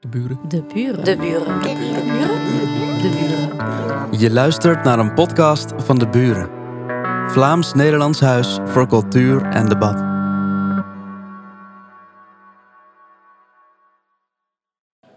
[0.00, 0.38] De buren.
[0.48, 1.04] De buren.
[1.04, 1.62] De buren.
[1.62, 3.02] De buren.
[3.02, 4.20] De buren.
[4.20, 6.50] Je luistert naar een podcast van De Buren.
[7.30, 10.02] Vlaams-Nederlands Huis voor Cultuur en Debat.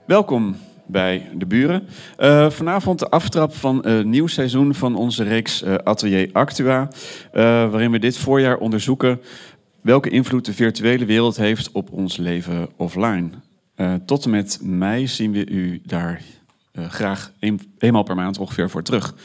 [0.06, 0.56] Welkom
[0.88, 1.88] bij De Buren.
[2.18, 6.88] Eh, vanavond de aftrap van een nieuw seizoen van onze reeks eh, Atelier Actua.
[7.31, 9.22] eh, waarin we dit voorjaar onderzoeken
[9.81, 13.31] welke invloed de virtuele wereld heeft op ons leven offline.
[13.76, 16.21] Eh, tot en met mei zien we u daar
[16.71, 19.15] eh, graag een, eenmaal per maand ongeveer voor terug.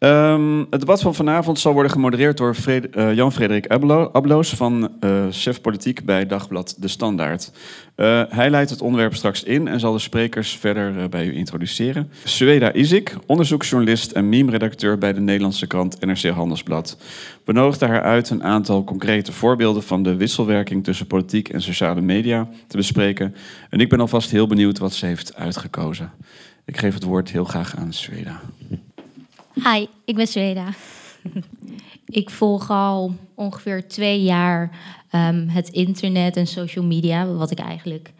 [0.00, 5.26] Ehm, het debat van vanavond zal worden gemodereerd door eh, Jan-Frederik Ablo- Abloos van eh,
[5.30, 7.52] chef politiek bij Dagblad De Standaard.
[7.94, 12.10] Eh, hij leidt het onderwerp straks in en zal de sprekers verder bij u introduceren.
[12.24, 16.98] Sueda Izik, onderzoeksjournalist en meme-redacteur bij de Nederlandse krant NRC Handelsblad,
[17.44, 22.48] benodigde haar uit een aantal concrete voorbeelden van de wisselwerking tussen politiek en sociale media
[22.66, 23.34] te bespreken.
[23.70, 26.12] En ik ben alvast heel benieuwd wat ze heeft uitgekozen.
[26.64, 28.40] Ik geef het woord heel graag aan Sueda.
[29.54, 30.68] Hi, ik ben Sweda.
[32.04, 34.70] ik volg al ongeveer twee jaar
[35.10, 38.12] ehm, het internet en social media, wat ik eigenlijk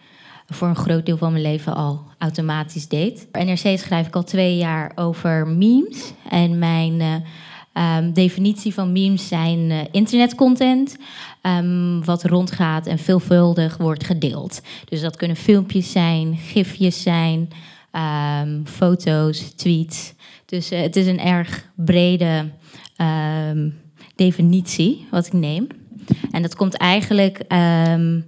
[0.47, 3.29] voor een groot deel van mijn leven al automatisch deed.
[3.33, 6.13] Voor NRC schrijf ik al twee jaar over memes.
[6.29, 7.15] En mijn eh,
[7.73, 10.97] ehm, definitie van memes zijn eh, internetcontent,
[11.41, 14.61] ehm, wat rondgaat en veelvuldig wordt gedeeld.
[14.89, 17.49] Dus dat kunnen filmpjes zijn, gifjes zijn,
[18.65, 20.15] foto's, tweets.
[20.51, 22.51] Dus eh, het is een erg brede
[22.97, 23.71] ehm,
[24.15, 25.67] definitie wat ik neem.
[26.31, 28.21] En dat komt eigenlijk ehm,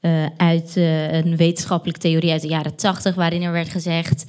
[0.00, 4.24] eh, uit eh, een wetenschappelijke theorie uit de jaren tachtig, waarin er werd gezegd,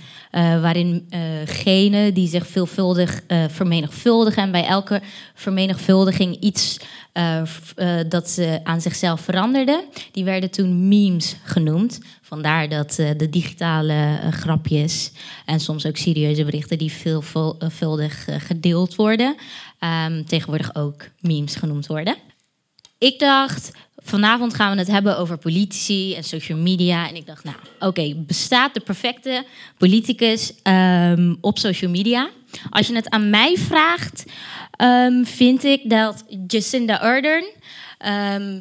[0.61, 1.09] waarin
[1.45, 5.01] genen die zich veelvuldig vermenigvuldigen en bij elke
[5.33, 6.79] vermenigvuldiging iets
[7.15, 7.41] eh,
[7.75, 11.99] eh, dat ze aan zichzelf veranderden, die werden toen memes genoemd.
[12.21, 15.11] Vandaar dat eh, de digitale grapjes
[15.45, 19.35] en soms ook serieuze berichten die veelvuldig gedeeld worden,
[19.79, 22.15] ehm, tegenwoordig ook memes genoemd worden.
[22.97, 27.09] Ik dacht, vanavond gaan we het hebben over politici en social media.
[27.09, 29.45] En ik dacht, nou, oké, bestaat de perfecte
[29.77, 32.29] politicus ehm, op social media?
[32.69, 34.25] Als je het aan mij vraagt,
[34.77, 37.45] ehm, vind ik dat Jacinda Ardern,
[37.97, 38.59] ehm,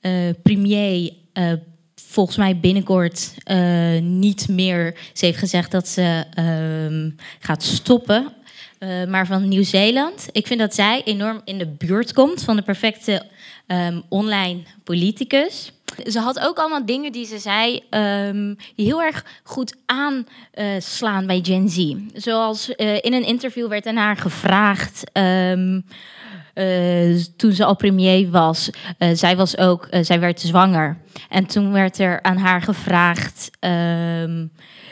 [0.00, 1.52] eh, premier, eh,
[1.94, 4.98] volgens mij binnenkort eh, niet meer.
[5.12, 8.32] Ze heeft gezegd dat ze ehm, gaat stoppen.
[9.08, 10.28] maar van Nieuw-Zeeland.
[10.32, 13.22] Ik vind dat zij enorm in de buurt komt van de perfecte
[14.08, 15.72] online politicus.
[16.06, 21.68] Ze had ook allemaal dingen die ze zei ehm, heel erg goed aanslaan bij Gen
[21.68, 21.94] Z.
[22.14, 25.04] Zoals eh, in een interview werd aan haar gevraagd.
[25.12, 25.80] ehm,
[26.54, 28.70] eh, toen ze al premier was.
[28.98, 30.96] eh, zij was ook, eh, zij werd zwanger.
[31.28, 33.50] En toen werd er aan haar gevraagd.
[33.60, 34.46] ehm,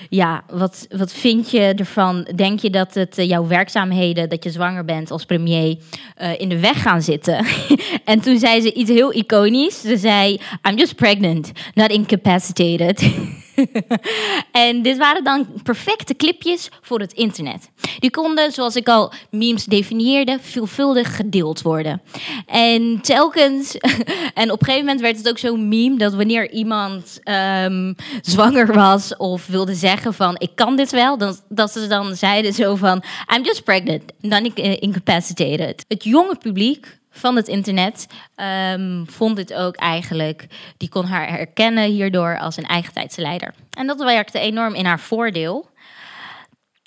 [0.08, 2.28] ja, wat, wat vind je ervan?
[2.34, 5.76] Denk je dat het eh, jouw werkzaamheden, dat je zwanger bent als premier,
[6.16, 7.46] eh, in de weg gaan zitten?
[8.04, 9.80] en toen zei ze iets heel iconisch.
[9.80, 13.02] Ze zei: I'm just pregnant, not incapacitated.
[14.52, 17.70] en dit waren dan perfecte clipjes voor het internet.
[17.98, 22.02] Die konden, zoals ik al memes definieerde, veelvuldig gedeeld worden.
[22.46, 23.76] En telkens,
[24.34, 28.74] en op een gegeven moment werd het ook zo'n meme dat wanneer iemand ehm, zwanger
[28.74, 32.74] was of wilde zeggen van ik kan dit wel, dan, dat ze dan zeiden zo
[32.74, 33.02] van
[33.34, 35.84] I'm just pregnant, not in- incapacitated.
[35.88, 40.46] Het jonge publiek van het internet ehm, vond dit ook eigenlijk,
[40.76, 43.54] die kon haar herkennen hierdoor als een eigen tijdsleider.
[43.70, 45.68] En dat werkte enorm in haar voordeel.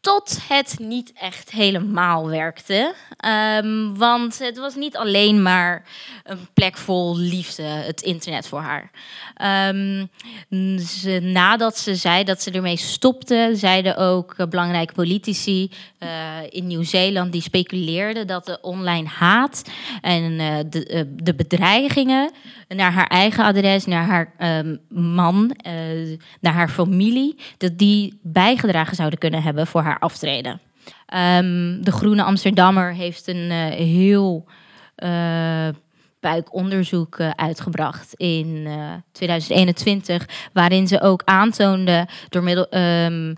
[0.01, 2.93] Tot het niet echt helemaal werkte.
[3.17, 5.83] Ehm, want het was niet alleen maar
[6.23, 8.91] een plek vol liefde, het internet voor haar.
[9.35, 10.05] Ehm,
[11.31, 16.09] nadat ze zei dat ze ermee stopte, zeiden ook eh, belangrijke politici eh,
[16.49, 19.63] in Nieuw-Zeeland die speculeerden dat de online haat
[20.01, 22.31] en eh, de, de bedreigingen
[22.75, 25.73] naar haar eigen adres, naar haar ehm, man, eh,
[26.41, 30.61] naar haar familie, dat die bijgedragen zouden kunnen hebben voor haar aftreden.
[31.05, 34.45] Ehm, de Groene Amsterdammer heeft een eh, heel
[34.95, 35.67] eh
[36.19, 42.69] buikonderzoek uitgebracht in eh, 2021, waarin ze ook aantoonde door middel.
[42.69, 43.33] ehm,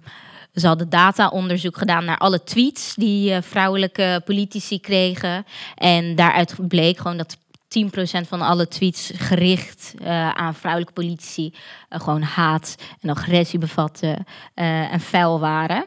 [0.53, 5.45] ze hadden data-onderzoek gedaan naar alle tweets die vrouwelijke politici kregen.
[5.75, 7.37] En daaruit bleek gewoon dat
[7.71, 11.53] 10% van alle tweets gericht eh, aan vrouwelijke politici
[11.89, 15.85] eh, gewoon haat en agressie bevatten eh, en vuil waren.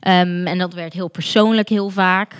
[0.00, 2.34] Ehm, en dat werd heel persoonlijk heel vaak.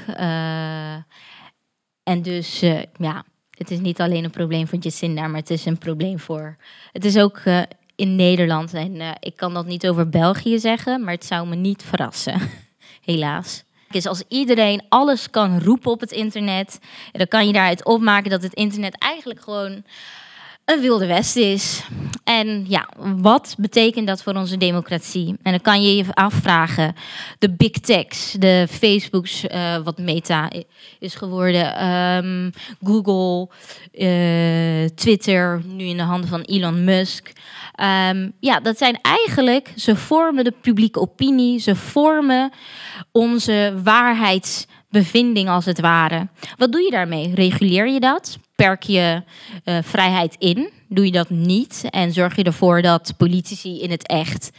[2.02, 2.60] En dus,
[2.96, 6.56] ja, het is niet alleen een probleem voor Jacinda, maar het is een probleem voor.
[6.92, 7.42] Het is ook
[7.96, 8.74] in Nederland.
[8.74, 12.40] En ik kan dat niet over België zeggen, maar het zou me niet verrassen.
[13.04, 13.64] Helaas.
[13.92, 16.78] Dus als iedereen alles kan roepen op het internet,
[17.12, 19.84] dan kan je daaruit opmaken dat het internet eigenlijk gewoon
[20.64, 21.82] een wilde west is.
[22.24, 25.28] En ja, wat betekent dat voor onze democratie?
[25.42, 26.94] En dan kan je je afvragen,
[27.38, 30.50] de big techs, de Facebooks, uh, wat Meta
[30.98, 32.50] is geworden, ehm,
[32.84, 33.48] Google,
[33.92, 37.32] uh, Twitter, nu in de handen van Elon Musk.
[37.82, 42.52] Um, ja, dat zijn eigenlijk, ze vormen de publieke opinie, ze vormen
[43.12, 46.28] onze waarheidsbevinding als het ware.
[46.56, 47.34] Wat doe je daarmee?
[47.34, 48.38] Reguleer je dat?
[48.62, 49.22] perk je
[49.64, 50.70] uh, vrijheid in?
[50.88, 51.84] Doe je dat niet?
[51.90, 54.50] En zorg je ervoor dat politici in het echt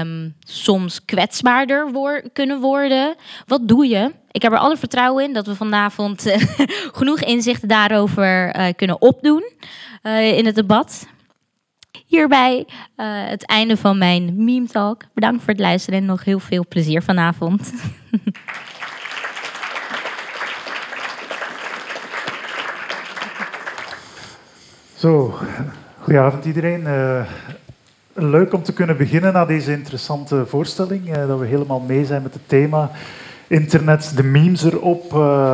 [0.00, 1.92] um, soms kwetsbaarder
[2.32, 3.14] kunnen worden?
[3.46, 4.12] Wat doe je?
[4.30, 6.34] Ik heb er alle vertrouwen in dat we vanavond
[6.98, 9.52] genoeg inzichten daarover uh, kunnen opdoen
[10.32, 11.06] in het debat.
[12.10, 12.66] Hierbij
[13.28, 15.02] het einde van mijn meme talk.
[15.14, 17.72] Bedankt voor het luisteren en nog heel veel plezier vanavond.
[24.96, 25.38] Zo,
[25.98, 26.80] goedenavond iedereen.
[26.80, 27.26] Uh,
[28.12, 31.08] leuk om te kunnen beginnen na deze interessante voorstelling.
[31.08, 32.90] Uh, dat we helemaal mee zijn met het thema.
[33.46, 35.10] Internet, de memes erop,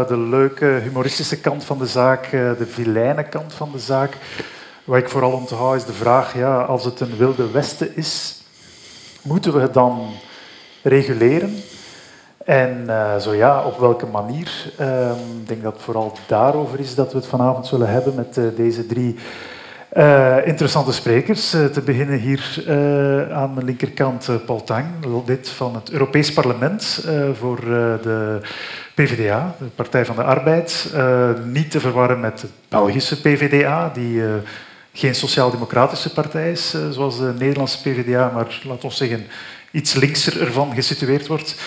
[0.08, 4.16] de leuke humoristische kant van de zaak, de vilijne kant van de zaak.
[4.86, 8.42] Wat ik vooral onthoud is de vraag, ja, als het een wilde westen is,
[9.22, 10.12] moeten we het dan
[10.82, 11.54] reguleren?
[12.44, 14.72] En uh, zo ja, op welke manier?
[14.80, 15.10] Uh,
[15.40, 18.44] ik denk dat het vooral daarover is dat we het vanavond zullen hebben met uh,
[18.56, 19.16] deze drie
[19.96, 21.50] uh, interessante sprekers.
[21.50, 22.64] te beginnen hier
[23.32, 24.86] aan mijn linkerkant Paul Tang,
[25.26, 27.60] lid van het Europees Parlement voor
[28.02, 28.40] de
[28.94, 30.94] PvdA, de Partij van de Arbeid.
[31.44, 34.22] niet te verwarren met de Belgische PvdA, die
[34.96, 39.26] geen sociaal-democratische partij is, zoals de Nederlandse PvdA, maar laten we zeggen
[39.70, 41.60] iets linkser ervan gesitueerd wordt.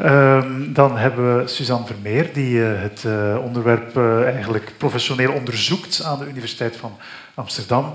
[0.00, 6.18] Um, dan hebben we Suzanne Vermeer, die uh, het uh, onderwerp eigenlijk professioneel onderzoekt aan
[6.18, 6.96] de Universiteit van
[7.34, 7.92] Amsterdam.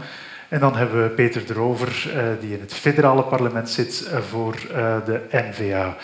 [0.49, 2.09] En dan hebben we Peter de Rover,
[2.39, 4.55] die in het federale parlement zit voor
[5.05, 5.97] de NVA.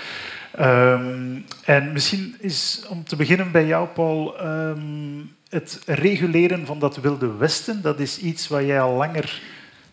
[0.59, 6.97] Um, en misschien is om te beginnen bij jou, Paul, um, het reguleren van dat
[6.97, 9.41] wilde westen, dat is iets waar jij al langer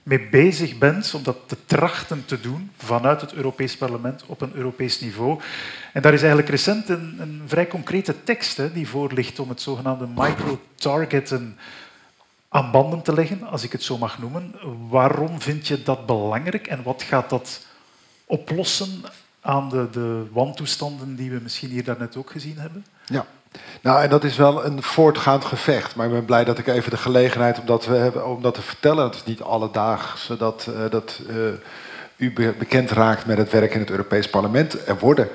[0.02, 4.54] mee bezig bent om dat te trachten te doen vanuit het Europees Parlement op een
[4.54, 5.40] Europees niveau.
[5.92, 9.48] En daar is eigenlijk recent een, een vrij concrete tekst hè, die voor ligt om
[9.48, 11.58] het zogenaamde micro-targeten
[12.48, 14.54] aan banden te leggen, als ik het zo mag noemen.
[14.88, 17.66] Waarom vind je dat belangrijk en wat gaat dat
[18.24, 19.02] oplossen
[19.40, 22.86] aan de, de wantoestanden die we misschien hier daarnet ook gezien hebben?
[23.06, 23.26] Ja,
[23.80, 25.94] nou, en dat is wel een voortgaand gevecht.
[25.94, 28.62] Maar ik ben blij dat ik even de gelegenheid om dat, hebben, om dat te
[28.62, 29.04] vertellen.
[29.04, 31.36] Het is niet alledaags dat, uh, dat uh,
[32.16, 34.86] u bekend raakt met het werk in het Europees Parlement.
[34.86, 35.28] Er worden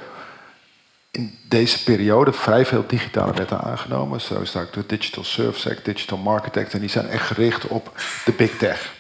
[1.12, 4.22] in deze periode vrij veel digitale wetten aangenomen.
[4.22, 6.74] Zo is ook de Digital Service Act, Digital Market Act.
[6.74, 7.92] En die zijn echt gericht op
[8.26, 8.94] de big tech.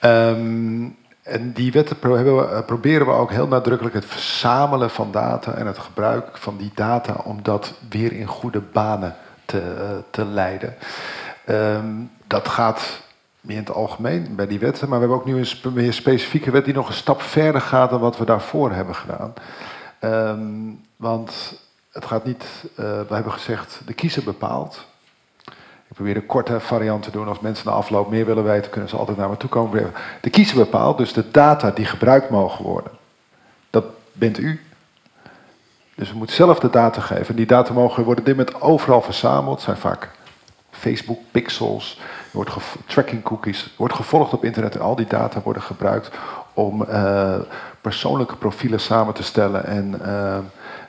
[0.00, 0.96] Um,
[1.26, 5.78] en die wetten eh, proberen we ook heel nadrukkelijk het verzamelen van data en het
[5.78, 10.74] gebruik van die data om dat weer in goede banen te, eh, te leiden.
[11.48, 13.00] Um, dat gaat
[13.40, 16.50] meer in het algemeen bij die wetten, maar we hebben ook nu een meer specifieke
[16.50, 19.32] wet die nog een stap verder gaat dan wat we daarvoor hebben gedaan.
[20.00, 21.60] Um, want
[21.90, 24.86] het gaat niet, uh, we hebben gezegd, de kiezer bepaalt.
[25.96, 27.28] Probeer een korte variant te doen.
[27.28, 29.92] Als mensen na afloop meer willen weten, kunnen ze altijd naar me toe komen.
[30.20, 32.92] De kiezer bepaalt dus de data die gebruikt mogen worden.
[33.70, 34.60] Dat bent u.
[35.94, 37.36] Dus we moeten zelf de data geven.
[37.36, 39.60] Die data mogen worden dit moment overal verzameld.
[39.60, 40.10] Zijn vaak
[40.70, 42.00] Facebook pixels,
[42.30, 42.50] wordt
[42.86, 46.10] tracking cookies, wordt gevolgd op internet en al die data worden gebruikt
[46.52, 47.34] om uh,
[47.80, 50.36] persoonlijke profielen samen te stellen en, uh,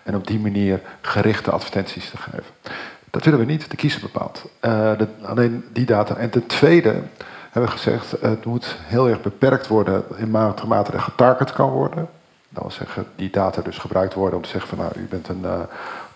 [0.04, 2.54] en op die manier gerichte advertenties te geven.
[3.10, 4.50] Dat willen we niet, de kiezer bepaalt.
[4.62, 6.16] Uh, alleen die data.
[6.16, 6.94] En ten tweede
[7.52, 12.08] hebben we gezegd, het moet heel erg beperkt worden in mate, er getarget kan worden.
[12.50, 15.28] Dat wil zeggen, die data dus gebruikt worden om te zeggen van nou, u bent
[15.28, 15.60] een uh,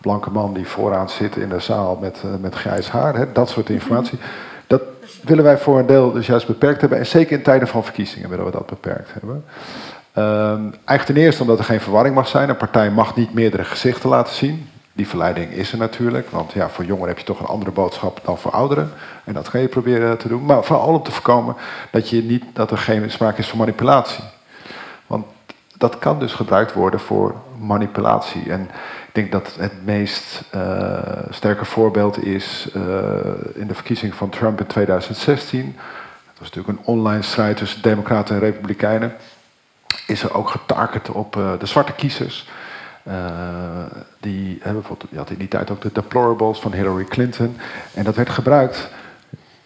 [0.01, 3.15] blanke man die vooraan zit in de zaal met, uh, met grijs haar.
[3.15, 4.19] Hè, dat soort informatie.
[4.67, 4.81] Dat
[5.23, 6.99] willen wij voor een deel dus juist beperkt hebben.
[6.99, 9.45] En zeker in tijden van verkiezingen willen we dat beperkt hebben.
[10.15, 12.49] Um, eigenlijk ten eerste omdat er geen verwarring mag zijn.
[12.49, 14.69] Een partij mag niet meerdere gezichten laten zien.
[14.93, 18.19] Die verleiding is er natuurlijk, want ja, voor jongeren heb je toch een andere boodschap
[18.23, 18.91] dan voor ouderen.
[19.23, 20.45] En dat ga je proberen te doen.
[20.45, 21.55] Maar vooral om te voorkomen
[21.91, 24.23] dat, je niet, dat er geen sprake is van manipulatie.
[25.07, 25.25] Want
[25.77, 28.51] dat kan dus gebruikt worden voor manipulatie.
[28.51, 28.61] En
[29.07, 32.83] ik denk dat het meest uh, sterke voorbeeld is uh,
[33.53, 35.75] in de verkiezing van Trump in 2016.
[36.39, 39.15] was natuurlijk een online strijd tussen democraten en republikeinen,
[40.07, 42.49] is er ook getarget op uh, de zwarte kiezers.
[43.07, 43.13] Uh,
[44.19, 47.57] die hebben bijvoorbeeld, je had in die tijd ook de deplorables van Hillary Clinton.
[47.93, 48.89] En dat werd gebruikt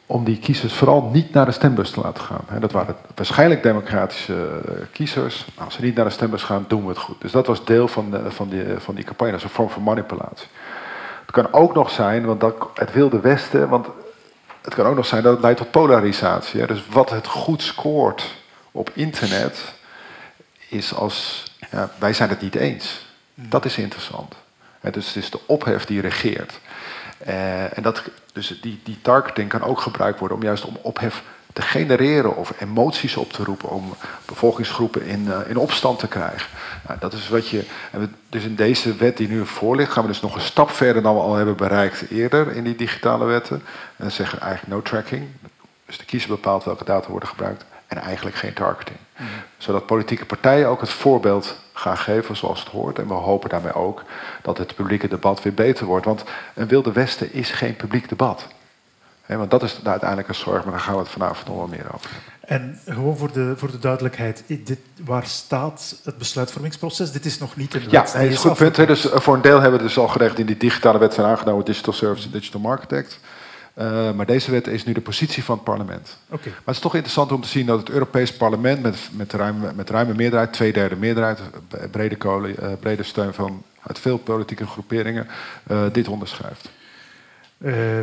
[0.06, 2.60] om die kiezers vooral niet naar de stembus te laten gaan.
[2.60, 4.62] Dat waren waarschijnlijk democratische
[4.92, 5.46] kiezers.
[5.56, 7.22] Als ze niet naar de stembus gaan, doen we het goed.
[7.22, 9.84] Dus dat was deel van, van, die, van die campagne, dat is een vorm van
[9.84, 10.48] manipulatie.
[11.22, 13.88] Het kan ook nog zijn, want dat, het wilde Westen, want
[14.62, 16.68] het kan ook nog zijn dat het leidt tot polarisatie.
[16.68, 18.36] Dus wat het goed scoort
[18.72, 19.74] op internet,
[20.70, 23.05] is als ja, wij zijn het niet eens.
[23.36, 24.36] Dat is interessant.
[24.82, 26.60] dus het is de ophef die regeert.
[27.28, 31.24] Uh, en dat, dus die, die targeting kan ook gebruikt worden om juist om ophef
[31.54, 33.94] te genereren of emoties op te roepen om
[34.26, 36.50] bevolkingsgroepen in, uh, in opstand te krijgen.
[36.88, 37.66] Nou, dat is wat je.
[38.30, 41.02] dus in deze wet die nu voor ligt, gaan we dus nog een stap verder
[41.02, 43.56] dan we al hebben bereikt eerder in die digitale wetten.
[43.56, 43.64] En
[43.98, 45.28] dan zeggen we eigenlijk no tracking.
[45.86, 48.98] Dus de kiezer bepaalt welke data worden gebruikt en eigenlijk geen targeting.
[49.58, 53.00] Zodat politieke partijen ook het voorbeeld gaan geven zoals het hoort.
[53.00, 54.04] En we hopen daarmee ook
[54.42, 56.06] dat het publieke debat weer beter wordt.
[56.06, 56.24] Want
[56.54, 58.48] een Wilde Westen is geen publiek debat.
[59.26, 61.86] want dat is de uiteindelijke zorg, maar daar gaan we het vanavond nog wel meer
[61.94, 62.10] over.
[62.40, 67.12] En gewoon voor de, voor de duidelijkheid, dit, waar staat het besluitvormingsproces?
[67.12, 68.06] Dit is nog niet in de ja.
[68.14, 68.76] Ja, is goed punt.
[68.76, 71.28] Dus eh, voor een deel hebben we dus al gerecht in die digitale wet zijn
[71.28, 73.20] aangenomen, Digital Service en Digital Market Act.
[73.78, 76.18] Uh, maar deze wet is nu de positie van het parlement.
[76.30, 76.48] Okay.
[76.48, 79.74] Maar het is toch interessant om te zien dat het Europees parlement met, met, ruime,
[79.74, 81.40] met ruime meerderheid, twee derde meerderheid,
[81.92, 85.28] brede, kolen, uh, brede steun van uit veel politieke groeperingen,
[85.72, 86.70] uh, dit onderschrijft.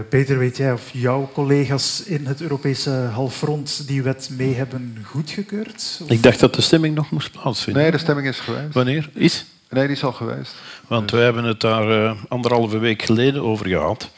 [0.09, 6.01] Peter, weet jij of jouw collega's in het Europese halfrond die wet mee hebben goedgekeurd?
[6.03, 6.11] Of?
[6.11, 7.83] Ik dacht dat de stemming nog moest plaatsvinden.
[7.83, 8.75] Nee, de stemming is geweest.
[8.75, 9.11] Wanneer?
[9.15, 9.45] Is?
[9.69, 10.55] Nee, die is al geweest.
[10.89, 11.19] Want dus.
[11.19, 14.11] we hebben het daar anderhalve week geleden over gehad.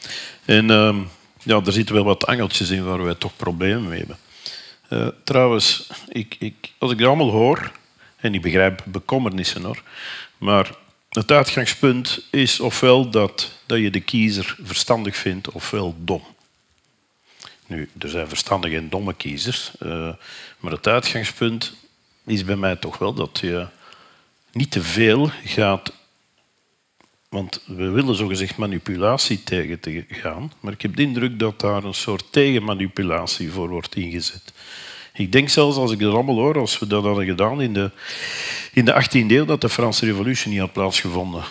[0.45, 0.97] En ehm,
[1.45, 4.17] ja, er zitten wel wat angeltjes in waar wij toch problemen mee hebben.
[4.89, 7.71] Uh, trouwens, ik, ik, als ik dat allemaal hoor,
[8.15, 9.83] en ik begrijp bekommernissen hoor,
[10.37, 10.71] maar
[11.09, 16.23] het uitgangspunt is ofwel dat, dat je de kiezer verstandig vindt, ofwel dom.
[17.67, 20.13] Nu, er zijn verstandige en domme kiezers, uh,
[20.59, 21.73] maar het uitgangspunt
[22.25, 23.67] is bij mij toch wel dat je
[24.51, 25.91] niet te veel gaat
[27.35, 31.83] want we willen zogezegd manipulatie tegen te gaan, maar ik heb de indruk dat daar
[31.83, 34.53] een soort tegenmanipulatie voor wordt ingezet.
[35.13, 37.91] Ik denk zelfs, als ik dat allemaal hoor, als we dat hadden gedaan in de,
[38.73, 41.43] in de 18e eeuw, dat de Franse revolutie niet had plaatsgevonden.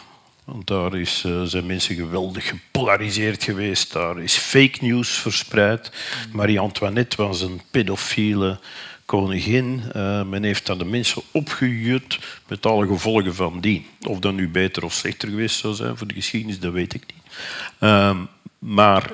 [0.44, 3.92] Want daar is, uh, zijn mensen geweldig gepolariseerd geweest.
[3.92, 5.92] Daar is fake news verspreid.
[6.32, 8.58] Marie-Antoinette was een pedofiele
[9.04, 9.82] koningin.
[9.96, 12.18] Uh, men heeft dan de mensen opgejut
[12.48, 13.86] met alle gevolgen van die.
[14.08, 17.02] Of dat nu beter of slechter geweest zou zijn voor de geschiedenis, dat weet ik
[17.06, 17.34] niet.
[17.80, 18.18] Uh,
[18.58, 19.12] maar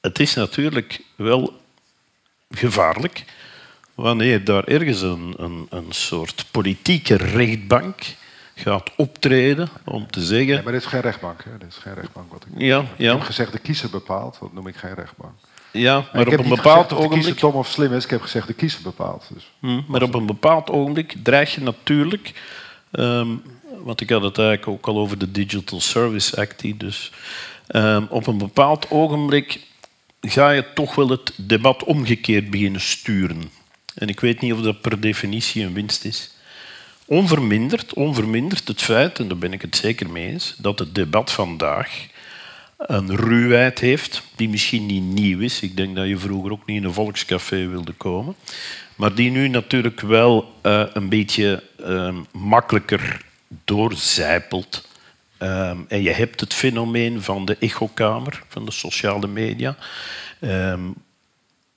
[0.00, 1.60] het is natuurlijk wel
[2.50, 3.24] gevaarlijk
[3.94, 8.02] wanneer daar ergens een, een, een soort politieke rechtbank
[8.54, 10.54] gaat optreden om te zeggen...
[10.54, 11.44] Nee, maar dit is geen rechtbank.
[11.44, 11.58] Hè?
[11.58, 12.60] Dit is geen rechtbank wat ik...
[12.60, 13.10] Ja, ja.
[13.10, 15.32] Ik heb gezegd de kiezer bepaalt, dat noem ik geen rechtbank.
[15.72, 17.34] Ja, maar op een bepaald ogenblik.
[17.34, 19.30] De dom of slim is, ik heb gezegd de kiezer bepaalt.
[19.34, 19.50] Dus.
[19.58, 22.32] Hmm, maar op een bepaald ogenblik dreig je natuurlijk.
[22.90, 23.42] Um,
[23.84, 26.78] want ik had het eigenlijk ook al over de Digital Service Act.
[26.78, 27.12] Dus
[27.68, 29.60] um, op een bepaald ogenblik
[30.20, 33.50] ga je toch wel het debat omgekeerd beginnen sturen.
[33.94, 36.30] En ik weet niet of dat per definitie een winst is.
[37.04, 41.32] Onverminderd, onverminderd het feit, en daar ben ik het zeker mee eens, dat het debat
[41.32, 42.06] vandaag
[42.86, 45.60] een ruwheid heeft, die misschien niet nieuw is.
[45.60, 48.34] Ik denk dat je vroeger ook niet in een volkscafé wilde komen.
[48.96, 53.24] Maar die nu natuurlijk wel uh, een beetje uh, makkelijker
[53.64, 54.88] doorzijpelt.
[55.38, 59.76] Uh, en je hebt het fenomeen van de echokamer, van de sociale media.
[60.40, 60.80] Ehm,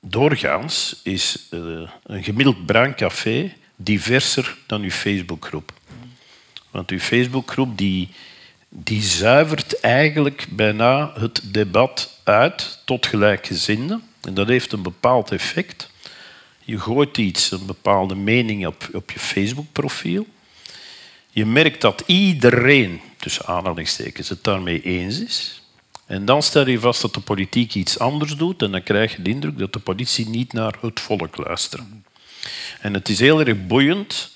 [0.01, 5.73] doorgaans is uh, een gemiddeld bruin café diverser dan uw Facebookgroep.
[6.71, 8.09] Want uw Facebookgroep die
[8.83, 14.03] die zuivert eigenlijk bijna het debat uit tot gelijkgezinden.
[14.21, 15.89] En dat heeft een bepaald effect.
[16.59, 20.25] Je gooit iets, een bepaalde mening op, op je Facebook-profiel.
[21.29, 25.61] Je merkt dat iedereen, tussen aanhalingstekens, het daarmee eens is.
[26.05, 29.21] En dan stel je vast dat de politiek iets anders doet en dan krijg je
[29.21, 31.83] de indruk dat de politie niet naar het volk luistert.
[32.79, 34.31] En het is heel erg boeiend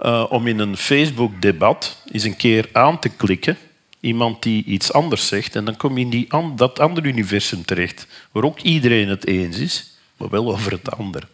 [0.00, 3.58] uh, om in een Facebook-debat eens een keer aan te klikken
[4.00, 8.06] iemand die iets anders zegt en dan kom je in die dat andere universum terecht,
[8.32, 11.26] waar ook iedereen het eens is, maar wel over het andere.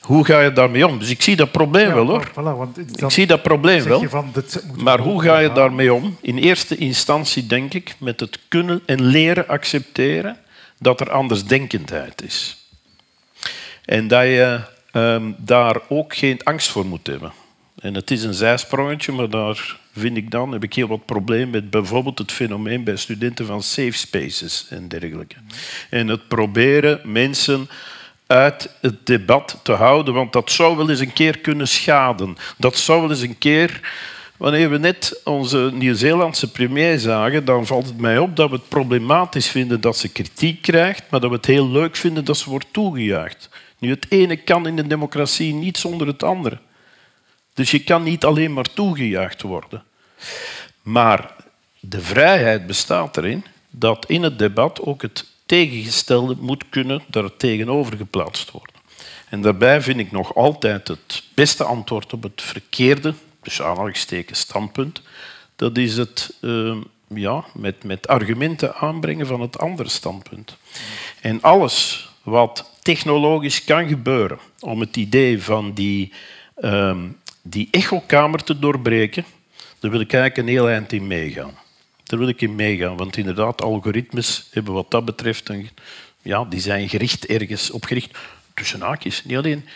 [0.00, 0.98] Hoe ga je daarmee om?
[0.98, 2.30] Dus ik zie dat probleem wel hoor.
[2.96, 4.00] ik zie dat probleem wel.
[4.76, 6.16] maar hoe ga je daarmee om?
[6.20, 10.38] In eerste instantie denk ik met het kunnen en leren accepteren
[10.78, 12.56] dat er andersdenkendheid is.
[13.84, 14.60] En dat je
[14.92, 17.32] ehm, daar ook geen angst voor moet hebben.
[17.80, 21.50] En het is een zijsprongetje, maar daar vind ik dan, heb ik heel wat problemen
[21.50, 25.36] met bijvoorbeeld het fenomeen bij studenten van safe spaces en dergelijke.
[25.90, 27.68] En het proberen mensen
[28.26, 32.36] uit het debat te houden, want dat zou wel eens een keer kunnen schaden.
[32.56, 33.80] Dat zou wel eens een keer
[34.36, 38.68] Wanneer we net onze Nieuw-Zeelandse premier zagen, dan valt het mij op dat we het
[38.68, 42.50] problematisch vinden dat ze kritiek krijgt, maar dat we het heel leuk vinden dat ze
[42.50, 43.48] wordt toegejuicht.
[43.78, 46.58] Nu, het ene kan in een democratie niet zonder het andere.
[47.54, 49.84] Dus je kan niet alleen maar toegejuicht worden.
[50.82, 51.34] Maar
[51.80, 57.96] de vrijheid bestaat erin dat in het debat ook het tegengestelde moet kunnen daar tegenover
[57.96, 58.74] geplaatst worden.
[59.28, 65.02] En daarbij vind ik nog altijd het beste antwoord op het verkeerde dus aanhalingstekens standpunt,
[65.56, 66.76] dat is het uh,
[67.08, 70.56] ja, met, met argumenten aanbrengen van het andere standpunt.
[71.20, 76.12] En alles wat technologisch kan gebeuren om het idee van die,
[76.60, 76.96] uh,
[77.46, 79.24] die echokamer te doorbreken,
[79.78, 81.54] daar wil ik eigenlijk een heel eind in meegaan.
[82.04, 85.68] Daar wil ik in meegaan, want inderdaad, algoritmes hebben wat dat betreft, een,
[86.22, 88.18] ja, die zijn gericht ergens op gericht.
[88.54, 89.68] Tussen haakjes, niet alleen.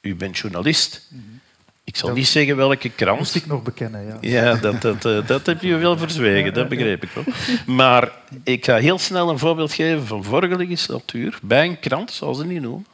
[0.00, 1.08] U bent journalist.
[1.08, 1.40] Mm
[1.88, 3.18] ik zal niet zeggen welke krant.
[3.18, 4.18] Moest ik nog bekennen, ja.
[4.20, 7.24] Ja, dat, dat, eh, dat heb je wel verzwegen, dat begreep ik wel.
[7.66, 8.12] Maar
[8.44, 11.38] ik ga heel snel een voorbeeld geven van vorige legislatuur.
[11.42, 12.86] Bij een krant, zoals ze niet noemen,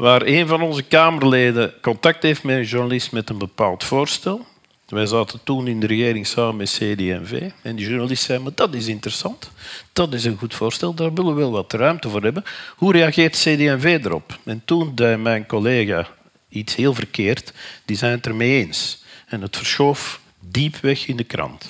[0.00, 4.46] waar een van onze Kamerleden contact heeft met een journalist met een bepaald voorstel.
[4.88, 7.50] Wij zaten toen in de regering samen met CD&V.
[7.62, 9.50] En die journalist zei, maar dat is interessant.
[9.92, 12.44] Dat is een goed voorstel, daar willen we wel wat ruimte voor hebben.
[12.76, 14.38] Hoe reageert CD&V erop?
[14.44, 16.08] En toen zei mijn collega
[16.48, 17.52] iets heel verkeerd,
[17.84, 19.02] die zijn het ermee eens.
[19.26, 21.66] En het verschoof diep weg in de krant.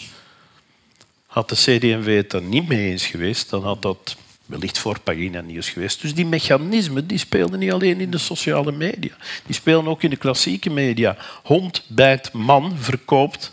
[1.26, 4.16] Had de CD&V het er niet mee eens geweest, dan had dat
[4.50, 6.00] wellicht voor pagina nieuws geweest.
[6.00, 9.14] Dus die mechanismen die spelen niet alleen in de sociale media.
[9.46, 11.16] Die spelen ook in de klassieke media.
[11.42, 13.52] Hond bijt man verkoopt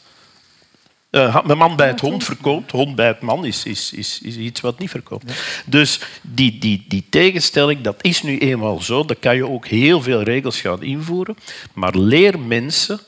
[1.12, 4.62] uh, man bij het hond verkoopt, hond bij het man is, is, is, is iets
[4.62, 5.34] wat niet verkoopt.
[5.66, 9.06] Dus die, die, die tegenstelling, dat is nu eenmaal zo.
[9.06, 11.38] Daar kan je ook heel veel regels gaan invoeren.
[11.74, 13.00] Maar leer mensen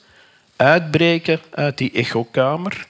[0.56, 2.88] uitbreken uit die echokamer.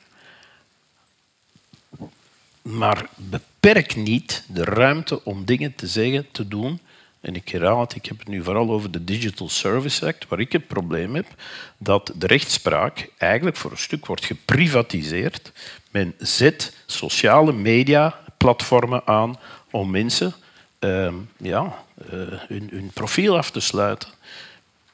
[2.62, 3.10] Maar
[3.60, 6.80] beperk niet de ruimte om dingen te zeggen, te doen
[7.22, 10.52] en ik herhaal ik heb het nu vooral over de Digital Service Act, waar ik
[10.52, 11.26] het probleem heb
[11.78, 15.52] dat de rechtspraak eigenlijk voor een stuk wordt geprivatiseerd.
[15.92, 19.40] Men zet sociale media platformen aan
[19.72, 20.34] om mensen
[20.80, 24.10] uh, ja, uh, hun, hun profiel af te sluiten.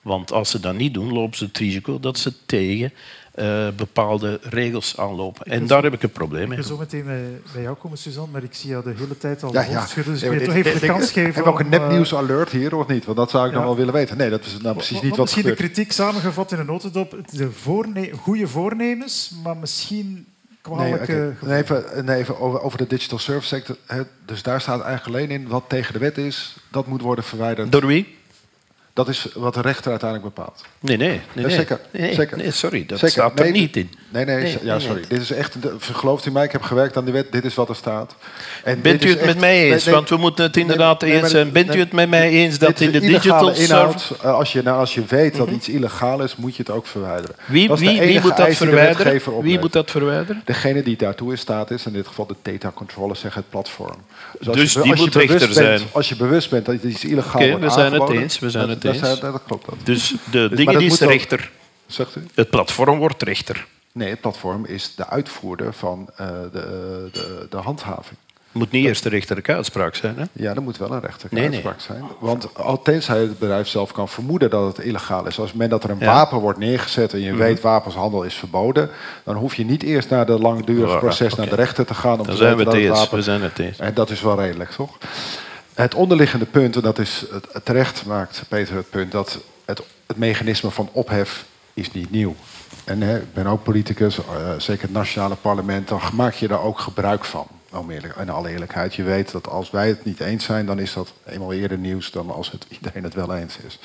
[0.02, 2.94] Want als ze dat niet doen, lopen ze het risico dat ze tegen
[3.36, 5.46] uh, bepaalde regels aanlopen.
[5.46, 6.58] En daar heb ik een probleem mee.
[6.58, 7.06] Ik zo meteen
[7.54, 9.86] bij jou komen, Suzanne, maar ik zie jou de hele tijd al ja, ja.
[9.86, 10.14] schudden.
[10.14, 11.34] Dus ik wil toch even de kans geven.
[11.34, 13.06] Heb je ook een nepnieuws alert hier of niet?
[13.06, 13.58] Want dat zou ik ja.
[13.58, 14.18] nog wel willen weten.
[14.18, 17.18] Nee, dat is nou precies niet wat Misschien de kritiek samengevat in een notendop.
[17.30, 20.26] De voorne goede voornemens, maar misschien
[20.62, 21.34] kwalijke...
[21.42, 23.76] Nee, even, nee, even over, over, de digital service sector.
[24.26, 26.58] Dus daar staat eigenlijk alleen in wat tegen de wet is.
[26.72, 27.72] Dat moet worden verwijderd.
[27.72, 28.18] Door wie?
[28.96, 30.62] Dat is wat de rechter uiteindelijk bepaalt.
[30.80, 31.22] Nee, nee.
[31.34, 31.80] nee, Zeker.
[31.92, 32.38] Nee, zeker.
[32.38, 33.10] nee, sorry, dat zeker.
[33.10, 33.90] staat er niet in.
[34.10, 35.04] Nee, nee, ja, sorry.
[35.08, 37.70] Dit is echt, gelooft u mij, ik heb gewerkt aan die wet, dit is wat
[37.70, 38.16] er staat.
[38.64, 39.86] En Bent u het met mij eens?
[39.86, 41.52] Want we moeten het inderdaad eens zijn.
[41.52, 44.80] Bent u het met mij eens dat in de digital inhoud, eh, als je, nou,
[44.80, 47.36] als je weet dat iets illegaal is, moet je het ook verwijderen.
[47.46, 49.42] Wie, wie, wie moet dat verwijderen?
[49.42, 50.42] Wie moet dat verwijderen?
[50.46, 53.98] Degene die daartoe in staat is, in dit geval de data controller, zeg het platform.
[54.40, 55.82] Dus, dus die moet rechter zijn.
[55.92, 58.40] Als je bewust bent dat iets illegaal is, we zijn het eens.
[58.40, 59.20] We zijn het eens.
[59.20, 59.66] Dat klopt.
[59.84, 61.52] Dus de dus, dingen die is rechter.
[61.86, 62.26] Zegt u?
[62.34, 63.66] Het platform wordt rechter.
[63.92, 68.18] Nee, het platform is de uitvoerder van uh, de, de, de handhaving.
[68.52, 70.24] moet niet eerst de rechterlijke uitspraak zijn, hè?
[70.32, 72.04] Ja, er moet wel een rechterlijke uitspraak zijn.
[72.20, 72.48] Want
[72.84, 75.40] tenzij het bedrijf zelf kan vermoeden dat het illegaal is.
[75.40, 77.40] Als men dat er een wapen wordt neergezet en je mhm.
[77.40, 78.90] weet wapenshandel is verboden,
[79.24, 82.26] dan hoef je niet eerst naar de langdurige proces naar de rechter te gaan om
[82.26, 83.18] dan te zijn we dat het wapen...
[83.18, 83.80] We zijn het eens.
[83.80, 84.98] En dat is wel redelijk, toch?
[85.76, 87.26] Het onderliggende punt, en dat is
[87.64, 92.36] terecht maakt Peter het punt, dat het, het mechanisme van ophef is niet nieuw.
[92.84, 94.24] En hè, ik ben ook politicus, uh,
[94.58, 97.48] zeker het nationale parlement, dan maak je daar ook gebruik van.
[97.72, 100.80] Om eerlijk, in alle eerlijkheid, je weet dat als wij het niet eens zijn, dan
[100.80, 103.80] is dat eenmaal eerder nieuws dan als het iedereen het wel eens is.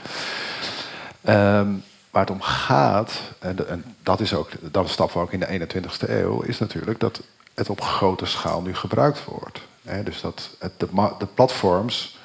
[1.28, 5.40] Um, waar het om gaat, en, en, dat is ook, dat stappen we ook in
[5.40, 7.20] de 21ste eeuw, is natuurlijk dat
[7.54, 9.60] het op grote schaal nu gebruikt wordt.
[9.82, 12.18] Dus dat de, de platforms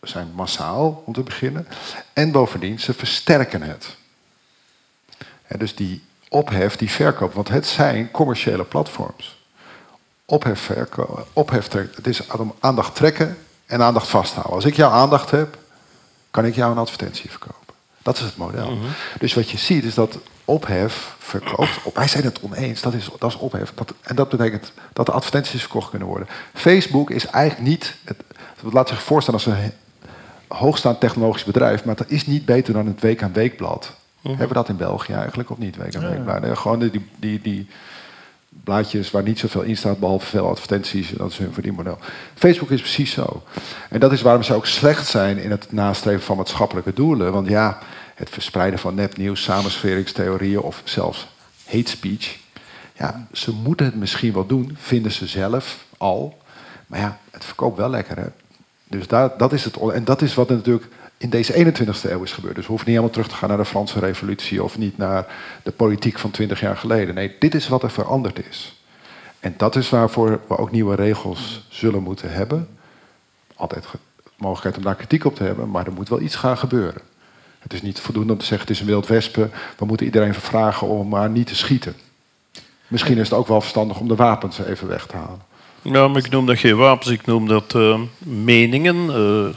[0.00, 1.68] zijn massaal om te beginnen.
[2.12, 3.96] En bovendien, ze versterken het.
[5.58, 9.44] dus die ophef, die verkoop, want het zijn commerciële platforms.
[10.24, 12.20] Ophef, verkoop, ophef, het is
[12.60, 14.54] aandacht trekken en aandacht vasthouden.
[14.54, 15.58] Als ik jouw aandacht heb,
[16.30, 17.65] kan ik jou een advertentie verkopen.
[18.06, 18.78] Dat is het model.
[19.18, 21.82] Dus wat je ziet is dat ophef verkoopt.
[21.84, 23.72] Op, wij zijn het oneens, dat is, dat is ophef.
[23.74, 26.28] Dat, en dat betekent dat de advertenties verkocht kunnen worden.
[26.54, 28.16] Facebook is eigenlijk niet, het,
[28.72, 29.72] laat zich voorstellen als een
[30.48, 33.92] hoogstaand technologisch bedrijf, maar dat is niet beter dan het week aan weekblad.
[34.22, 35.76] Hebben we dat in België eigenlijk of niet?
[35.76, 36.58] Week aan weekblad.
[36.58, 37.68] Gewoon die, die, die
[38.64, 41.10] blaadjes waar niet zoveel in staat, behalve veel advertenties.
[41.10, 41.98] Dat is hun verdienmodel.
[42.34, 43.42] Facebook is precies zo.
[43.88, 47.32] En dat is waarom ze ook slecht zijn in het nastreven van maatschappelijke doelen.
[47.32, 47.78] Want ja,
[48.14, 51.28] het verspreiden van nepnieuws, samensweringstheorieën of zelfs
[51.64, 52.36] hate speech.
[52.98, 56.38] Ja, ze moeten het misschien wel doen, vinden ze zelf al.
[56.86, 58.16] Maar ja, het verkoopt wel lekker.
[58.16, 58.26] Hè?
[58.84, 59.76] Dus daar, dat is het.
[59.76, 60.88] En dat is wat natuurlijk
[61.18, 62.54] in deze 21ste eeuw is gebeurd.
[62.54, 65.26] Dus we hoeven niet helemaal terug te gaan naar de Franse revolutie of niet naar
[65.62, 67.14] de politiek van 20 jaar geleden.
[67.14, 68.80] Nee, dit is wat er veranderd is.
[69.40, 72.68] En dat is waarvoor we ook nieuwe regels zullen moeten hebben.
[73.54, 73.98] Altijd de
[74.36, 77.02] mogelijkheid om daar kritiek op te hebben, maar er moet wel iets gaan gebeuren.
[77.58, 79.50] Het is niet voldoende om te zeggen het is een wild wespen.
[79.78, 81.96] We moeten iedereen vragen om maar niet te schieten.
[82.88, 85.42] Misschien is het ook wel verstandig om de wapens even weg te halen.
[85.82, 88.96] Ja, maar ik noem dat geen wapens, ik noem dat uh, meningen.
[88.96, 89.54] Uh,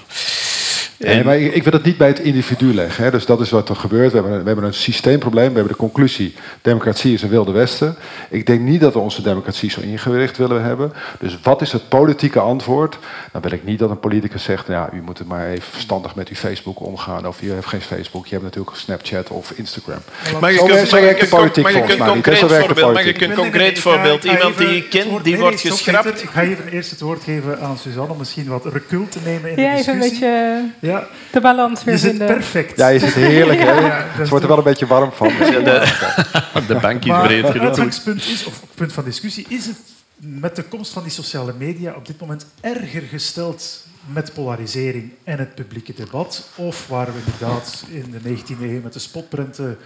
[1.00, 3.04] Nee, maar ik, ik, wil het niet bij het individu leggen.
[3.04, 3.12] Hè.
[3.12, 4.12] Dus dat is wat er gebeurt.
[4.12, 5.48] We hebben, een, we hebben een systeemprobleem.
[5.48, 7.96] We hebben de conclusie: democratie is een wilde westen.
[8.30, 10.94] Ik denk niet dat we onze democratie zo ingericht willen hebben.
[11.20, 12.98] Dus wat is het politieke antwoord?
[13.32, 16.16] Dan wil ik niet dat een politicus zegt: ja, u moet het maar even verstandig
[16.16, 17.28] met uw Facebook omgaan.
[17.28, 20.00] Of je heeft geen Facebook, je hebt natuurlijk Snapchat of Instagram.
[20.40, 22.82] Maar je kunt, zo werkt de politiek volgens mij niet.
[22.94, 24.24] Mag ik een concreet voorbeeld?
[24.24, 26.24] Iemand die je kent, die wordt geschrapt.
[26.24, 29.50] Ik ga even eerst het woord geven aan Suzanne om misschien wat recul te nemen
[29.50, 29.80] in de discussie.
[29.80, 31.08] Ja, even een beetje ja.
[31.32, 32.28] de balans weer je vinden.
[32.28, 32.78] zit perfect.
[32.78, 33.60] Ja, je zit heerlijk.
[33.70, 33.72] Hè?
[33.72, 35.28] Ja, het wordt er wel een beetje warm van.
[35.38, 37.68] Ja, de, de bank is breed Het genoeg.
[37.68, 39.78] uitgangspunt is, of punt van discussie, is het
[40.16, 45.38] met de komst van die sociale media op dit moment erger gesteld met polarisering en
[45.38, 46.50] het publieke debat?
[46.56, 49.78] Of waren we inderdaad in de 19e eeuw met de spotprenten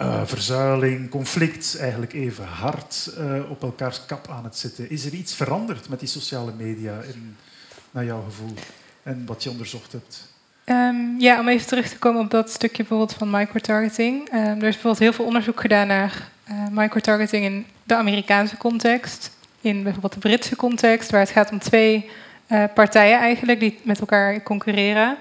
[0.00, 4.90] uh, verzuiling, conflict eigenlijk even hard uh, op elkaars kap aan het zitten?
[4.90, 7.36] Is er iets veranderd met die sociale media in,
[7.90, 8.54] naar jouw gevoel
[9.02, 10.31] en wat je onderzocht hebt?
[10.66, 14.32] Um, ja, om even terug te komen op dat stukje bijvoorbeeld van microtargeting.
[14.32, 19.36] Um, er is bijvoorbeeld heel veel onderzoek gedaan naar uh, microtargeting in de Amerikaanse context,
[19.60, 22.10] in bijvoorbeeld de Britse context, waar het gaat om twee
[22.48, 25.16] uh, partijen eigenlijk die met elkaar concurreren.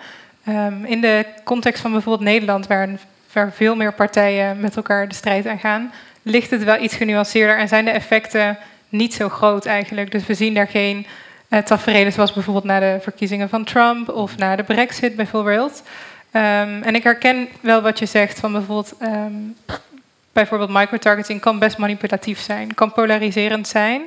[0.48, 2.90] Um, in de context van bijvoorbeeld Nederland, waar,
[3.52, 7.68] veel meer partijen met elkaar de strijd aan gaan, ligt het wel iets genuanceerder en
[7.68, 8.58] zijn de effecten
[8.90, 10.12] niet zo groot eigenlijk.
[10.12, 11.06] Dus we zien daar geen
[11.60, 15.84] tafereelen zoals bijvoorbeeld na de verkiezingen van Trump of na de Brexit bijvoorbeeld.
[16.34, 19.56] Um, en ik herken wel wat je zegt van bijvoorbeeld, um,
[20.32, 24.02] bijvoorbeeld microtargeting kan best manipulatief zijn, kan polariserend zijn.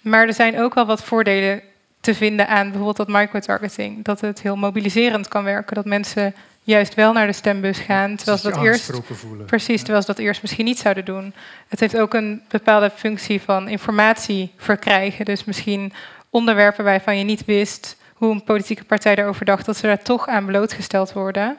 [0.00, 1.60] Maar er zijn ook wel wat voordelen
[2.00, 4.04] te vinden aan bijvoorbeeld dat microtargeting.
[4.04, 8.38] Dat het heel mobiliserend kan werken, dat mensen juist wel naar de stembus gaan, terwijl
[8.38, 9.46] ze dat eerst voelen.
[9.46, 11.34] precies, terwijl ze dat eerst misschien niet zouden doen.
[11.68, 15.92] Het heeft ook een bepaalde functie van informatie verkrijgen, dus misschien
[16.38, 20.28] onderwerpen waarvan je niet wist hoe een politieke partij daarover dacht, dat ze daar toch
[20.28, 21.56] aan blootgesteld worden.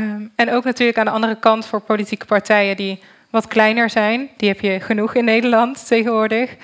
[0.00, 4.28] Um, en ook natuurlijk aan de andere kant voor politieke partijen die wat kleiner zijn,
[4.36, 6.56] die heb je genoeg in Nederland tegenwoordig,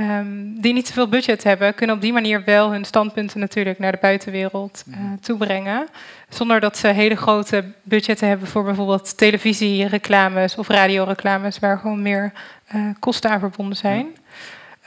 [0.00, 3.92] um, die niet zoveel budget hebben, kunnen op die manier wel hun standpunten natuurlijk naar
[3.92, 5.86] de buitenwereld uh, toebrengen.
[6.28, 12.32] Zonder dat ze hele grote budgetten hebben voor bijvoorbeeld televisiereclames of radioreclames, waar gewoon meer
[12.74, 14.06] uh, kosten aan verbonden zijn.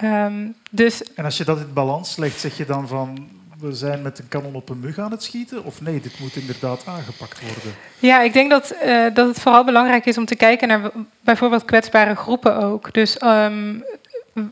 [0.04, 4.02] Um, dus, en als je dat in balans legt, zeg je dan van we zijn
[4.02, 5.64] met een kanon op een mug aan het schieten?
[5.64, 7.74] Of nee, dit moet inderdaad aangepakt worden?
[8.00, 11.66] Ja, ik denk dat, uh, dat het vooral belangrijk is om te kijken naar bijvoorbeeld
[11.66, 12.94] kwetsbare groepen ook.
[12.94, 13.84] Dus um,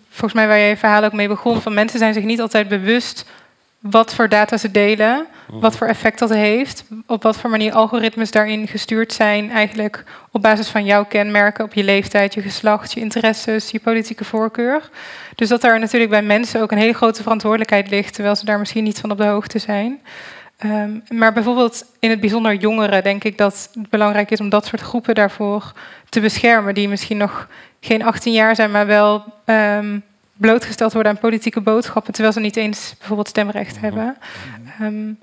[0.10, 2.68] volgens mij waar je je verhaal ook mee begon, van mensen zijn zich niet altijd
[2.68, 3.26] bewust
[3.80, 8.32] wat voor data ze delen, wat voor effect dat heeft, op wat voor manier algoritmes
[8.32, 13.00] daarin gestuurd zijn, eigenlijk op basis van jouw kenmerken, op je leeftijd, je geslacht, je
[13.00, 14.90] interesses, je politieke voorkeur.
[15.36, 18.60] Dus dat daar natuurlijk bij mensen ook een hele grote verantwoordelijkheid ligt, terwijl ze daar
[18.60, 20.00] misschien niet van op de hoogte zijn.
[20.66, 24.66] Um, maar bijvoorbeeld in het bijzonder jongeren denk ik dat het belangrijk is om dat
[24.66, 25.74] soort groepen daarvoor
[26.10, 27.48] te beschermen, die misschien nog
[27.80, 30.04] geen 18 jaar zijn, maar wel um,
[30.38, 34.18] blootgesteld worden aan politieke boodschappen, terwijl ze niet eens bijvoorbeeld stemrecht hebben.
[34.82, 35.20] Um,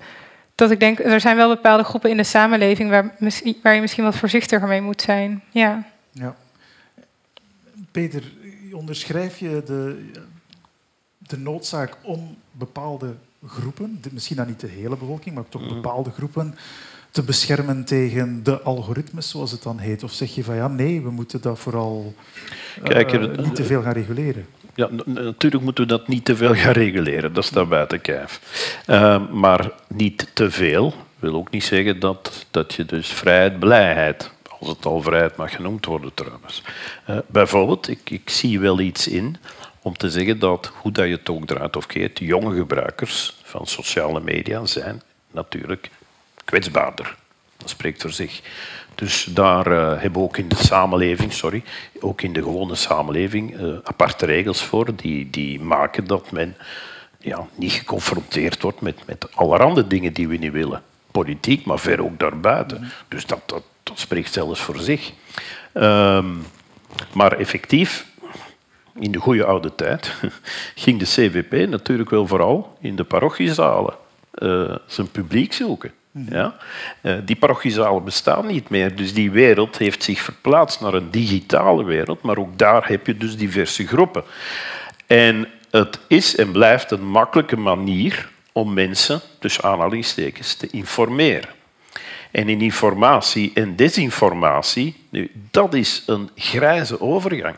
[0.55, 3.15] dat ik denk, er zijn wel bepaalde groepen in de samenleving waar,
[3.61, 5.43] waar je misschien wat voorzichtiger mee moet zijn.
[5.51, 5.85] Ja.
[6.11, 6.35] ja.
[7.91, 8.23] Peter,
[8.71, 10.09] onderschrijf je de,
[11.17, 13.15] de noodzaak om bepaalde
[13.47, 16.55] groepen, misschien dan niet de hele bevolking, maar toch bepaalde groepen,
[17.11, 20.03] te beschermen tegen de algoritmes, zoals het dan heet?
[20.03, 22.13] Of zeg je van ja, nee, we moeten dat vooral
[22.83, 24.45] Kijk, uh, niet te veel gaan reguleren?
[24.75, 28.39] Ja, natuurlijk moeten we dat niet te veel gaan reguleren, dat staat buiten kijf.
[28.87, 30.93] Uh, maar niet te veel.
[31.19, 35.55] wil ook niet zeggen dat, dat je dus vrijheid, blijheid, als het al vrijheid mag
[35.55, 36.61] genoemd worden trouwens.
[37.09, 39.37] Uh, bijvoorbeeld, ik, ik zie wel iets in
[39.81, 43.67] om te zeggen dat, hoe dat je het ook draait of keert, jonge gebruikers van
[43.67, 45.89] sociale media zijn natuurlijk
[46.45, 47.15] kwetsbaarder.
[47.57, 48.41] Dat spreekt voor zich.
[48.95, 51.63] Dus daar uh, hebben we ook in de samenleving, sorry,
[51.99, 56.55] ook in de gewone samenleving, uh, aparte regels voor die, die maken dat men
[57.19, 60.83] ja, niet geconfronteerd wordt met, met allerhande dingen die we niet willen.
[61.11, 62.91] Politiek, maar ver ook daarbuiten.
[63.07, 65.11] Dus dat, dat, spreekt zelfs voor zich.
[65.73, 66.43] Um,
[67.13, 68.05] maar effectief,
[68.99, 70.13] in de goede oude tijd,
[70.75, 73.95] ging de CVP natuurlijk wel vooral in de parochiezalen
[74.35, 75.93] uh, zijn publiek zoeken.
[76.29, 76.55] Ja?
[77.01, 81.83] Uh, die parochiezalen bestaan niet meer, dus die wereld heeft zich verplaatst naar een digitale
[81.83, 84.23] wereld, maar ook daar heb je dus diverse groepen.
[85.07, 91.49] En het is en blijft een makkelijke manier om mensen, tussen aanhalingstekens, te informeren.
[92.31, 97.55] En in informatie en desinformatie, nu, dat is een grijze overgang.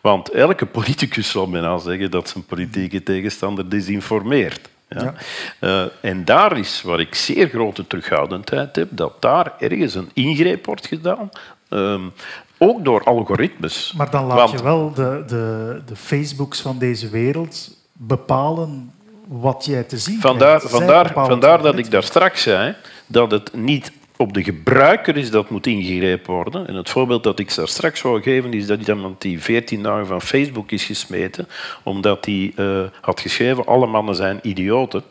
[0.00, 4.68] Want elke politicus zal bijna zeggen dat zijn politieke tegenstander desinformeert.
[4.88, 5.14] Ja.
[5.60, 10.66] Uh, en daar is waar ik zeer grote terughoudendheid heb, dat daar ergens een ingreep
[10.66, 11.30] wordt gedaan.
[11.70, 12.12] Um,
[12.58, 13.94] ook door algoritmes.
[13.96, 18.92] Maar dan laat je wel de, de, de Facebooks van deze wereld bepalen
[19.26, 20.76] wat jij te zien vandaar, krijgt.
[20.76, 22.74] Vandaar, vandaar dat ik daar straks zei
[23.06, 26.66] dat het niet op de gebruiker is dat moet ingegrepen worden.
[26.66, 30.06] En het voorbeeld dat ik daar straks wou geven is dat iemand die 14 dagen
[30.06, 31.48] van Facebook is gesmeten
[31.82, 35.02] omdat hij uh, had geschreven alle mannen zijn idioten.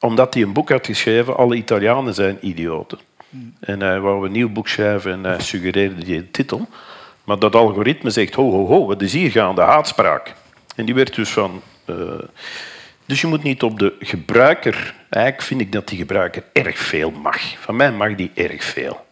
[0.00, 2.98] Omdat hij een boek had geschreven alle Italianen zijn idioten.
[3.60, 6.68] En hij wou een nieuw boek schrijven en hij suggereerde die titel.
[7.24, 9.60] Maar dat algoritme zegt, ho, ho, ho, wat is hier gaande?
[9.60, 10.34] Haatspraak.
[10.76, 11.62] En die werd dus van...
[11.86, 11.96] Uh,
[13.06, 14.94] dus je moet niet op de gebruiker...
[15.08, 17.40] Eigenlijk vind ik dat die gebruiker erg veel mag.
[17.58, 19.06] Van mij mag die erg veel.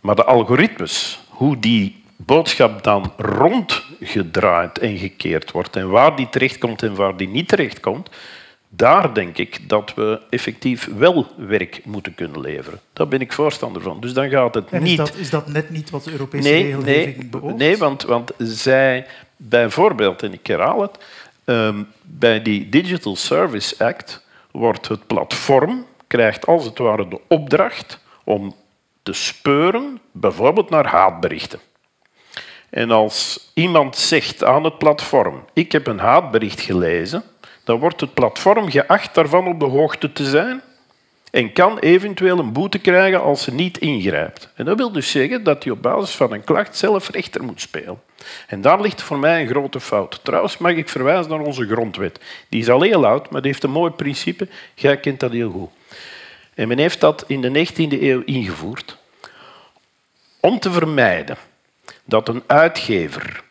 [0.00, 6.82] Maar de algoritmes, hoe die boodschap dan rondgedraaid en gekeerd wordt en waar die terechtkomt
[6.82, 8.10] en waar die niet terechtkomt,
[8.68, 12.80] daar denk ik dat we effectief wel werk moeten kunnen leveren.
[12.92, 14.00] Daar ben ik voorstander van.
[14.00, 14.90] Dus dan gaat het en niet...
[14.90, 17.56] Is dat, is dat net niet wat de Europese nee, regelgeving nee, beoogt?
[17.56, 20.98] Nee, want, want zij bijvoorbeeld, en ik herhaal het,
[21.44, 28.00] um, bij die Digital Service Act wordt het platform, krijgt als het ware de opdracht
[28.24, 28.54] om
[29.02, 31.60] te speuren, bijvoorbeeld naar haatberichten.
[32.70, 37.22] En als iemand zegt aan het platform, ik heb een haatbericht gelezen,
[37.64, 40.62] dan wordt het platform geacht daarvan op de hoogte te zijn
[41.34, 44.48] en kan eventueel een boete krijgen als ze niet ingrijpt.
[44.54, 47.60] En dat wil dus zeggen dat hij op basis van een klacht zelf rechter moet
[47.60, 48.00] spelen.
[48.46, 50.20] En daar ligt voor mij een grote fout.
[50.22, 52.20] Trouwens mag ik verwijzen naar onze grondwet.
[52.48, 54.48] Die is al heel oud, maar die heeft een mooi principe.
[54.74, 55.70] Jij kent dat heel goed.
[56.54, 58.96] En men heeft dat in de 19e eeuw ingevoerd
[60.40, 61.36] om te vermijden
[62.04, 63.42] dat een uitgever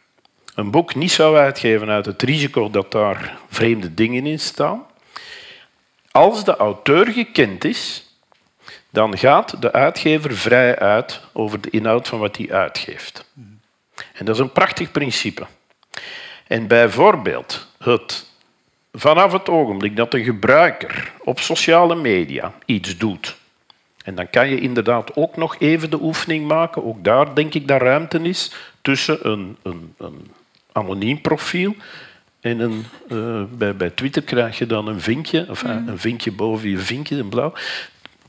[0.55, 4.85] een boek niet zou uitgeven uit het risico dat daar vreemde dingen in staan.
[6.13, 8.05] Als de auteur gekend is,
[8.89, 13.25] dan gaat de uitgever vrij uit over de inhoud van wat hij uitgeeft.
[14.13, 15.45] En dat is een prachtig principe.
[16.47, 18.29] En bijvoorbeeld het
[18.91, 23.37] vanaf het ogenblik dat een gebruiker op sociale media iets doet,
[24.03, 27.67] en dan kan je inderdaad ook nog even de oefening maken, ook daar denk ik
[27.67, 30.31] dat ruimte is tussen een, een, een
[30.71, 31.75] anoniem profiel.
[32.43, 35.87] En een, uh, bij, bij Twitter krijg je dan een vinkje, of mm.
[35.87, 37.53] een vinkje boven je vinkje, een blauw.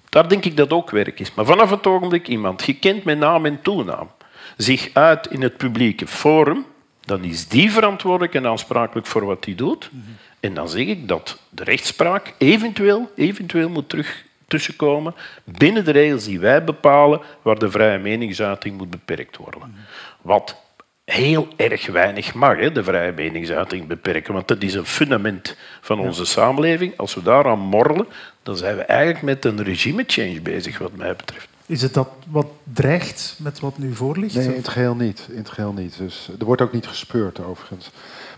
[0.08, 1.34] Daar denk ik dat ook werk is.
[1.34, 4.10] Maar vanaf het ogenblik iemand gekend met naam en toenaam
[4.56, 6.64] zich uit in het publieke forum,
[7.00, 9.88] dan is die verantwoordelijk en aansprakelijk voor wat hij doet.
[9.92, 10.16] Mm -hmm.
[10.40, 16.24] En dan zeg ik dat de rechtspraak eventueel, eventueel moet terug tussenkomen binnen de regels
[16.24, 19.60] die wij bepalen, waar de vrije meningsuiting moet beperkt worden.
[19.60, 19.84] Mm -hmm.
[20.22, 20.62] Wat
[21.04, 24.34] heel erg weinig mag, hè, de vrije meningsuiting beperken.
[24.34, 26.96] Want dat is een fundament van onze samenleving.
[26.96, 28.06] Als we daaraan morrelen,
[28.42, 31.48] dan zijn we eigenlijk met een regime change bezig, wat mij betreft.
[31.66, 34.34] Is het dat wat dreigt met wat nu voor ligt?
[34.34, 35.26] Nee, in het geheel niet.
[35.30, 35.98] In het geheel niet.
[35.98, 37.90] Dus er wordt ook niet gespeurd, overigens.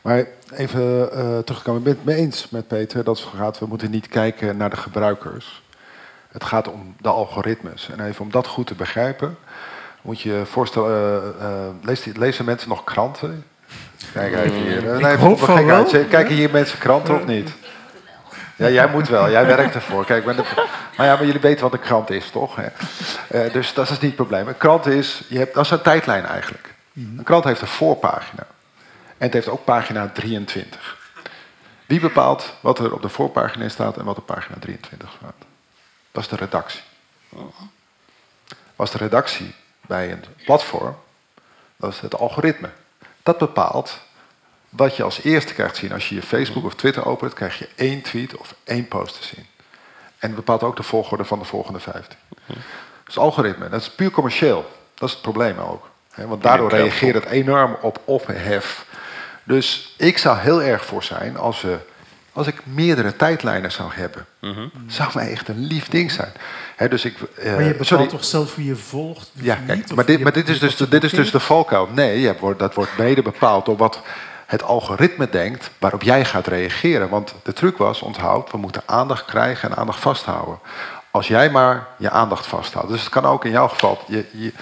[0.02, 1.78] Maar even uh, terug te komen.
[1.78, 4.70] Ik ben het mee eens met Peter dat het gaat, we moeten niet kijken naar
[4.70, 5.62] de gebruikers.
[6.28, 7.88] Het gaat om de algoritmes.
[7.90, 9.36] En even om dat goed te begrijpen,
[10.06, 13.44] moet je je voorstellen, uh, uh, lezen, lezen mensen nog kranten?
[14.12, 14.82] Kijk even hier.
[14.82, 15.86] Nee, hoop van.
[16.08, 17.52] Kijken hier mensen kranten of niet?
[18.56, 19.30] Ja, jij moet wel.
[19.30, 20.04] Jij werkt ervoor.
[20.04, 20.42] Kijk, ben de...
[20.96, 22.58] Maar ja, maar jullie weten wat een krant is, toch?
[22.58, 24.48] Uh, dus dat is niet het probleem.
[24.48, 26.74] Een krant is, je hebt, dat is een tijdlijn eigenlijk.
[26.94, 28.46] Een krant heeft een voorpagina.
[29.18, 30.96] En het heeft ook pagina 23.
[31.86, 35.34] Wie bepaalt wat er op de voorpagina staat en wat op pagina 23 staat?
[36.12, 36.80] Dat is de redactie.
[38.76, 39.54] Was de redactie
[39.86, 40.96] bij een platform,
[41.76, 42.70] dat is het algoritme.
[43.22, 43.98] Dat bepaalt
[44.68, 45.92] wat je als eerste krijgt zien.
[45.92, 49.26] Als je je Facebook of Twitter opent, krijg je één tweet of één post te
[49.26, 49.46] zien.
[50.18, 52.18] En het bepaalt ook de volgorde van de volgende 15.
[52.46, 52.56] Dat
[53.08, 53.68] is algoritme.
[53.68, 54.70] Dat is puur commercieel.
[54.94, 55.88] Dat is het probleem ook.
[56.14, 58.86] Want daardoor reageert het enorm op ophef.
[59.44, 61.78] Dus ik zou heel erg voor zijn als, we,
[62.32, 64.26] als ik meerdere tijdlijnen zou hebben.
[64.86, 66.32] Zou mij echt een lief ding zijn.
[66.76, 68.06] Dus ik, eh, Maar je bepaalt sorry.
[68.06, 69.30] toch zelf wie je volgt?
[69.32, 69.66] Ja, niet?
[69.66, 71.88] kijk, Of maar, dit, maar dit, is dus, de- dit is dus de valkuil.
[71.94, 74.00] Nee, je wordt, dat wordt mede bepaald door wat
[74.46, 77.08] het algoritme denkt waarop jij gaat reageren.
[77.08, 80.58] Want de truc was, onthoud, we moeten aandacht krijgen en aandacht vasthouden.
[81.10, 82.88] Als jij maar je aandacht vasthoudt.
[82.88, 83.98] Dus het kan ook in jouw geval...
[84.06, 84.52] Je, je,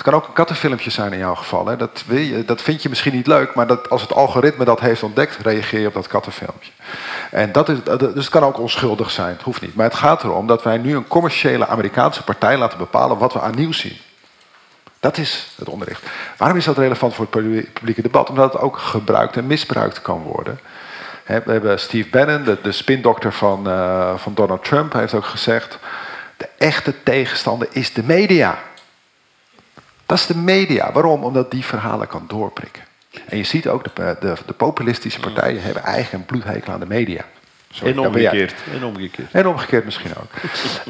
[0.00, 1.66] het kan ook een kattenfilmpje zijn in jouw geval.
[1.66, 1.76] Hè.
[1.76, 4.80] Dat, wil je, dat vind je misschien niet leuk, maar dat, als het algoritme dat
[4.80, 6.70] heeft ontdekt, reageer je op dat kattenfilmpje.
[7.30, 9.74] En dat is, dus het kan ook onschuldig zijn, het hoeft niet.
[9.74, 13.40] Maar het gaat erom dat wij nu een commerciële Amerikaanse partij laten bepalen wat we
[13.40, 13.96] aan nieuws zien.
[15.00, 16.02] Dat is het onderricht.
[16.36, 18.30] Waarom is dat relevant voor het publie- publieke debat?
[18.30, 20.60] Omdat het ook gebruikt en misbruikt kan worden.
[21.24, 25.78] We hebben Steve Bannon, de, de spindokter van, eh, van Donald Trump, heeft ook gezegd:
[26.36, 28.58] de echte tegenstander is de media.
[30.10, 30.92] Dat is de media.
[30.92, 31.24] Waarom?
[31.24, 32.82] Omdat die verhalen kan doorprikken.
[33.28, 36.86] En je ziet ook, de, de, de populistische partijen hebben eigen een bloedhekel aan de
[36.86, 37.24] media.
[37.70, 38.54] Sorry, En omgekeerd.
[38.74, 39.32] En omgekeerd.
[39.32, 40.30] En omgekeerd misschien ook.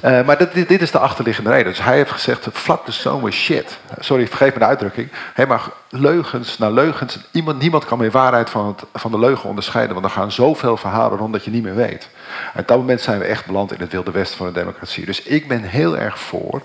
[0.01, 1.67] Eh, maar dit, dit, is de achterliggende reden.
[1.67, 3.79] Dus hij heeft gezegd, flap the stone with shit.
[3.99, 5.09] Sorry, vergeef me de uitdrukking.
[5.35, 7.19] Hey, maar leugens na leugens.
[7.33, 9.95] Iemand, niemand kan meer waarheid van, het, van de leugen onderscheiden.
[9.95, 12.09] Want er gaan zoveel verhalen rond dat je niet meer weet.
[12.55, 15.07] En op dat moment zijn we echt beland in het wilde westen van de democratie.
[15.07, 16.63] Dus ik ben heel erg voor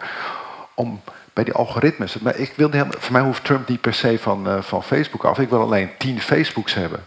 [0.73, 1.01] om
[1.35, 2.19] bij die algoritmes...
[2.19, 5.25] Maar ik wil helemaal, voor mij hoeft Trump niet per se van, eh, van Facebook
[5.25, 5.39] af.
[5.39, 6.99] Ik wil alleen tien Facebooks hebben.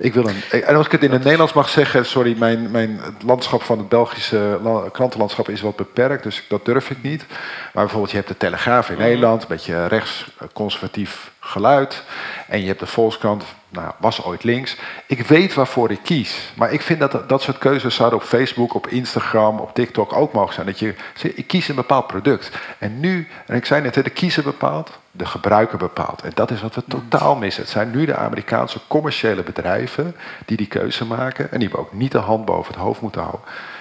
[0.00, 2.98] Ik wil een, en als ik het in het Nederlands mag zeggen, sorry, mijn, mijn
[3.02, 7.24] het landschap van het Belgische la- krantenlandschap is wat beperkt, dus dat durf ik niet.
[7.72, 12.02] Maar bijvoorbeeld, je hebt de Telegraaf in Nederland, een beetje rechts eh, conservatief geluid.
[12.48, 14.76] En je hebt de Volkskrant, nou, was ooit links.
[15.06, 16.52] Ik weet waarvoor ik kies.
[16.54, 20.32] Maar ik vind dat dat soort keuzes zouden op Facebook, op Instagram, op TikTok ook
[20.32, 20.66] mogen zijn.
[20.66, 20.94] Dat je,
[21.34, 22.50] ik kies een bepaald product.
[22.78, 26.22] En nu, en ik zei net, de kiezer bepaalt, de gebruiker bepaalt.
[26.22, 27.62] En dat is wat we totaal missen.
[27.62, 30.16] Het zijn nu de Amerikaanse commerciële bedrijven
[30.46, 31.52] die die keuze maken.
[31.52, 33.40] En die we ook niet de hand boven het hoofd moeten houden.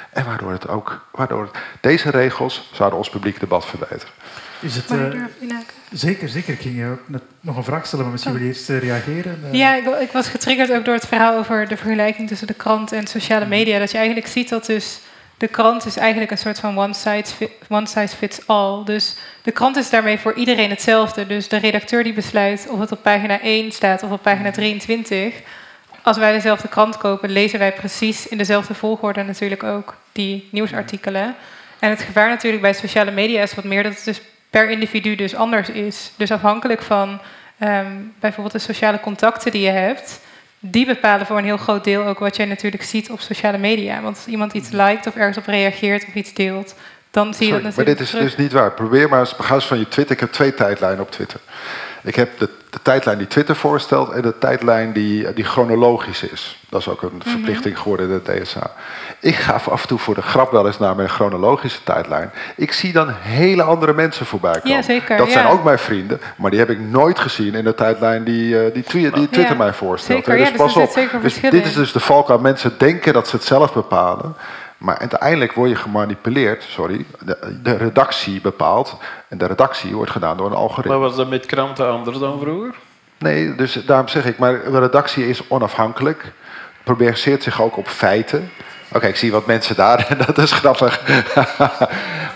[0.09, 4.13] En waardoor het ook, waardoor het, deze regels zouden ons publiek debat verbeteren.
[4.59, 4.97] Is het, eh,
[5.39, 5.73] inhaken?
[5.91, 6.53] zeker, zeker.
[6.53, 6.95] Ik ging je
[7.39, 8.39] nog een vraag stellen, maar misschien Oh.
[8.39, 9.39] wil je eerst eh, reageren.
[9.43, 9.53] eh.
[9.53, 12.91] Ja, ik, ik was getriggerd ook door het verhaal over de vergelijking tussen de krant
[12.91, 13.79] en sociale media.
[13.79, 14.99] Dat je eigenlijk ziet dat dus
[15.37, 18.83] de krant is eigenlijk een soort van one size, one size fits all.
[18.83, 19.15] Dus
[19.47, 21.27] de krant is daarmee voor iedereen hetzelfde.
[21.27, 25.33] Dus de redacteur die besluit of het op pagina 1 staat of op pagina 23.
[26.01, 31.35] Als wij dezelfde krant kopen, lezen wij precies in dezelfde volgorde natuurlijk ook die nieuwsartikelen.
[31.79, 35.15] En het gevaar natuurlijk bij sociale media is wat meer dat het dus per individu
[35.15, 36.11] dus anders is.
[36.15, 37.19] Dus afhankelijk van
[37.57, 40.19] ehm, bijvoorbeeld de sociale contacten die je hebt,
[40.59, 44.01] die bepalen voor een heel groot deel ook wat jij natuurlijk ziet op sociale media.
[44.01, 46.75] Want als iemand iets liked of ergens op reageert of iets deelt,
[47.23, 48.23] dan zie je Sorry, dat maar dit is terug.
[48.23, 48.71] dus niet waar.
[48.71, 50.13] Probeer maar eens, ga eens van je Twitter.
[50.15, 51.39] Ik heb twee tijdlijnen op Twitter.
[52.03, 56.59] Ik heb de, de tijdlijn die Twitter voorstelt en de tijdlijn die, die chronologisch is.
[56.69, 57.29] Dat is ook een Mhm.
[57.29, 58.71] verplichting geworden in de DSA.
[59.19, 62.31] Ik ga af en toe voor de grap wel eens naar mijn chronologische tijdlijn.
[62.55, 64.69] Ik zie dan hele andere mensen voorbij komen.
[64.77, 67.75] Ja, zeker, dat zijn ook mijn vrienden, maar die heb ik nooit gezien in de
[67.75, 70.17] tijdlijn die, eh, die, twi- die Twitter Ja, mij voorstelt.
[70.25, 70.93] zeker, dus dus pas op.
[70.93, 71.67] Dus verschil dit in.
[71.67, 72.39] is dus de valkuil.
[72.39, 74.35] Mensen denken dat ze het zelf bepalen.
[74.77, 77.05] Maar uiteindelijk word je gemanipuleerd, sorry.
[77.19, 78.97] De, de redactie bepaalt.
[79.27, 80.91] En de redactie wordt gedaan door een algoritme.
[80.91, 82.75] Maar was dat met kranten anders dan vroeger?
[83.17, 86.31] Nee, dus daarom zeg ik, maar de redactie is onafhankelijk.
[86.83, 88.51] Probeert zich ook op feiten.
[88.93, 91.01] Oké, ik zie wat mensen daar, dat is grappig.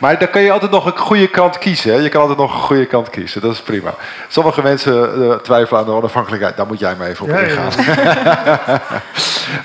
[0.01, 1.93] Maar dan kan je altijd nog een goede kant kiezen.
[1.93, 1.99] Hè?
[1.99, 3.93] Je kan altijd nog een goede kant kiezen, dat is prima.
[4.27, 7.71] Sommige mensen eh, twijfelen aan de onafhankelijkheid, daar moet jij me even op ingaan.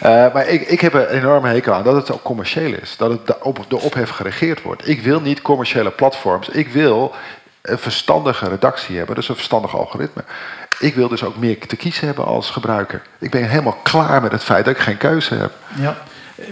[0.01, 2.97] Eh, maar ik, ik heb een enorme hekel aan dat het ook commercieel is.
[2.97, 4.89] Dat het op de ophef geregeerd wordt.
[4.89, 6.49] Ik wil niet commerciële platforms.
[6.49, 7.15] Ik wil
[7.63, 10.25] een verstandige redactie hebben, dus een verstandig algoritme.
[10.79, 13.03] Ik wil dus ook meer te kiezen hebben als gebruiker.
[13.19, 15.53] Ik ben helemaal klaar met het feit dat ik geen keuze heb.
[15.75, 15.97] Ja.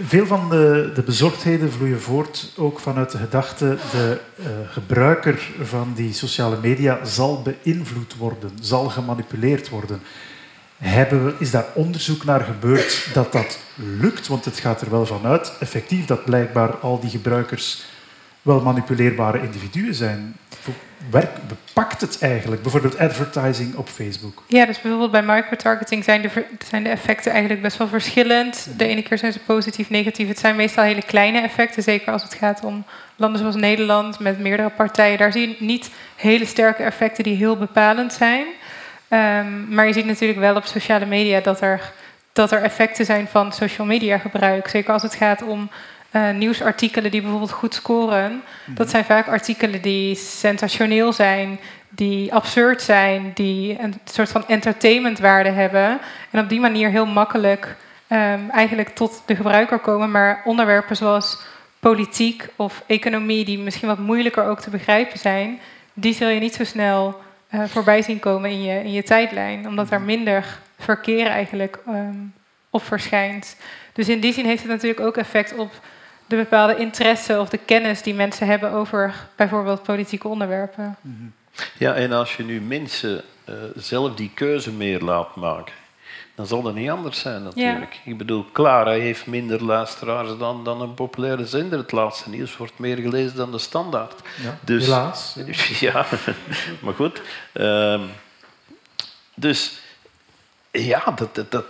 [0.05, 5.93] Veel van de, de bezorgdheden vloeien voort ook vanuit de gedachte de eh, gebruiker van
[5.95, 10.01] die sociale media zal beïnvloed worden, zal gemanipuleerd worden.
[10.77, 14.27] Hebben is daar onderzoek naar gebeurd dat dat lukt?
[14.27, 17.83] Want het gaat er wel vanuit, effectief, dat blijkbaar al die gebruikers
[18.45, 20.35] wel manipuleerbare individuen zijn.
[21.09, 22.61] Werk, bepakt het eigenlijk?
[22.61, 24.43] Bijvoorbeeld advertising op Facebook.
[24.47, 28.67] Ja, dus bijvoorbeeld bij microtargeting zijn de, zijn de effecten eigenlijk best wel verschillend.
[28.77, 30.27] De ene keer zijn ze positief, negatief.
[30.27, 32.85] Het zijn meestal hele kleine effecten, zeker als het gaat om
[33.15, 35.17] landen zoals Nederland met meerdere partijen.
[35.17, 38.45] Daar zie je niet hele sterke effecten die heel bepalend zijn.
[39.07, 41.91] Ehm, maar je ziet natuurlijk wel op sociale media dat er,
[42.33, 44.67] dat er effecten zijn van social media gebruik.
[44.67, 45.69] Zeker als het gaat om
[46.15, 48.43] eh, nieuwsartikelen die bijvoorbeeld goed scoren.
[48.65, 51.59] Dat zijn vaak artikelen die sensationeel zijn,
[51.89, 55.99] die absurd zijn, die een soort van entertainmentwaarde hebben.
[56.31, 57.75] En op die manier heel makkelijk
[58.07, 60.11] ehm, eigenlijk tot de gebruiker komen.
[60.11, 61.41] Maar onderwerpen zoals
[61.79, 65.59] politiek of economie, die misschien wat moeilijker ook te begrijpen zijn,
[65.93, 69.67] die zul je niet zo snel eh, voorbij zien komen in je, in je tijdlijn.
[69.67, 72.17] Omdat er minder verkeer eigenlijk ehm,
[72.69, 73.55] op verschijnt.
[73.93, 75.71] Dus in die zin heeft het natuurlijk ook effect op
[76.25, 80.97] de bepaalde interesse of de kennis die mensen hebben over bijvoorbeeld politieke onderwerpen.
[81.77, 85.73] Ja, en als je nu mensen eh, zelf die keuze meer laat maken,
[86.35, 87.99] dan zal dat niet anders zijn natuurlijk.
[88.05, 91.79] Ik bedoel, Clara heeft minder luisteraars dan, dan een populaire zender.
[91.79, 94.21] Het laatste nieuws wordt meer gelezen dan de standaard.
[94.43, 95.35] Ja, Dus- helaas.
[95.79, 96.05] Ja,
[96.81, 97.21] maar goed.
[97.53, 98.01] Ehm,
[99.35, 99.79] dus
[100.71, 101.65] ja, dat, dat, dat,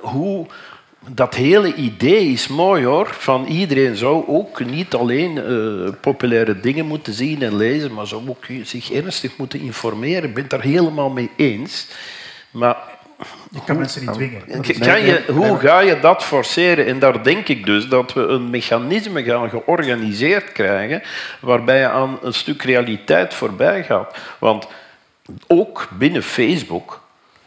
[0.00, 0.46] hoe,
[1.10, 3.06] dat hele idee is mooi hoor.
[3.06, 8.28] Van iedereen zou ook niet alleen eh, populaire dingen moeten zien en lezen, maar zou
[8.28, 10.28] ook zich ernstig moeten informeren.
[10.28, 11.86] Ik ben het daar helemaal mee eens.
[12.50, 12.76] Maar
[13.50, 14.42] Je kan mensen niet dwingen.
[14.78, 16.86] Kan je, hoe ga je dat forceren?
[16.86, 21.02] En daar denk ik dus dat we een mechanisme gaan georganiseerd krijgen
[21.40, 24.16] waarbij je aan een stuk realiteit voorbij gaat.
[24.38, 24.66] Want
[25.46, 27.00] ook binnen Facebook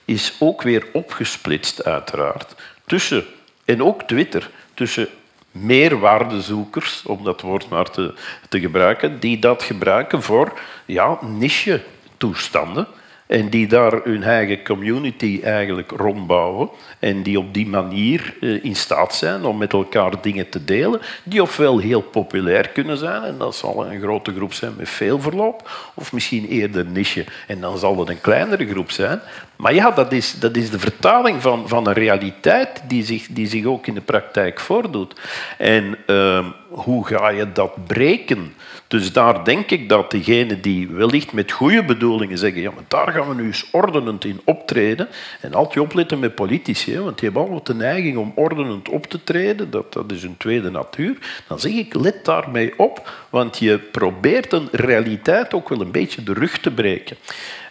[0.06, 2.56] is ook weer opgesplitst, uiteraard,
[2.86, 3.26] tussen,
[3.66, 5.08] en ook Twitter, tussen
[5.52, 8.14] meerwaardezoekers, om dat woord maar te,
[8.50, 12.88] te gebruiken, die dat gebruiken voor ja, niche-toestanden.
[13.32, 16.70] En die daar hun eigen community eigenlijk rondbouwen.
[17.00, 21.02] En die op die manier eh, in staat zijn om met elkaar dingen te delen.
[21.24, 25.20] Die ofwel heel populair kunnen zijn, en dat zal een grote groep zijn met veel
[25.20, 25.70] verloop.
[25.94, 29.20] Of misschien eerder niche, en dan zal het een kleinere groep zijn.
[29.56, 33.48] Maar ja, dat is, dat is de vertaling van, van een realiteit die zich, die
[33.48, 35.20] zich ook in de praktijk voordoet.
[35.58, 38.54] En ehm, hoe ga je dat breken?
[38.92, 43.12] Dus daar denk ik dat degenen die wellicht met goede bedoelingen zeggen, ja, maar daar
[43.12, 45.08] gaan we nu eens ordenend in optreden.
[45.42, 49.08] En altijd opletten met politici, hè, want die hebben altijd de neiging om ordenend op
[49.08, 49.70] te treden.
[49.70, 51.18] Dat, dat is een tweede natuur.
[51.48, 56.24] Dan zeg ik, let daarmee op, want je probeert een realiteit ook wel een beetje
[56.24, 57.18] de rug te breken.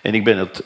[0.02, 0.64] En ik ben het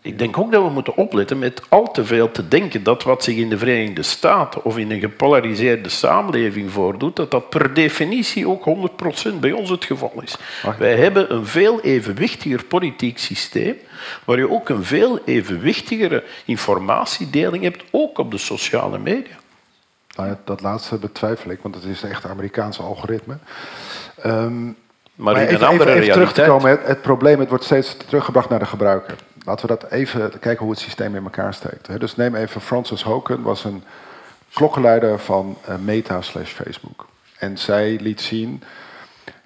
[0.00, 3.24] ik denk ook dat we moeten opletten met al te veel te denken dat wat
[3.24, 8.48] zich in de Verenigde Staten of in een gepolariseerde samenleving voordoet, dat dat per definitie
[8.48, 8.90] ook
[9.32, 10.36] 100% bij ons het geval is.
[10.78, 13.76] Wij hebben een veel evenwichtiger politiek systeem,
[14.24, 19.36] waar je ook een veel evenwichtigere informatiedeling hebt, ook op de sociale media.
[20.16, 23.38] Nou dat laatste betwijfel ik, want het is echt Amerikaanse algoritme.
[24.22, 24.64] Ehm,
[25.14, 26.48] Maar, in even, een andere even, even terug te realiteit.
[26.48, 29.14] komen, het, het probleem het wordt steeds teruggebracht naar de gebruiker.
[29.44, 32.00] Laten we dat even kijken hoe het systeem in elkaar steekt.
[32.00, 33.84] Dus neem even Frances Hoken, was een
[34.52, 37.06] klokkenluider van eh, Meta slash Facebook.
[37.38, 38.62] En zij liet zien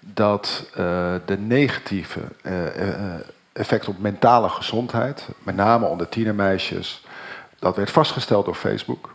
[0.00, 3.14] dat eh, de negatieve eh,
[3.52, 7.04] effect op mentale gezondheid, met name onder tienermeisjes,
[7.58, 9.14] dat werd vastgesteld door Facebook.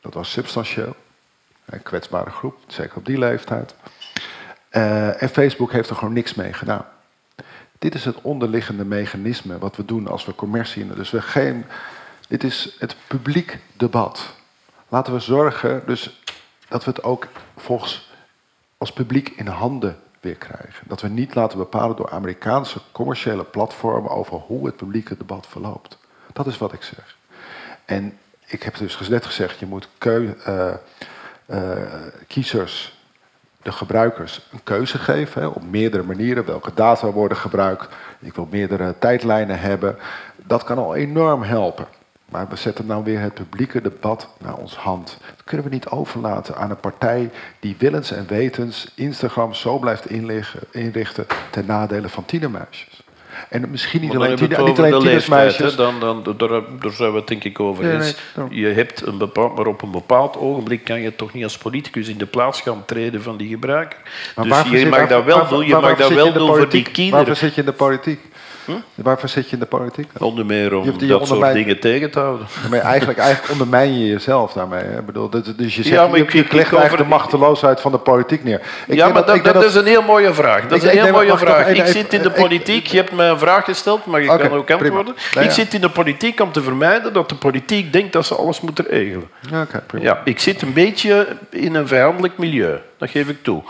[0.00, 0.94] Dat was substantieel.
[1.64, 3.74] Een kwetsbare groep, zeker op die leeftijd.
[5.18, 6.84] En Facebook heeft er gewoon niks mee gedaan.
[7.80, 10.94] Dit is het onderliggende mechanisme wat we doen als we commercie.
[10.94, 11.64] Dus we geen,
[12.28, 14.34] dit is het publiek debat.
[14.88, 16.22] Laten we zorgen dus
[16.68, 18.10] dat we het ook volgens
[18.78, 20.88] als publiek in handen weer krijgen.
[20.88, 25.98] Dat we niet laten bepalen door Amerikaanse commerciële platformen over hoe het publieke debat verloopt.
[26.32, 27.16] Dat is wat ik zeg.
[27.84, 30.74] En ik heb dus net gezegd, je moet keu, eh,
[31.46, 32.99] eh, kiezers,
[33.62, 36.44] de gebruikers, een keuze geven op meerdere manieren.
[36.44, 37.88] Welke data worden gebruikt.
[38.18, 39.96] Ik wil meerdere tijdlijnen hebben.
[40.36, 41.86] Dat kan al enorm helpen.
[42.30, 45.18] Maar we zetten nou weer het publieke debat naar ons hand.
[45.36, 47.30] Dat kunnen we niet overlaten aan een partij
[47.60, 50.10] die willens en wetens Instagram zo blijft
[50.70, 52.99] inrichten ten nadele van tienermeisjes.
[53.48, 55.70] En misschien niet dan alleen, het niet alleen tienersmeisjes.
[55.70, 55.76] hè.
[55.76, 58.16] Dan, dan, daar, daar zijn we het denk ik over eens.
[58.36, 61.58] nee, je hebt een bepaald, maar op een bepaald ogenblik kan je toch niet als
[61.58, 63.98] politicus in de plaats gaan treden van die gebruiker.
[64.36, 67.26] Maar dus je mag dat wel doen, je mag dat wel doen voor die kinderen.
[67.26, 68.20] Waarvoor zit je in de politiek?
[68.94, 70.08] Waarvoor zit je in de politiek?
[70.18, 72.46] Onder meer om dat soort dingen tegen te houden.
[72.70, 74.82] Maar eigenlijk, eigenlijk ondermijn je jezelf daarmee.
[74.84, 74.98] Hè?
[74.98, 77.04] Ik bedoel, dus je zegt, Ja, maar je, ik- je ik- legt ik over- de
[77.04, 78.60] machteloosheid van de politiek neer.
[78.86, 80.62] Ik ja, maar dat, is een heel mooie vraag.
[80.68, 81.66] Dat Ik- is een heel mooie ik vraag.
[81.66, 82.86] even- Ik zit in de politiek.
[82.86, 85.14] Je hebt mij een vraag gesteld, maar ik kan ook antwoorden.
[85.40, 88.60] Ik zit in de politiek om te vermijden dat de politiek denkt dat ze alles
[88.60, 89.28] moeten regelen.
[90.00, 92.78] Ja, ik zit een beetje in een vijandelijk milieu.
[92.98, 93.62] Dat geef ik toe.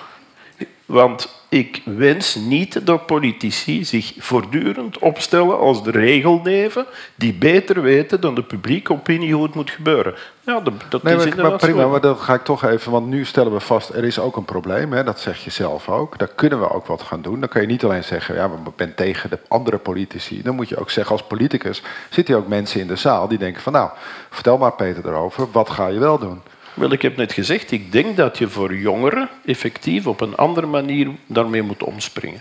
[0.87, 8.21] Want ik wens niet dat politici zich voortdurend opstellen als de regelneven die beter weten
[8.21, 10.15] dan de publieke opinie hoe het moet gebeuren.
[10.41, 12.93] Ja, dat, dat Nee, is maar, inderdaad maar prima, maar dan ga ik toch even,
[12.93, 15.89] want nu stellen we vast, er is ook een probleem, hè, dat zeg je zelf
[15.89, 16.19] ook.
[16.19, 17.41] Daar kunnen we ook wat gaan doen.
[17.41, 20.43] Dan kan je niet alleen zeggen, ja, maar ik ben tegen de andere politici.
[20.43, 23.39] Dan moet je ook zeggen, als politicus zitten hier ook mensen in de zaal die
[23.39, 23.91] denken van, nou,
[24.31, 26.43] vertel maar Peter erover, wat ga je wel doen?
[26.75, 30.67] Wel, ik heb net gezegd, ik denk dat je voor jongeren effectief op een andere
[30.67, 32.41] manier daarmee moet omspringen.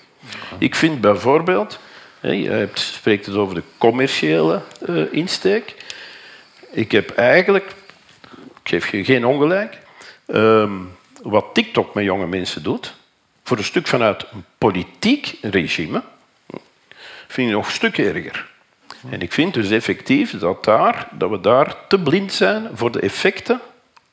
[0.57, 1.79] Ik vind bijvoorbeeld,
[2.21, 5.75] je spreekt het over de commerciële eh, insteek.
[6.71, 7.65] Ik heb eigenlijk,
[8.63, 9.77] ik geef je geen ongelijk,
[10.25, 10.73] ehm,
[11.21, 12.95] wat TikTok met jonge mensen doet,
[13.43, 16.01] voor een stuk vanuit een politiek regime,
[17.27, 18.47] vind ik nog een stuk erger.
[19.09, 22.99] En ik vind dus effectief dat, daar, dat we daar te blind zijn voor de
[22.99, 23.61] effecten,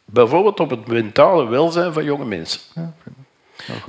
[0.06, 2.60] bijvoorbeeld op het mentale welzijn van jonge mensen.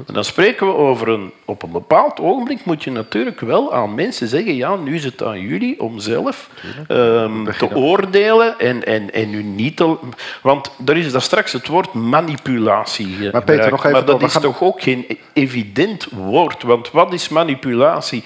[0.07, 1.31] En dan spreken we over een...
[1.45, 5.23] Op een bepaald ogenblik moet je natuurlijk wel aan mensen zeggen ja, nu is het
[5.23, 6.49] aan jullie om zelf
[6.87, 9.95] ehm, te oordelen en, en, en u niet te...
[10.41, 13.31] Want er is daar straks het woord manipulatie.
[13.31, 16.63] Maar Peter, nog even Maar dat door, is gaan- toch ook geen evident woord.
[16.63, 18.23] Want wat is manipulatie?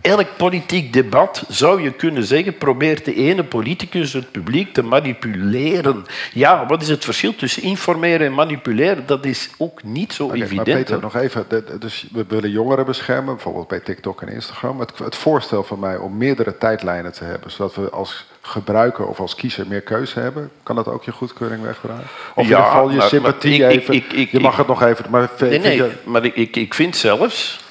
[0.00, 6.04] Elk politiek debat zou je kunnen zeggen, probeert de ene politicus het publiek te manipuleren.
[6.32, 9.06] Ja, wat is het verschil tussen informeren en manipuleren?
[9.06, 10.66] Dat is ook niet zo Oké, maar evident.
[10.84, 11.46] Peter, nog even.
[11.80, 14.80] Dus we willen jongeren beschermen, bijvoorbeeld bij TikTok en Instagram.
[14.80, 19.20] Het, het voorstel van mij om meerdere tijdlijnen te hebben, zodat we als gebruiker of
[19.20, 22.04] als kiezer meer keuze hebben, kan dat ook je goedkeuring wegdragen?
[22.34, 23.94] Of in Ja, ieder geval je maar- sympathie maar ik- even.
[23.94, 25.04] ik- ik- je mag het nog even.
[25.10, 27.64] Maar Nee, nee, je- maar ik, ik, ik vind zelfs,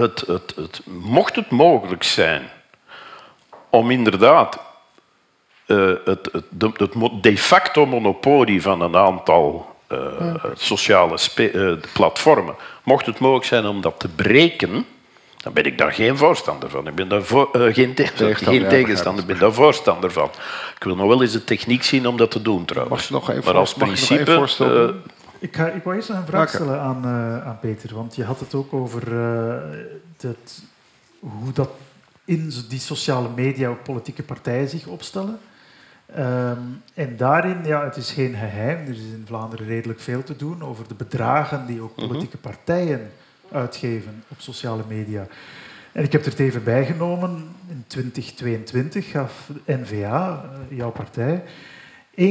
[0.00, 2.50] het, het, het, mocht het mogelijk zijn
[3.70, 4.60] om inderdaad
[5.66, 12.54] eh, het, het, de, het de facto monopolie van een aantal eh, sociale eh, platformen,
[12.82, 14.86] mocht het mogelijk zijn om dat te breken,
[15.36, 16.86] dan ben ik daar geen voorstander van.
[16.86, 20.30] Ik ben daar voor, geen, tegen- Tegenstander, geen ja, tegenstander, ik ben daar voorstander van.
[20.76, 23.08] Ik wil nog wel eens de techniek zien om dat te doen trouwens.
[23.08, 24.48] Mag je nog maar als principe...
[25.38, 28.40] Ik, ga, ik wou eerst een vraag stellen aan, eh, aan Peter, want je had
[28.40, 29.78] het ook over eh,
[30.16, 30.62] dat,
[31.20, 31.70] hoe dat
[32.24, 35.38] in die sociale media ook politieke partijen zich opstellen.
[36.14, 36.58] Ehm,
[36.94, 40.62] en daarin, ja, het is geen geheim, er is in Vlaanderen redelijk veel te doen
[40.62, 43.10] over de bedragen die ook politieke partijen
[43.52, 45.26] uitgeven op sociale media.
[45.92, 47.48] En ik heb er het even bijgenomen.
[47.68, 51.42] In 2022 gaf NVA, eh, jouw partij,
[52.16, 52.24] 1,7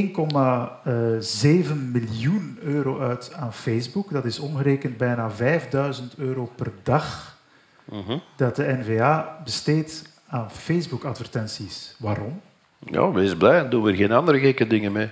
[1.92, 4.10] miljoen euro uit aan Facebook.
[4.10, 7.36] Dat is omgerekend bijna 5000 euro per dag
[7.84, 8.18] mhm.
[8.36, 11.94] dat de NVA besteedt aan Facebook-advertenties.
[11.98, 12.40] Waarom?
[12.78, 15.08] Ja, wees blij, dan doen we er geen andere gekke dingen mee.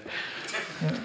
[0.79, 1.01] Het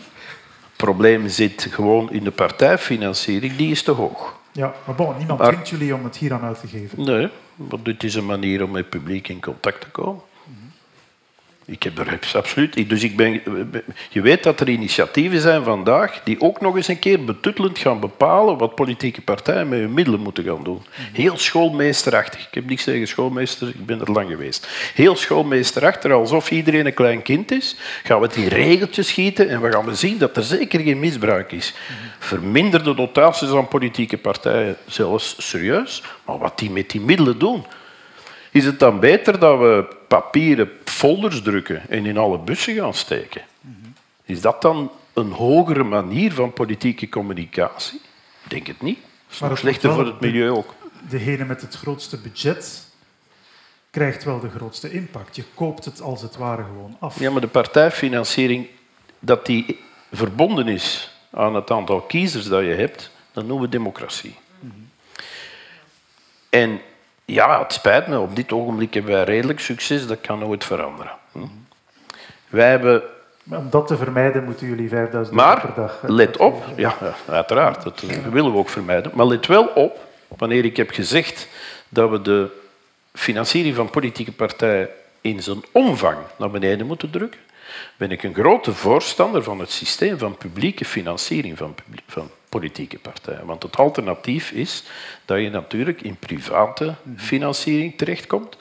[0.75, 4.37] probleem zit gewoon in de partijfinanciering, die is te hoog.
[4.51, 7.03] Ja, maar bon, niemand Maar- dwingt jullie om het hier aan uit te geven.
[7.03, 10.21] Nee, want dit is een manier om met het publiek in contact te komen.
[11.69, 12.89] Ik heb er absoluut.
[12.89, 13.41] Dus ik ben,
[14.09, 17.99] je weet dat er initiatieven zijn vandaag die ook nog eens een keer betuttelend gaan
[17.99, 20.81] bepalen wat politieke partijen met hun middelen moeten gaan doen.
[21.13, 22.47] Heel schoolmeesterachtig.
[22.47, 24.67] Ik heb niks tegen schoolmeester, ik ben er lang geweest.
[24.95, 27.75] Heel schoolmeesterachtig, alsof iedereen een klein kind is.
[28.03, 31.73] Gaan we in regeltjes schieten en we gaan zien dat er zeker geen misbruik is.
[32.19, 37.65] Verminder de dotaties aan politieke partijen zelfs serieus, maar wat die met die middelen doen.
[38.51, 43.41] Is het dan beter dat we papieren folders drukken en in alle bussen gaan steken?
[44.23, 48.01] Is dat dan een hogere manier van politieke communicatie?
[48.43, 48.97] Ik denk het niet.
[49.29, 50.73] Is Maar het slechter voor het milieu ook.
[51.09, 52.87] Degene met het grootste budget
[53.89, 55.35] krijgt wel de grootste impact.
[55.35, 57.19] Je koopt het als het ware gewoon af.
[57.19, 58.67] Ja, maar de partijfinanciering,
[59.19, 59.79] dat die
[60.11, 64.35] verbonden is aan het aantal kiezers dat je hebt, dat noemen we democratie.
[66.49, 66.81] En
[67.33, 71.11] ja, het spijt me, op dit ogenblik hebben wij redelijk succes, dat kan nooit veranderen.
[71.31, 71.39] Hm.
[72.47, 73.03] Wij hebben
[73.43, 75.99] Maar Om dat te vermijden moeten jullie 5000 euro Maar per dag...
[76.03, 78.01] eh, let op, ja, uiteraard, dat
[78.31, 79.11] willen we ook vermijden.
[79.13, 79.99] Maar let wel op,
[80.37, 81.47] wanneer ik heb gezegd
[81.89, 82.49] dat we de
[83.13, 84.89] financiering van politieke partijen
[85.21, 87.39] in zijn omvang naar beneden moeten drukken,
[87.97, 91.75] ben ik een grote voorstander van het systeem van publieke financiering van,
[92.07, 93.45] van politieke partijen.
[93.45, 94.83] Want het alternatief is
[95.25, 98.57] dat je natuurlijk in private financiering terechtkomt.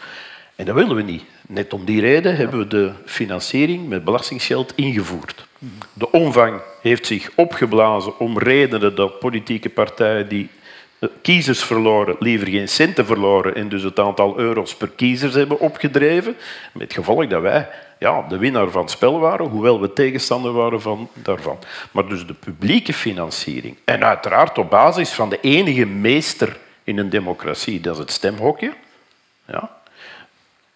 [0.56, 1.24] En dat willen we niet.
[1.46, 5.46] Net om die reden hebben we de financiering met belastingsgeld ingevoerd.
[5.92, 10.48] De omvang heeft zich opgeblazen om redenen dat politieke partijen die
[11.22, 16.36] kiezers verloren, liever geen centen verloren en dus het aantal euro's per kiezers hebben opgedreven.
[16.72, 17.68] Met gevolg dat wij
[17.98, 21.58] ja, de winnaar van het spel waren, hoewel we tegenstander waren van, daarvan.
[21.90, 23.76] Maar dus de publieke financiering.
[23.84, 28.72] En uiteraard op basis van de enige meester in een democratie, dat is het stemhokje.
[29.46, 29.70] Ja,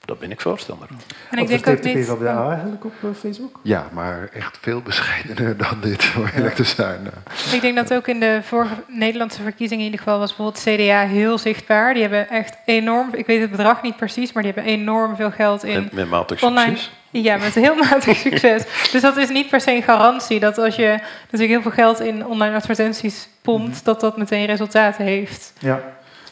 [0.04, 0.96] daar ben ik voorstander van.
[1.30, 2.06] En ik denk ook de niet...
[2.06, 3.60] PvdA eigenlijk op eh, Facebook?
[3.62, 7.10] Ja, maar echt veel bescheidener dan dit, om eerlijk te zijn.
[7.52, 11.06] Ik denk dat ook in de vorige Nederlandse verkiezingen in ieder geval was bijvoorbeeld CDA
[11.06, 11.92] heel zichtbaar.
[11.92, 15.30] Die hebben echt enorm, ik weet het bedrag niet precies, maar die hebben enorm veel
[15.30, 16.76] geld in Met, met matig online.
[16.76, 17.00] succes.
[17.12, 18.62] Ja, met heel matig succes.
[18.92, 22.00] Dus dat is niet per se een garantie dat als je natuurlijk heel veel geld
[22.00, 25.52] in online advertenties pompt, dat dat meteen resultaten heeft.
[25.58, 25.82] Ja.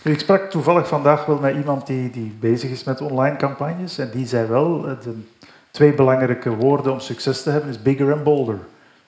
[0.03, 3.99] Ik sprak toevallig vandaag wel met iemand die, die bezig is met online campagnes.
[3.99, 5.21] En die zei wel, eh, de
[5.71, 8.59] twee belangrijke woorden om succes te hebben is bigger and bolder.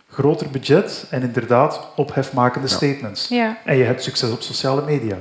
[0.09, 2.75] Groter budget en inderdaad ophefmakende Ja.
[2.75, 3.29] statements.
[3.29, 3.57] Ja.
[3.65, 5.17] En je hebt succes op sociale media.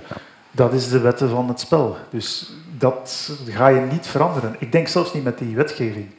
[0.52, 1.98] Dat is de wetten van het spel.
[2.10, 4.56] Dus dat ga je niet veranderen.
[4.60, 6.10] Ik denk zelfs niet met die wetgeving.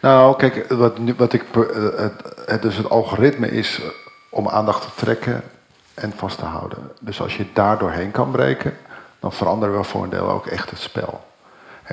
[0.00, 2.06] Nou, kijk, wat, wat ik, eh,
[2.46, 3.88] het, dus het algoritme is eh,
[4.28, 5.42] om aandacht te trekken
[5.94, 6.78] en vast te houden.
[7.00, 8.76] Dus als je daar doorheen kan breken,
[9.20, 11.24] dan veranderen we voor een deel ook echt het spel.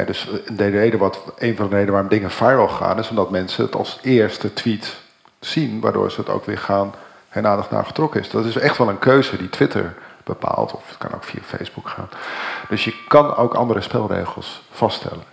[0.06, 3.30] Dus eh, de reden wat, een van de redenen waarom dingen viral gaan, is omdat
[3.30, 4.96] mensen het als eerste tweet
[5.40, 6.94] zien, waardoor ze het ook weer gaan
[7.30, 8.30] en aandacht naar getrokken is.
[8.30, 9.94] Dat is echt wel een keuze die Twitter
[10.24, 12.10] bepaalt, of het kan ook via Facebook gaan.
[12.70, 15.33] Dus je kan ook andere spelregels vaststellen.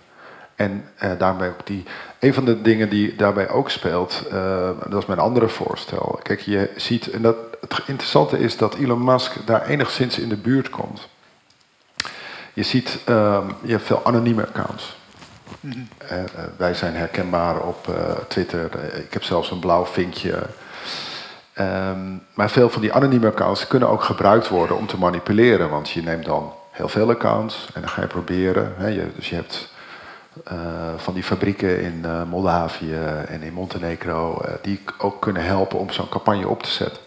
[0.61, 1.83] En eh, daarmee ook die.
[2.19, 6.19] Een van de dingen die daarbij ook speelt, eh, dat is mijn andere voorstel.
[6.23, 10.37] Kijk, je ziet, en dat, het interessante is dat Elon Musk daar enigszins in de
[10.37, 11.07] buurt komt.
[12.53, 14.97] Je ziet, ehm, je hebt veel anonieme accounts.
[15.97, 16.25] Eh, eh,
[16.57, 17.87] wij zijn herkenbaar op
[18.27, 18.69] Twitter.
[18.95, 20.43] Ik heb zelfs een blauw vinkje.
[21.53, 25.69] Ehm, maar veel van die anonieme accounts kunnen ook gebruikt worden om te manipuleren.
[25.69, 28.73] Want je neemt dan heel veel accounts en dan ga je proberen.
[28.77, 29.70] Hè, je, dus je hebt
[30.43, 35.79] eh, van die fabrieken in eh, Moldavië en in Montenegro, eh, die ook kunnen helpen
[35.79, 37.01] om zo'n campagne op te zetten.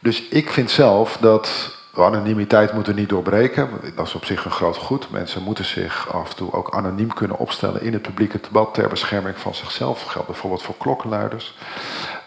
[0.00, 3.68] Dus ik vind zelf dat anonimiteit moeten niet doorbreken.
[3.94, 5.10] Dat is op zich een groot goed.
[5.10, 8.88] Mensen moeten zich af en toe ook anoniem kunnen opstellen in het publieke debat ter
[8.88, 9.98] bescherming van zichzelf.
[10.02, 11.54] Dat geldt bijvoorbeeld voor klokkenluiders.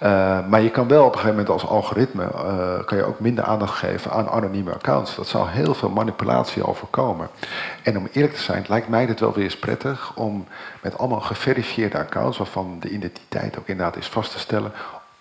[0.03, 3.20] Uh, maar je kan wel op een gegeven moment als algoritme uh, kan je ook
[3.20, 5.16] minder aandacht geven aan anonieme accounts.
[5.16, 7.30] Dat zou heel veel manipulatie al voorkomen.
[7.84, 10.45] En om eerlijk te zijn, lijkt mij dit wel weer eens prettig om
[10.82, 14.72] met allemaal geverifieerde accounts, waarvan de identiteit ook inderdaad is vast te stellen,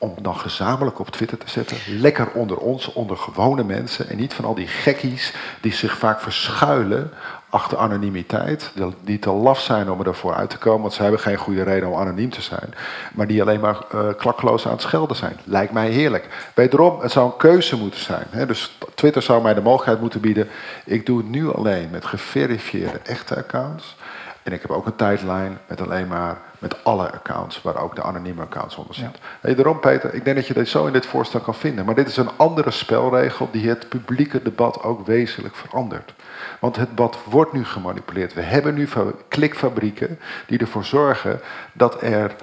[0.03, 1.77] om dan gezamenlijk op Twitter te zetten.
[1.87, 4.09] Lekker onder ons, onder gewone mensen.
[4.09, 7.11] En niet van al die gekkies die zich vaak verschuilen
[7.51, 8.73] achter anonimiteit.
[9.01, 10.81] Die te laf zijn om ervoor uit te komen.
[10.81, 12.75] Want ze hebben geen goede reden om anoniem te zijn.
[13.15, 15.37] Maar die alleen maar uh, klakkeloos aan het schelden zijn.
[15.45, 16.51] Lijkt mij heerlijk.
[16.55, 18.27] Wederom, het zou een keuze moeten zijn.
[18.31, 18.47] Hè?
[18.47, 20.49] Dus Twitter zou mij de mogelijkheid moeten bieden.
[20.85, 23.97] Ik doe het nu alleen met geverifieerde echte accounts.
[24.43, 28.03] En ik heb ook een tijdlijn met alleen maar met alle accounts, waar ook de
[28.03, 29.21] anonieme accounts onder zitten.
[29.23, 29.29] Ja.
[29.41, 31.85] Hey, daarom, Peter, ik denk dat je dit zo in dit voorstel kan vinden.
[31.85, 36.15] Maar dit is een andere spelregel die het publieke debat ook wezenlijk verandert.
[36.59, 38.35] Want het debat wordt nu gemanipuleerd.
[38.35, 38.89] We hebben nu
[39.29, 41.41] klikfabrieken die ervoor zorgen
[41.73, 42.35] dat er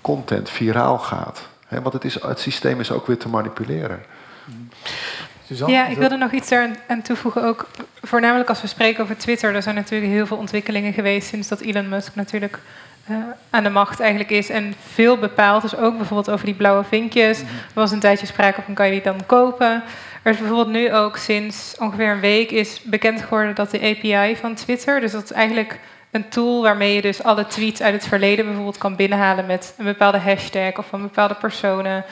[0.00, 1.48] content viraal gaat.
[1.66, 4.02] He, want het, is, het systeem is ook weer te manipuleren.
[5.48, 6.52] Suzanne, ja, ik wilde nog iets
[6.86, 7.44] aan toevoegen.
[7.44, 7.66] Ook
[8.02, 9.54] voornamelijk als we spreken over Twitter.
[9.54, 12.58] Er zijn natuurlijk heel veel ontwikkelingen geweest sinds dat Elon Musk natuurlijk
[13.10, 13.16] uh,
[13.50, 14.48] aan de macht eigenlijk is.
[14.48, 15.62] En veel bepaalt.
[15.62, 17.38] Dus ook bijvoorbeeld over die blauwe vinkjes.
[17.38, 17.58] Mm-hmm.
[17.58, 19.82] Er was een tijdje sprake van, kan je die dan kopen?
[20.22, 24.36] Er is bijvoorbeeld nu ook sinds ongeveer een week is bekend geworden dat de API
[24.36, 25.00] van Twitter...
[25.00, 25.78] dus dat is eigenlijk
[26.10, 29.46] een tool waarmee je dus alle tweets uit het verleden bijvoorbeeld kan binnenhalen...
[29.46, 32.04] met een bepaalde hashtag of van bepaalde personen...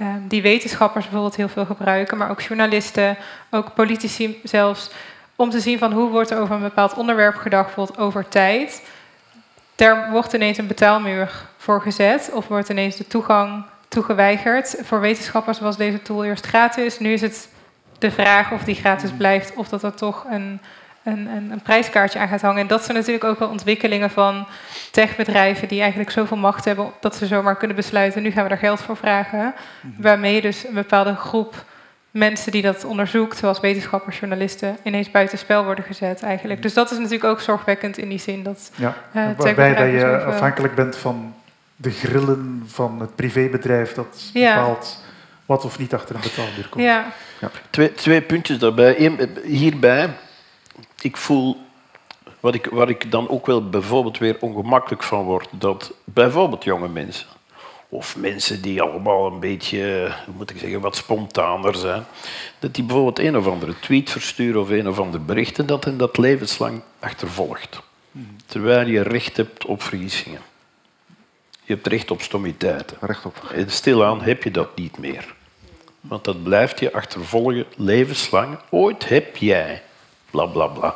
[0.00, 3.16] Uh, die wetenschappers bijvoorbeeld heel veel gebruiken, maar ook journalisten,
[3.50, 4.90] ook politici zelfs,
[5.36, 8.82] om te zien van hoe wordt er over een bepaald onderwerp gedacht, bijvoorbeeld over tijd.
[9.74, 14.76] Daar wordt ineens een betaalmuur voor gezet of wordt ineens de toegang toegeweigerd.
[14.82, 16.98] Voor wetenschappers was deze tool eerst gratis.
[16.98, 17.48] Nu is het
[17.98, 20.60] de vraag of die gratis blijft of dat er toch een,
[21.04, 22.60] een, een, een prijskaartje aan gaat hangen.
[22.60, 24.46] En dat zijn natuurlijk ook wel ontwikkelingen van
[24.90, 28.56] techbedrijven die eigenlijk zoveel macht hebben dat ze zomaar kunnen besluiten, nu gaan we er
[28.56, 29.54] geld voor vragen.
[29.96, 31.64] Waarmee dus een bepaalde groep
[32.10, 36.62] mensen die dat onderzoekt, zoals wetenschappers, journalisten, ineens buitenspel worden gezet eigenlijk.
[36.62, 40.24] Dus dat is natuurlijk ook zorgwekkend in die zin dat ja, uh, waarbij dat je
[40.24, 41.34] afhankelijk bent van
[41.76, 44.54] de grillen van het privébedrijf dat ja.
[44.54, 45.04] bepaalt
[45.46, 46.84] wat of niet achter een betaalmuur komt.
[46.84, 47.06] Ja,
[47.70, 49.00] Twee, twee puntjes daarbij.
[49.00, 50.08] Eén, eh, hierbij,
[51.04, 51.56] ik voel,
[52.40, 56.88] wat ik, waar ik dan ook wel bijvoorbeeld weer ongemakkelijk van word, dat bijvoorbeeld jonge
[56.88, 57.26] mensen,
[57.88, 62.04] of mensen die allemaal een beetje, hoe moet ik zeggen, wat spontaner zijn,
[62.58, 65.84] dat die bijvoorbeeld een of andere tweet versturen of een of ander bericht en dat
[65.84, 67.82] hen dat levenslang achtervolgt.
[68.46, 70.40] Terwijl je recht hebt op vergissingen.
[71.64, 72.96] Je hebt recht op stommiteiten.
[73.00, 73.50] Recht op.
[73.54, 75.34] En stilaan heb je dat niet meer.
[76.00, 78.58] Want dat blijft je achtervolgen levenslang.
[78.70, 79.82] Ooit heb jij
[80.34, 80.94] bla bla bla.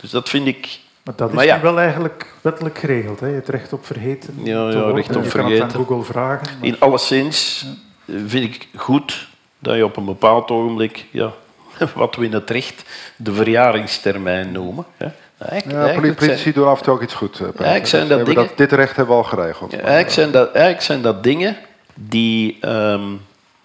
[0.00, 0.78] Dus dat vind ik.
[1.04, 1.56] Maar dat is Maar ja.
[1.56, 3.20] nu wel eigenlijk wettelijk geregeld.
[3.20, 3.26] Hè?
[3.26, 4.34] Je hebt recht op vergeten.
[4.42, 5.62] Ja, ja, recht op je kan het vergeten.
[5.64, 6.46] aan Google vragen.
[6.58, 7.66] maar- In alleszins
[8.06, 9.28] eh, vind ik goed
[9.58, 11.32] dat je op een bepaald ogenblik, ja,
[11.94, 12.84] wat we in het recht
[13.16, 14.84] de verjaringstermijn noemen.
[14.96, 15.06] Hè.
[15.38, 17.34] Eigenlijk- Ja, politici zijn- doen af en toe ook iets goed.
[17.40, 17.42] eh.
[17.46, 19.70] Eigenlijk zijn Dus dat dingen- dit recht hebben we al geregeld.
[19.72, 21.56] Ja, eigenlijk, zijn dat, eigenlijk zijn dat dingen
[21.94, 23.02] die, ehm,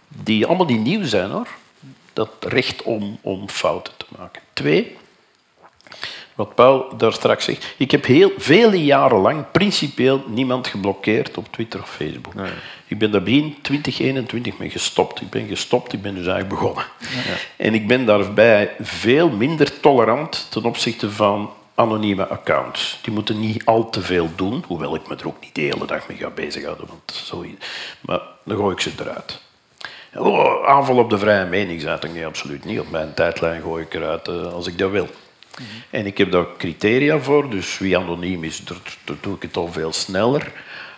[0.07, 1.47] die allemaal niet nieuw zijn hoor.
[2.13, 4.41] Dat recht om, om fouten te maken.
[4.53, 4.97] Twee,
[6.39, 7.73] wat Paul daar straks zegt.
[7.77, 12.33] Ik heb heel, vele jaren lang principieel niemand geblokkeerd op Twitter of Facebook.
[12.87, 15.21] Ik ben daar begin 2021 mee gestopt.
[15.21, 16.85] Ik ben gestopt, ik ben dus eigenlijk begonnen.
[17.55, 22.99] En ik ben daarbij veel minder tolerant ten opzichte van anonieme accounts.
[23.01, 25.85] Die moeten niet al te veel doen, hoewel ik me er ook niet de hele
[25.85, 26.87] dag mee ga bezighouden.
[26.87, 27.45] Want zo,
[28.01, 29.41] maar dan gooi ik ze eruit.
[30.15, 32.13] Oh, aanval op de vrije meningsuiting?
[32.13, 32.79] Nee, absoluut niet.
[32.79, 35.07] Op mijn tijdlijn gooi ik eruit eh, als ik dat wil.
[35.89, 39.71] En ik heb daar criteria voor, dus wie anoniem is, daar, doe ik het al
[39.71, 40.51] veel sneller.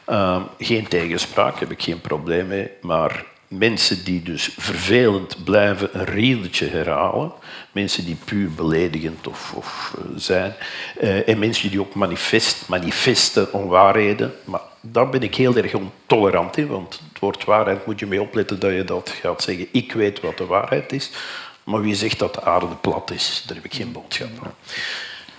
[0.06, 2.70] Ehm, geen tegenspraak, heb ik geen probleem mee.
[2.82, 7.32] Maar mensen die dus vervelend blijven een riedeltje herhalen,
[7.72, 10.54] mensen die puur beledigend of, of, eh, zijn,
[11.00, 16.58] eh, en mensen die ook manifest, manifesten onwaarheden, maar daar ben ik heel erg ontolerant
[16.58, 19.68] in, want het woord waarheid moet je mee opletten dat je dat gaat zeggen.
[19.72, 21.12] Ik weet wat de waarheid is,
[21.64, 24.54] maar wie zegt dat de aarde plat is, daar heb ik geen boodschap aan.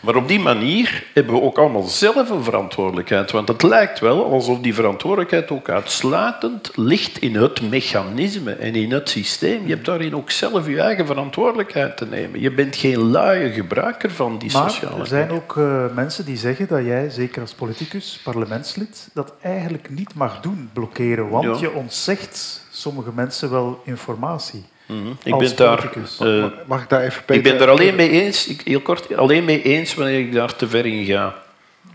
[0.03, 3.31] Maar op die manier hebben we ook allemaal zelf een verantwoordelijkheid.
[3.31, 8.93] Want het lijkt wel alsof die verantwoordelijkheid ook uitsluitend ligt in het mechanisme en in
[8.93, 9.67] het systeem.
[9.67, 12.41] Je hebt daarin ook zelf je eigen verantwoordelijkheid te nemen.
[12.41, 16.37] Je bent geen luie gebruiker van die Maar sociale er zijn ook eh, mensen die
[16.37, 21.29] zeggen dat jij, zeker als politicus, parlementslid, dat eigenlijk niet mag doen, blokkeren.
[21.29, 21.57] Want Ja.
[21.61, 24.65] je ontzegt sommige mensen wel informatie.
[24.87, 25.09] Mhm.
[25.25, 25.77] Ik als ben daar...
[25.77, 26.19] politicus.
[26.21, 27.37] eh, Mag- Mag ik daar even Peter...
[27.53, 30.57] ik ben er alleen mee eens, ik, heel kort, alleen mee eens wanneer ik daar
[30.57, 31.35] te ver in ga.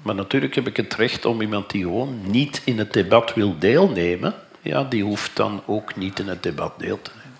[0.01, 3.55] Maar natuurlijk heb ik het recht om iemand die gewoon niet in het debat wil
[3.59, 7.37] deelnemen, ja, die hoeft dan ook niet in het debat deel te nemen.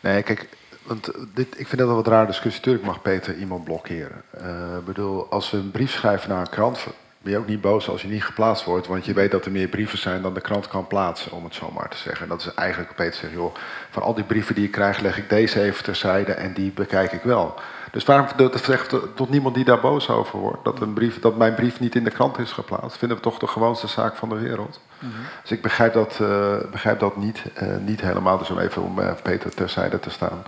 [0.00, 0.48] Nee, kijk,
[0.82, 2.62] want dit, ik vind dat een wat raar discussie.
[2.62, 4.22] Tuurlijk mag Peter iemand blokkeren.
[4.30, 6.86] Eh, Ik bedoel, als we een brief schrijven naar een krant,
[7.22, 9.50] ben je ook niet boos als je niet geplaatst wordt, want je weet dat er
[9.50, 12.22] meer brieven zijn dan de krant kan plaatsen, om het zo maar te zeggen.
[12.22, 13.54] En dat is eigenlijk Peter zegt, joh,
[13.90, 17.12] van al die brieven die ik krijg, leg ik deze even terzijde en die bekijk
[17.12, 17.54] ik wel.
[17.90, 21.36] Dus waarom dat zegt tot niemand die daar boos over wordt, dat, een brief, dat
[21.36, 24.28] mijn brief niet in de krant is geplaatst, vinden we toch de gewoonste zaak van
[24.28, 24.80] de wereld.
[25.42, 28.98] Dus ik begrijp dat, eh, begrijp dat niet, eh, niet helemaal, dus om even om
[28.98, 30.42] eh, Peter terzijde te staan.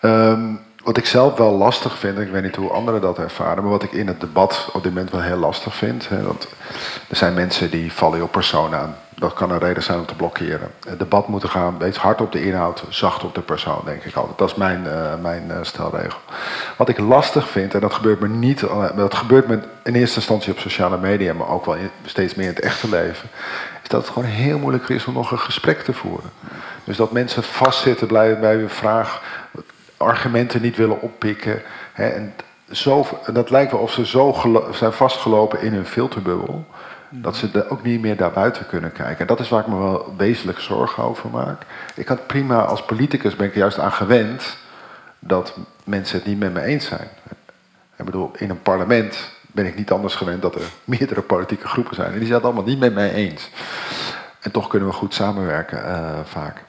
[0.00, 3.72] Ehm, wat ik zelf wel lastig vind, ik weet niet hoe anderen dat ervaren, maar
[3.72, 6.08] wat ik in het debat op dit moment wel heel lastig vind.
[6.08, 6.48] Hè, want
[7.08, 8.96] er zijn mensen die vallen op persoon aan.
[9.16, 10.70] Dat kan een reden zijn om te blokkeren.
[10.88, 14.14] Het debat moet gaan, wees hard op de inhoud, zacht op de persoon, denk ik
[14.14, 14.38] altijd.
[14.38, 16.18] Dat is mijn, eh, mijn eh, stelregel.
[16.76, 20.16] Wat ik lastig vind, en dat gebeurt me niet, maar dat gebeurt me in eerste
[20.16, 23.28] instantie op sociale media, maar ook wel steeds meer in het echte leven,
[23.82, 26.30] is dat het gewoon heel moeilijk is om nog een gesprek te voeren.
[26.84, 29.22] Dus dat mensen vastzitten bij, bij een vraag,
[29.96, 31.62] argumenten niet willen oppikken.
[31.92, 32.34] Hè, en
[32.70, 34.34] zo, dat lijkt wel of ze zo
[34.72, 36.66] zijn vastgelopen in hun filterbubbel.
[37.08, 39.18] Dat ze er ook niet meer naar buiten kunnen kijken.
[39.18, 41.62] En dat is waar ik me wel wezenlijk zorgen over maak.
[41.94, 44.56] Ik had prima als politicus ben ik er juist aan gewend
[45.18, 47.08] dat mensen het niet met me eens zijn.
[47.96, 51.94] Ik bedoel, in een parlement ben ik niet anders gewend dat er meerdere politieke groepen
[51.94, 52.12] zijn.
[52.12, 53.50] En die zijn het allemaal niet met mij eens.
[54.40, 56.64] En toch kunnen we goed samenwerken eh, vaak.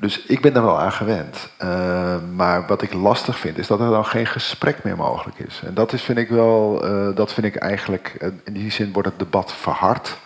[0.00, 1.48] Dus ik ben er wel aan gewend.
[1.56, 5.62] Eh, maar wat ik lastig vind, is dat er dan geen gesprek meer mogelijk is.
[5.64, 8.92] En dat is, vind ik wel, eh, dat vind ik eigenlijk, eh, in die zin
[8.92, 10.16] wordt het debat verhard.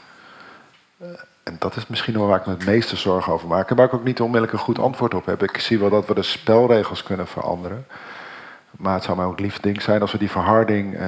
[1.43, 3.71] En dat is misschien wel waar ik me het meeste zorgen over maak.
[3.71, 5.43] En waar ik ook niet onmiddellijk een goed antwoord op heb.
[5.43, 7.87] Ik zie wel dat we de spelregels kunnen veranderen.
[8.71, 10.99] Maar het zou mij ook lief ding zijn als we die verharding,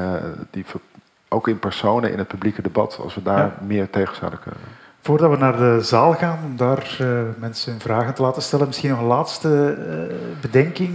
[0.50, 0.80] die ver-
[1.28, 3.54] ook in personen, in het publieke debat, als we daar Ja.
[3.66, 4.60] meer tegen zouden kunnen.
[5.06, 8.66] Voordat we naar de zaal gaan, om daar eh, mensen hun vragen te laten stellen,
[8.66, 10.90] misschien nog een laatste eh, bedenking.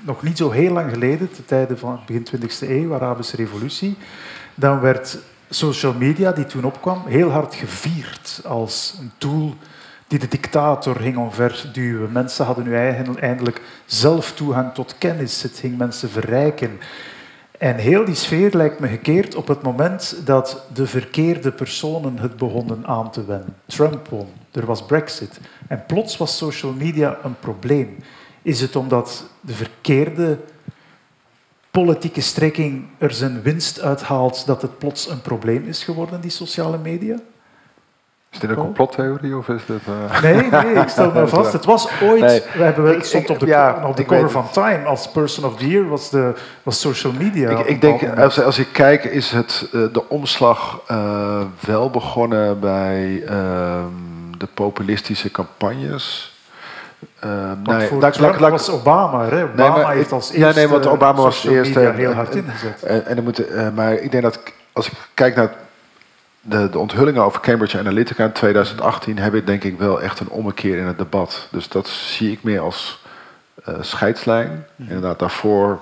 [0.00, 3.96] Nog niet zo heel lang geleden, ten tijde van begin 20e eeuw, Arabische revolutie,
[4.54, 5.18] dan werd
[5.50, 9.54] social media, die toen opkwam, heel hard gevierd als een tool
[10.06, 12.12] die de dictator ging omverduwen.
[12.12, 12.74] Mensen hadden nu
[13.16, 15.42] eindelijk zelf toegang tot kennis.
[15.42, 16.78] Het ging mensen verrijken.
[17.58, 22.36] En heel die sfeer lijkt me gekeerd op het moment dat de verkeerde personen het
[22.36, 23.56] begonnen aan te wennen.
[23.66, 25.40] Trump won, er was Brexit.
[25.68, 27.96] En plots was social media een probleem.
[28.42, 30.38] Is het omdat de verkeerde
[31.70, 36.78] politieke strekking er zijn winst uithaalt dat het plots een probleem is geworden, die sociale
[36.78, 37.16] media?
[38.34, 39.80] Is dit een complottheorie of is dit...
[39.88, 40.20] Uh...
[40.22, 41.52] Nee, nee, ik stel me vast.
[41.52, 42.20] Het was ooit...
[42.20, 45.44] Nee, we hebben, het stond op de, ja, op de cover van Time als Person
[45.44, 46.32] of the Year, was, de,
[46.62, 47.50] was social media.
[47.50, 52.60] Ik, ik denk, als, als ik kijk, is het, uh, de omslag uh, wel begonnen
[52.60, 53.84] bij ehm,
[54.38, 56.32] de populistische campagnes
[57.24, 57.30] uh,
[57.64, 59.24] nee, voor dat, Trump was Obama.
[59.28, 59.42] Hè?
[59.42, 60.46] Obama nee, maar, heeft als eerste...
[60.46, 61.80] Ja, nee, want Obama was de eerste.
[61.80, 62.82] heel hard ingezet.
[62.82, 64.40] En, en, moet, uh, maar ik denk dat
[64.72, 65.50] als ik kijk naar
[66.44, 69.18] de, de onthullingen over Cambridge Analytica in 2018...
[69.18, 71.48] heb ik denk ik wel echt een ommekeer in het debat.
[71.50, 73.02] Dus dat zie ik meer als
[73.68, 74.66] uh, scheidslijn.
[74.76, 74.86] Mm.
[74.88, 75.80] Inderdaad, daarvoor...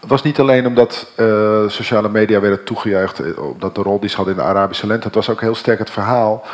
[0.00, 3.36] Het was niet alleen omdat uh, sociale media werden toegejuicht...
[3.36, 5.06] omdat de rol die ze hadden in de Arabische lente.
[5.06, 6.44] Het was ook heel sterk het verhaal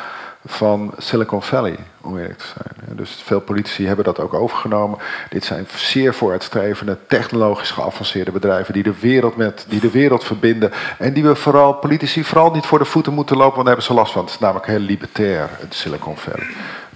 [0.45, 2.97] van Silicon Valley, om eerlijk te zijn.
[2.97, 4.99] Dus veel politici hebben dat ook overgenomen.
[5.29, 10.73] Dit zijn zeer vooruitstrevende, technologisch geavanceerde bedrijven die de wereld, met, die de wereld verbinden.
[10.99, 13.95] En die we vooral, politici vooral niet voor de voeten moeten lopen, want daar hebben
[13.95, 14.23] ze last van.
[14.23, 16.47] Het is namelijk heel libertair, het Silicon Valley.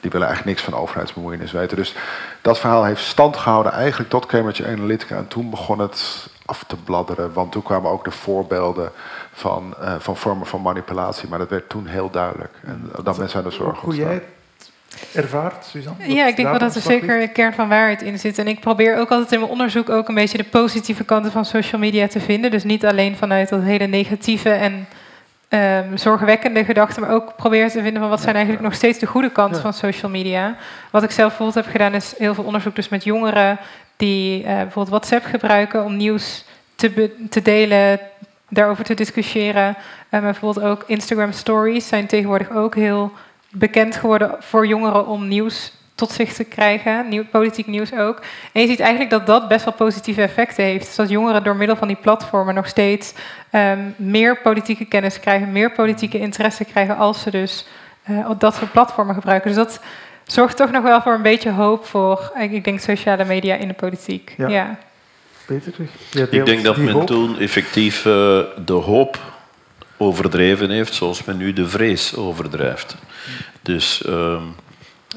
[0.01, 1.77] Die willen eigenlijk niks van overheidsbemoeienis weten.
[1.77, 1.95] Dus
[2.43, 5.17] dat verhaal heeft stand gehouden eigenlijk tot Cambridge Analytica.
[5.17, 8.93] En toen begon het af te bladderen, want toen kwamen ook de voorbeelden
[9.37, 11.29] van, uh, van vormen van manipulatie.
[11.29, 12.53] Maar dat werd toen heel duidelijk.
[12.65, 14.25] En dat mensen aan de zorg Hoe jij het
[15.13, 16.15] ervaart, Suzanne?
[16.15, 18.39] Ja, ik denk wel dat er zeker een kern van waarheid in zit.
[18.39, 21.45] En ik probeer ook altijd in mijn onderzoek ook een beetje de positieve kanten van
[21.45, 22.51] social media te vinden.
[22.51, 24.87] Dus niet alleen vanuit dat hele negatieve en
[25.49, 29.07] um, zorgwekkende gedachten, maar ook probeer te vinden van wat zijn eigenlijk nog steeds de
[29.07, 30.57] goede kanten van social media.
[30.91, 33.59] Wat ik zelf bijvoorbeeld heb gedaan is heel veel onderzoek dus met jongeren
[33.97, 38.01] die uh, bijvoorbeeld WhatsApp gebruiken om nieuws te, te delen,
[38.49, 39.77] daarover te discussiëren.
[40.11, 43.13] Bijvoorbeeld ook Instagram stories zijn tegenwoordig ook heel
[43.51, 48.23] bekend geworden voor jongeren om nieuws tot zich te krijgen, nieuw, politiek nieuws ook.
[48.53, 50.87] En je ziet eigenlijk dat dat best wel positieve effecten heeft.
[50.87, 53.15] Dus dat jongeren door middel van die platformen nog steeds
[53.53, 57.67] um, meer politieke kennis krijgen, meer politieke interesse krijgen als ze dus
[58.11, 59.55] uh, dat soort platformen gebruiken.
[59.55, 59.81] Dus dat
[60.25, 63.75] zorgt toch nog wel voor een beetje hoop voor, ik denk, sociale media in de
[63.75, 64.35] politiek.
[64.37, 64.49] Ja.
[64.49, 64.79] ja.
[65.47, 65.73] Peter,
[66.31, 67.07] ik denk dat men hoop.
[67.07, 69.19] toen effectief uh, de hoop
[69.97, 72.97] overdreven heeft, zoals men nu de vrees overdrijft.
[73.63, 74.43] Dus uh,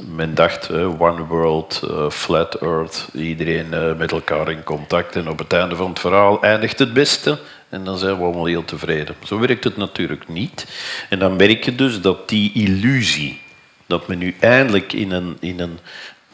[0.07, 5.15] men dacht, uh, one world, uh, flat earth, iedereen met elkaar in contact.
[5.15, 7.39] En op het einde van het verhaal eindigt het beste.
[7.69, 9.15] En dan zijn we allemaal heel tevreden.
[9.23, 10.65] Zo werkt het natuurlijk niet.
[11.09, 13.41] En dan merk je dus dat die illusie,
[13.85, 15.79] dat men nu eindelijk in een, in een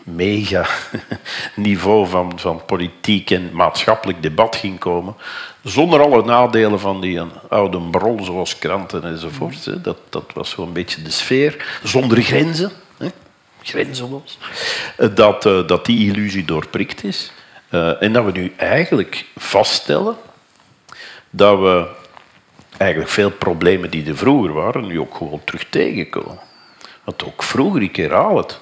[0.05, 0.67] mega
[1.55, 5.15] niveau van, van politiek en maatschappelijk debat ging komen,
[5.63, 9.83] zonder alle nadelen van die oude brol zoals kranten enzovoort.
[9.83, 13.07] Dat, dat was zo'n beetje de sfeer, zonder grenzen, hè,
[13.61, 14.37] grenzeloos,
[15.13, 17.31] dat, eh, dat die illusie doorprikt is.
[17.69, 20.15] Uh, en dat we nu eigenlijk vaststellen
[21.29, 21.87] dat we
[22.77, 26.39] eigenlijk veel problemen die er vroeger waren, nu ook gewoon terug tegenkomen.
[27.03, 28.59] Want ook vroeger, ik herhaal het,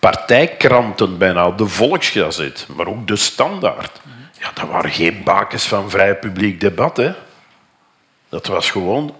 [0.00, 4.00] partijkranten bijna, de Volksgazet, maar ook de Standaard.
[4.38, 6.96] Ja, dat waren geen bakens van vrij publiek debat.
[6.96, 7.12] Hè.
[8.28, 9.14] Dat was gewoon...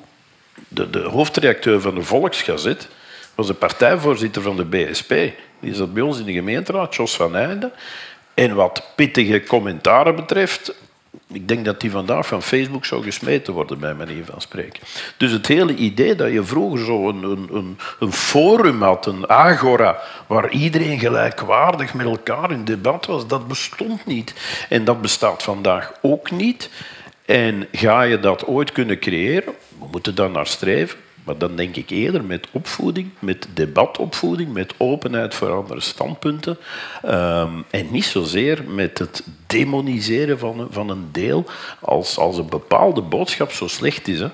[0.68, 2.89] De, de hoofdredacteur van de Volksgazet
[3.35, 5.14] was de partijvoorzitter van de BSP.
[5.61, 7.72] Die zat bij ons in de gemeenteraad, Jos van Einde.
[8.35, 10.74] En wat pittige commentaren betreft,
[11.33, 14.83] ik denk dat die vandaag van Facebook zou gesmeten worden, bij manier van spreken.
[15.17, 20.01] Dus het hele idee dat je vroeger zo een, een, een forum had, een agora,
[20.27, 24.35] waar iedereen gelijkwaardig met elkaar in debat was, dat bestond niet.
[24.69, 26.71] En dat bestaat vandaag ook niet.
[27.25, 29.55] En ga je dat ooit kunnen creëren?
[29.79, 30.99] We moeten daar naar streven.
[31.25, 36.59] Maar dan denk ik eerder met opvoeding, met debatopvoeding, met openheid voor andere standpunten.
[37.05, 41.45] Um, en niet zozeer met het demoniseren van, van een deel.
[41.81, 44.29] Als, als een bepaalde boodschap zo slecht is, hè,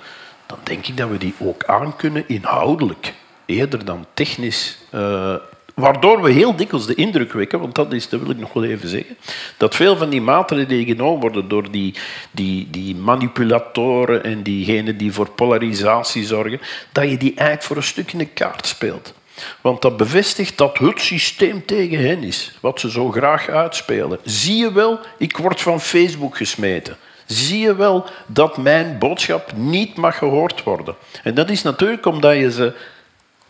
[0.47, 3.15] dan denk ik dat we die ook aan kunnen inhoudelijk.
[3.45, 5.35] Eerder dan technisch uh,
[5.77, 8.65] Waardoor we heel dikwijls de indruk wekken, want dat, is, dat wil ik nog wel
[8.65, 9.17] even zeggen,
[9.57, 11.95] dat veel van die maatregelen die genomen worden door die,
[12.31, 16.61] die, die manipulatoren en diegenen die voor polarisatie zorgen,
[16.93, 19.15] dat je die eigenlijk voor een stuk in de kaart speelt.
[19.61, 24.19] Want dat bevestigt dat het systeem tegen hen is, wat ze zo graag uitspelen.
[24.25, 26.97] Zie je wel, ik word van Facebook gesmeten.
[27.27, 30.95] Zie je wel dat mijn boodschap niet mag gehoord worden.
[31.23, 32.73] En dat is natuurlijk omdat je ze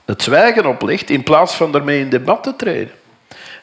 [0.06, 2.94] het zwijgen oplegt in plaats van daarmee in debat te treden.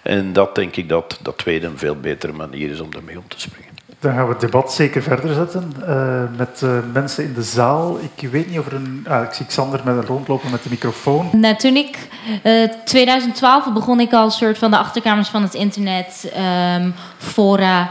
[0.01, 3.27] En dat denk ik dat dat tweede een veel betere manier is om daarmee om
[3.27, 3.71] te springen.
[3.99, 7.99] Dan gaan we het debat zeker verder zetten uh, met uh, mensen in de zaal.
[8.15, 9.05] Ik weet niet of er een.
[9.07, 11.29] Ah, ik zie Xander met een rondlopen met de microfoon.
[11.31, 11.97] Nou, toen ik
[12.43, 16.33] uh, 2012 begon ik al soort van de achterkamers van het internet,
[16.77, 17.89] um, fora.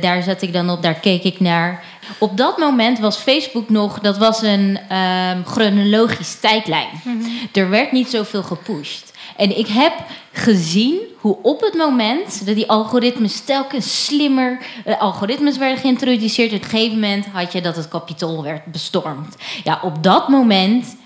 [0.00, 1.84] Daar zat ik dan op, daar keek ik naar.
[2.18, 6.88] Op dat moment was Facebook nog, dat was een um, chronologisch tijdlijn.
[7.04, 7.48] Mm -hmm.
[7.52, 9.12] Er werd niet zoveel gepusht.
[9.36, 9.92] En ik heb
[10.32, 16.62] gezien hoe op het moment dat die algoritmes telkens slimmer uh, algoritmes werden geïntroduceerd, op
[16.62, 19.36] een gegeven moment had je dat het kapitool werd bestormd.
[19.64, 20.96] Ja, op dat moment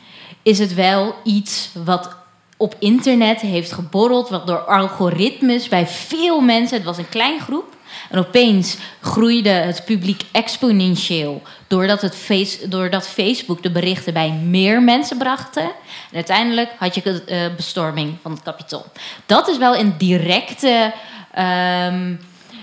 [0.43, 2.17] is het wel iets wat
[2.57, 7.76] op internet heeft geborreld, wat door algoritmes bij veel mensen, het was een klein groep,
[8.11, 11.43] en opeens groeide het publiek exponentieel.
[11.67, 15.63] Doordat, het face, doordat Facebook de berichten bij meer mensen brachten.
[15.63, 18.85] En uiteindelijk had je de uh, bestorming van het kapitool.
[19.27, 20.93] Dat is wel een directe.
[21.39, 22.19] Um,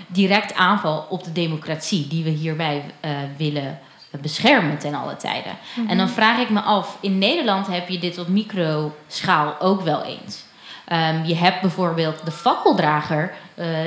[0.08, 3.80] direct aanval op de democratie die we hierbij uh, willen
[4.22, 5.52] beschermen ten alle tijden.
[5.52, 5.90] Mm -hmm.
[5.90, 10.04] En dan vraag ik me af, in Nederland heb je dit op microschaal ook wel
[10.04, 10.44] eens.
[10.92, 13.34] Um, je hebt bijvoorbeeld de fakkeldrager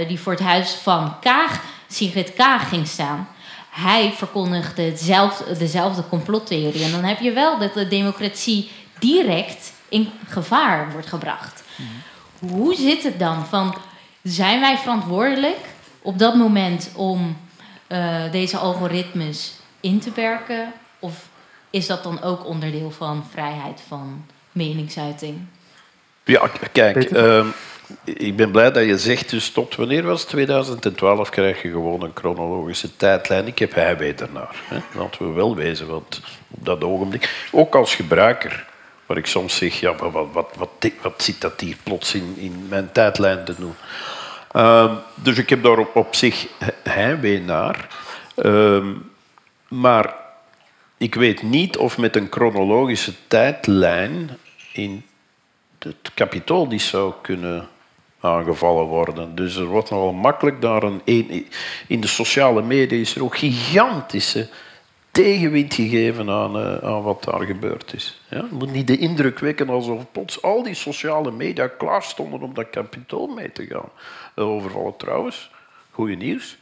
[0.09, 3.29] die voor het huis van Kaag, Sigrid Kaag, ging staan.
[3.71, 6.85] Hij verkondigde hetzelfde, dezelfde complottheorie.
[6.85, 11.63] En dan heb je wel dat de democratie direct in gevaar wordt gebracht.
[11.77, 12.51] Mm.
[12.51, 13.47] Hoe zit het dan?
[13.47, 13.77] Van,
[14.23, 15.59] zijn wij verantwoordelijk
[16.03, 17.37] op dat moment om
[17.89, 20.73] uh, deze algoritmes in te werken?
[20.99, 21.29] Of
[21.71, 25.39] is dat dan ook onderdeel van vrijheid van meningsuiting?
[26.25, 27.47] Ja, kijk, uh,
[28.05, 30.29] ik ben blij dat je zegt, dus tot wanneer was het?
[30.29, 33.47] 2012 krijg je gewoon een chronologische tijdlijn.
[33.47, 34.57] Ik heb heimwee daarnaar.
[34.69, 34.79] Hè.
[34.99, 36.21] Laten we wel wezen, want
[36.51, 38.67] op dat ogenblik, ook als gebruiker,
[39.07, 40.71] waar ik soms zeg, ja, wat, wat,
[41.03, 43.75] wat, zit dat hier plots in, in mijn tijdlijn te doen?
[44.53, 46.47] Uh, dus ik heb daar op, zich
[46.83, 47.89] heimwee naar.
[48.37, 48.87] Uh,
[49.69, 50.15] maar
[50.97, 54.39] ik weet niet of met een chronologische tijdlijn
[54.73, 55.05] in
[55.79, 57.69] het kapitool die zou kunnen
[58.27, 59.35] aangevallen worden.
[59.35, 61.01] Dus er wordt nogal makkelijk daar een...
[61.87, 64.49] In de sociale media is er ook gigantische
[65.11, 68.21] tegenwind gegeven aan, uh, aan wat daar gebeurd is.
[68.29, 68.37] Ja?
[68.37, 72.55] Je moet niet de indruk wekken alsof plots al die sociale media klaar stonden om
[72.55, 73.91] dat kapitool mee te gaan
[74.35, 74.97] overvallen.
[74.97, 75.51] Trouwens,
[75.91, 76.57] goede nieuws.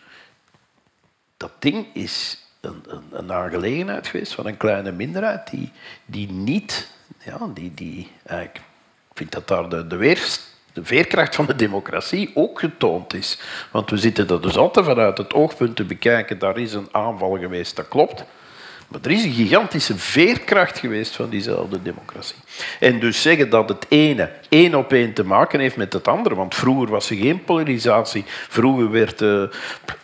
[1.37, 5.73] Dat ding is een, een, een aangelegenheid geweest van een kleine minderheid die,
[6.07, 6.93] die niet...
[7.25, 8.61] Ja, die, die ik
[9.15, 10.39] vind dat daar de, de, weer,
[10.75, 13.39] de veerkracht van de democratie ook getoond is.
[13.71, 16.39] Want we zitten dat dus altijd vanuit het oogpunt te bekijken.
[16.39, 18.25] Daar is een aanval geweest, dat klopt.
[18.89, 22.37] Maar er is een gigantische veerkracht geweest van diezelfde democratie.
[22.81, 26.35] En dus zeggen dat het ene één op één te maken heeft met het andere.
[26.35, 28.25] Want vroeger was er geen polarisatie.
[28.27, 29.21] Vroeger werd...
[29.21, 29.43] Uh,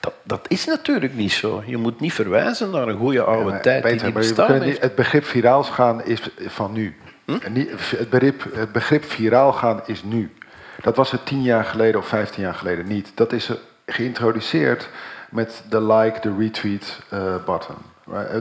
[0.00, 1.62] dat, dat, is natuurlijk niet zo.
[1.66, 4.62] Je moet niet verwijzen naar een goede oude ja, tijd Peter, die niet bestaan.
[4.62, 6.96] Het begrip viraal gaan is van nu.
[7.24, 7.32] Hm?
[7.32, 10.30] Het, begrip, het begrip viraal gaan is nu.
[10.82, 13.12] Dat was het tien jaar geleden of vijftien jaar geleden niet.
[13.14, 13.50] Dat is
[13.86, 14.88] geïntroduceerd
[15.30, 17.76] met de like, de retweet uh, button.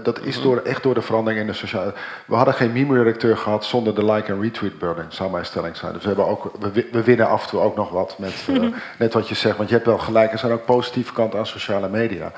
[0.03, 1.93] Dat is door, echt door de verandering in de sociale...
[2.25, 5.93] We hadden geen meme-redacteur gehad zonder de like- en retweet-button, zou mijn stelling zijn.
[5.93, 8.73] Dus we, hebben ook, we, we winnen af en toe ook nog wat met uh,
[8.99, 9.57] net wat je zegt.
[9.57, 12.31] Want je hebt wel gelijk, er zijn ook positieve kanten aan sociale media.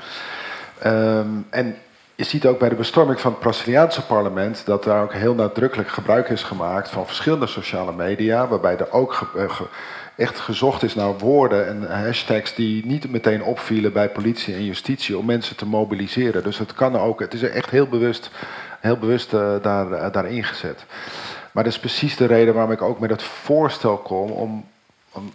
[0.85, 1.75] Um, en
[2.21, 5.89] je ziet ook bij de bestorming van het Braziliaanse parlement dat daar ook heel nadrukkelijk
[5.89, 9.67] gebruik is gemaakt van verschillende sociale media, waarbij er ook ge,
[10.15, 15.17] echt gezocht is naar woorden en hashtags die niet meteen opvielen bij politie en justitie
[15.17, 16.43] om mensen te mobiliseren.
[16.43, 18.29] Dus het kan ook, het is echt heel bewust,
[18.79, 20.85] heel bewust uh, daar, uh, daar ingezet.
[21.51, 24.65] Maar dat is precies de reden waarom ik ook met het voorstel kom om,
[25.11, 25.33] om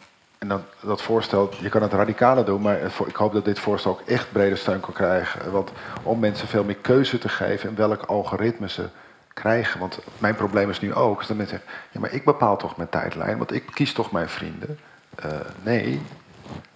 [0.51, 3.90] en dat, dat voorstel, je kan het radicaler doen, maar ik hoop dat dit voorstel
[3.90, 5.51] ook echt brede steun kan krijgen.
[5.51, 5.70] Want
[6.03, 8.88] om mensen veel meer keuze te geven in welk algoritme ze
[9.34, 9.80] krijgen.
[9.80, 12.88] Want mijn probleem is nu ook, dat mensen zeggen, ja maar ik bepaal toch mijn
[12.88, 14.78] tijdlijn, want ik kies toch mijn vrienden.
[15.24, 15.32] Uh,
[15.62, 16.03] nee,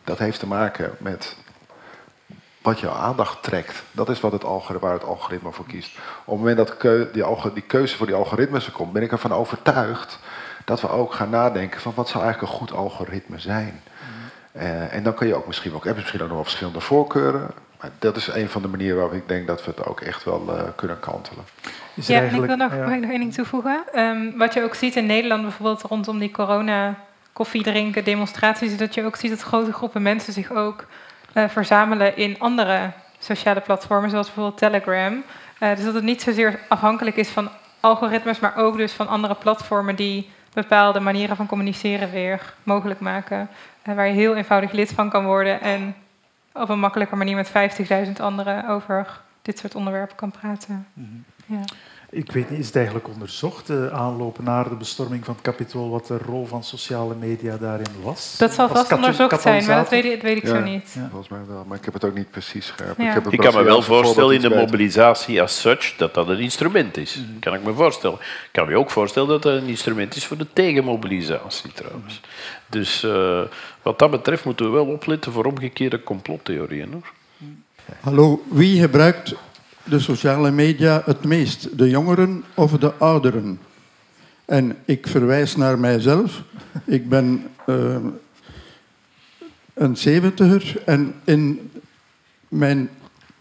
[0.04, 1.36] dat heeft te maken met
[2.62, 3.82] wat je aandacht trekt.
[3.92, 5.96] Dat is wat het algoritme, waar het algoritme voor kiest.
[6.24, 10.18] Op het moment dat die keuze voor die algoritmes er komt, ben ik ervan overtuigd
[10.70, 13.82] dat we ook gaan nadenken van wat zou eigenlijk een goed algoritme zijn.
[13.82, 14.62] Mm.
[14.62, 16.80] Uh, en dan kun je ook misschien ook, heb je misschien ook nog wel verschillende
[16.80, 17.50] voorkeuren.
[17.80, 20.24] Maar dat is een van de manieren waarop ik denk dat we het ook echt
[20.24, 21.44] wel uh, kunnen kantelen.
[21.94, 22.88] Is ja, en ik wil nog, ja.
[22.88, 23.82] nog één ding toevoegen.
[23.94, 26.94] Um, wat je ook ziet in Nederland bijvoorbeeld rondom die corona
[27.32, 30.84] koffie drinken demonstraties, is dat je ook ziet dat grote groepen mensen zich ook
[31.34, 35.22] uh, verzamelen in andere sociale platformen, zoals bijvoorbeeld Telegram.
[35.60, 37.48] Uh, dus dat het niet zozeer afhankelijk is van
[37.80, 43.48] algoritmes, maar ook dus van andere platformen die bepaalde manieren van communiceren weer mogelijk maken.
[43.88, 45.94] Uh, waar je heel eenvoudig lid van kan worden en
[46.52, 47.52] op een makkelijke manier met
[48.06, 50.86] 50.000 anderen over dit soort onderwerpen kan praten.
[50.92, 51.56] Mm -hmm.
[51.56, 51.64] ja.
[52.12, 55.90] Ik weet niet, is het eigenlijk onderzocht, de aanloop naar de bestorming van het kapitool,
[55.90, 58.36] wat de rol van sociale media daarin was?
[58.38, 60.92] Dat zal vast onderzocht zijn, maar dat weet ik, weet ik ja, zo niet.
[60.94, 61.08] Ja.
[61.10, 62.98] Volgens mij wel, maar ik heb het ook niet precies scherp.
[62.98, 63.08] Ja.
[63.08, 66.28] Ik, heb het Ik kan me wel voorstellen in de mobilisatie als such dat dat
[66.28, 67.16] een instrument is.
[67.16, 67.38] Mm.
[67.38, 68.18] Kan ik me voorstellen.
[68.18, 72.20] Ik kan me ook voorstellen dat dat een instrument is voor de tegenmobilisatie trouwens.
[72.66, 73.40] Dus uh,
[73.82, 76.92] wat dat betreft moeten we wel opletten voor omgekeerde complottheorieën.
[76.92, 77.12] Hoor.
[78.00, 79.34] Hallo, wie gebruikt
[79.84, 81.78] de sociale media het meest?
[81.78, 83.58] De jongeren of de ouderen?
[84.44, 86.42] En ik verwijs naar mijzelf.
[86.84, 87.96] Ik ben uh,
[89.74, 91.70] een zeventiger en in
[92.48, 92.90] mijn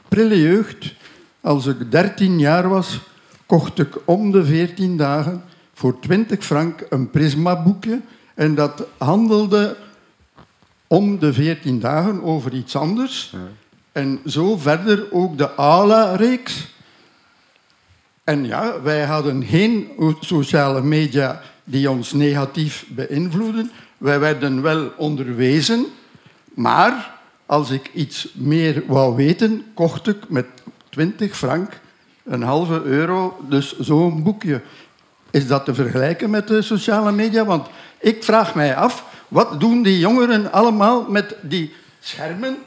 [0.07, 0.93] prille jeugd,
[1.41, 2.99] als ik 13 jaar was,
[3.45, 8.01] kocht ik om de 14 dagen voor 20 frank een prisma-boekje.
[8.33, 9.77] En dat handelde
[10.87, 13.33] om de 14 dagen over iets anders.
[13.91, 16.67] En zo verder ook de ALA-reeks.
[18.23, 23.71] En ja, wij hadden geen sociale media die ons negatief beïnvloeden.
[23.97, 25.85] Wij werden wel onderwezen,
[26.53, 30.45] maar als ik iets meer wou weten, kocht ik met
[30.89, 31.79] 20 frank,
[32.23, 34.61] een halve euro, dus zo'n boekje.
[35.31, 37.45] Is dat te vergelijken met de sociale media?
[37.45, 37.67] Want
[37.99, 42.57] ik vraag mij af, wat doen die jongeren allemaal met die schermen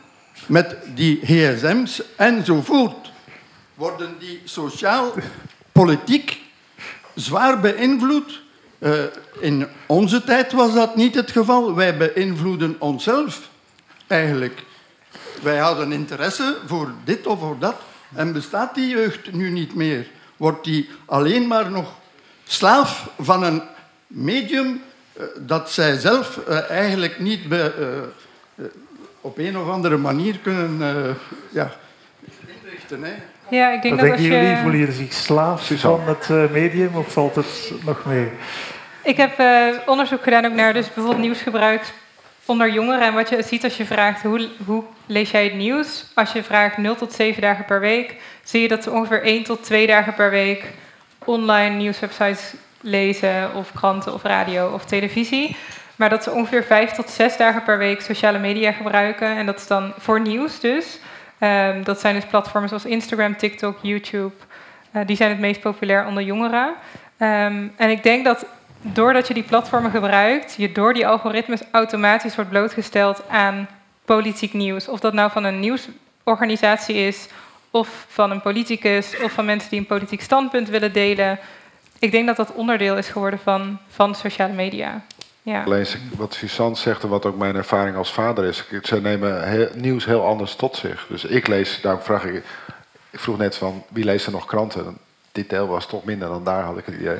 [0.46, 3.12] met die gsm's enzovoort,
[3.74, 5.14] worden die sociaal,
[5.72, 6.40] politiek
[7.14, 8.40] zwaar beïnvloed.
[8.78, 8.92] Uh,
[9.40, 11.74] in onze tijd was dat niet het geval.
[11.74, 13.48] Wij beïnvloeden onszelf
[14.06, 14.62] eigenlijk.
[15.42, 17.76] Wij hadden interesse voor dit of voor dat.
[18.14, 20.06] En bestaat die jeugd nu niet meer?
[20.36, 21.92] Wordt die alleen maar nog
[22.44, 23.62] slaaf van een
[24.06, 24.82] medium
[25.12, 28.08] uh, dat zij zelf uh, eigenlijk niet be,
[29.22, 31.14] op een of andere manier kunnen uh,
[31.52, 31.70] ja,
[32.62, 33.02] inrichten.
[33.02, 33.12] Hè.
[33.56, 34.46] Ja, ik denk Wat dat denken als je...
[34.46, 34.56] jullie?
[34.56, 38.28] Voelen jullie zich slaaf van het uh, medium of valt het nog mee?
[39.02, 41.92] Ik heb uh, onderzoek gedaan ook naar dus bijvoorbeeld nieuwsgebruik
[42.44, 43.06] onder jongeren.
[43.06, 46.06] En wat je ziet als je vraagt hoe, hoe lees jij het nieuws?
[46.14, 49.42] Als je vraagt 0 tot 7 dagen per week, zie je dat ze ongeveer 1
[49.42, 50.64] tot 2 dagen per week
[51.24, 55.56] online nieuwswebsites lezen, of kranten, of radio, of televisie.
[55.96, 59.36] Maar dat ze ongeveer vijf tot zes dagen per week sociale media gebruiken.
[59.36, 60.98] En dat is dan voor nieuws dus.
[61.40, 64.34] Um, dat zijn dus platformen zoals Instagram, TikTok, YouTube.
[64.92, 66.68] Uh, die zijn het meest populair onder jongeren.
[67.18, 68.46] Um, en ik denk dat
[68.80, 73.68] doordat je die platformen gebruikt, je door die algoritmes automatisch wordt blootgesteld aan
[74.04, 74.88] politiek nieuws.
[74.88, 77.28] Of dat nou van een nieuwsorganisatie is,
[77.70, 81.38] of van een politicus, of van mensen die een politiek standpunt willen delen.
[81.98, 85.00] Ik denk dat dat onderdeel is geworden van, van sociale media.
[85.42, 85.64] Ja.
[85.64, 85.86] Alleen
[86.16, 88.64] wat Suzanne zegt en wat ook mijn ervaring als vader is.
[88.82, 91.06] Ze nemen heel, nieuws heel anders tot zich.
[91.08, 92.44] Dus ik lees, daarom vraag ik.
[93.10, 94.98] Ik vroeg net van wie leest er nog kranten?
[95.32, 97.18] Dit deel was toch minder dan daar, had ik het idee.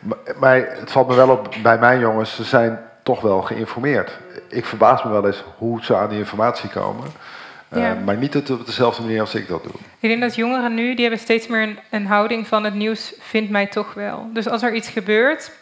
[0.00, 4.18] Maar, maar het valt me wel op bij mijn jongens, ze zijn toch wel geïnformeerd.
[4.48, 7.04] Ik verbaas me wel eens hoe ze aan die informatie komen.
[7.68, 7.94] Ja.
[7.94, 9.72] Uh, maar niet op dezelfde manier als ik dat doe.
[10.00, 13.12] Ik denk dat jongeren nu, die hebben steeds meer een, een houding van het nieuws
[13.20, 14.30] vindt mij toch wel.
[14.32, 15.52] Dus als er iets gebeurt,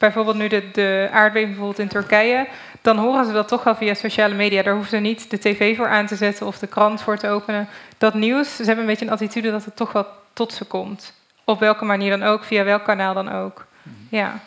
[0.00, 2.46] bijvoorbeeld nu de, de aardbeving bijvoorbeeld in Turkije,
[2.82, 4.62] dan horen ze dat toch wel via sociale media.
[4.62, 7.28] Daar hoeven ze niet de tv voor aan te zetten of de krant voor te
[7.28, 7.68] openen.
[7.98, 11.12] Dat nieuws, ze hebben een beetje een attitude dat het toch wel tot ze komt.
[11.44, 13.66] Op welke manier dan ook, via welk kanaal dan ook.
[14.08, 14.40] Ja.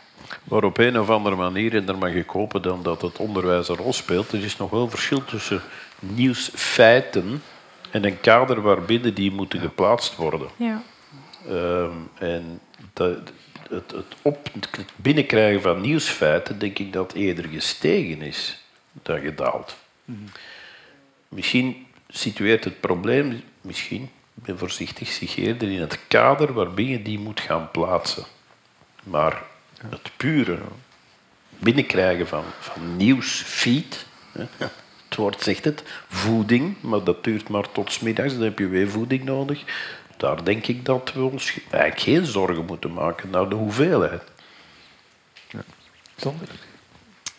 [0.44, 3.70] Maar op een of andere manier, en daar mag ik hopen dan dat het onderwijs
[3.70, 5.62] een rol speelt, er is nog wel verschil tussen
[6.00, 7.44] nieuwsfeiten
[7.92, 10.48] en een kader waarbinnen die moeten geplaatst worden.
[10.56, 10.82] Ja.
[11.50, 12.60] Um, en
[12.94, 13.18] dat,
[13.70, 19.76] het, het, op, het binnenkrijgen van nieuwsfeiten, denk ik dat eerder gestegen is dan gedaald.
[20.06, 20.28] Mm-hmm.
[21.30, 24.04] Misschien situeert het probleem, misschien,
[24.34, 28.24] ik ben voorzichtig, zich eerder in het kader waarbij je die moet gaan plaatsen.
[29.04, 29.44] Maar
[29.90, 30.58] het pure
[31.60, 32.82] binnenkrijgen van, van
[35.14, 38.90] het woord zegt het, voeding, maar dat duurt maar tot smiddags, dan heb je weer
[38.90, 39.64] voeding nodig
[40.24, 44.22] daar denk ik dat we ons eigenlijk geen zorgen moeten maken naar de hoeveelheid.
[45.50, 45.60] Ja.
[46.16, 46.48] Zonder?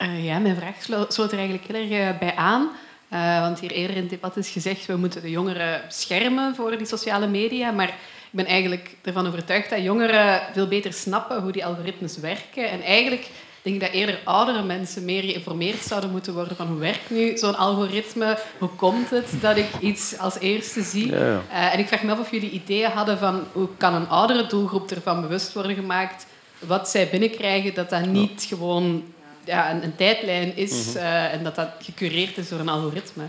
[0.02, 2.70] Uh, ja, mijn vraag sloot er eigenlijk heel erg uh, bij aan.
[3.12, 6.77] Uh, want hier eerder in het debat is gezegd, we moeten de jongeren schermen voor
[6.77, 7.70] die sociale media.
[7.70, 12.70] Maar ik ben eigenlijk ervan overtuigd dat jongeren veel beter snappen hoe die algoritmes werken.
[12.70, 13.31] En eigenlijk
[13.64, 17.38] denk ik dat eerder oudere mensen meer geïnformeerd zouden moeten worden van hoe werkt nu
[17.38, 21.10] zo'n algoritme, hoe komt het dat ik iets als eerste zie.
[21.10, 21.42] Ja, ja.
[21.50, 24.46] Uh, en ik vraag me af of jullie ideeën hadden van hoe kan een oudere
[24.46, 26.26] doelgroep ervan bewust worden gemaakt
[26.58, 29.04] wat zij binnenkrijgen, dat dat niet gewoon
[29.44, 30.96] ja, een, een tijdlijn is Mhm.
[30.96, 33.24] eh, en dat dat gecureerd is door een algoritme.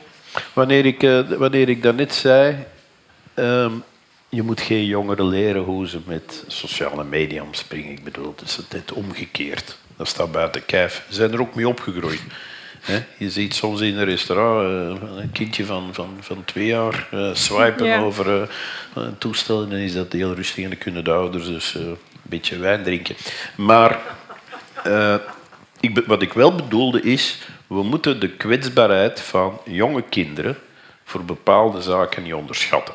[0.54, 2.56] Wanneer ik, eh, wanneer ik daarnet zei,
[3.34, 3.72] ehm,
[4.30, 7.92] je moet geen jongeren leren hoe ze met sociale media omspringen.
[7.92, 9.78] Ik bedoel, het is net omgekeerd.
[9.98, 11.04] Dat staat buiten kijf.
[11.08, 12.22] Ze zijn er ook mee opgegroeid.
[13.18, 17.30] Je ziet soms in een restaurant eh, een kindje van, van, van twee jaar eh,
[17.34, 18.00] swipen Ja.
[18.00, 18.48] over eh,
[18.94, 21.98] een toestel en dan is dat heel rustig en dan kunnen de ouders dus een
[22.22, 23.16] beetje wijn drinken.
[23.56, 24.00] Maar
[25.80, 30.58] ik, wat ik wel bedoelde is, we moeten de kwetsbaarheid van jonge kinderen
[31.04, 32.94] voor bepaalde zaken niet onderschatten.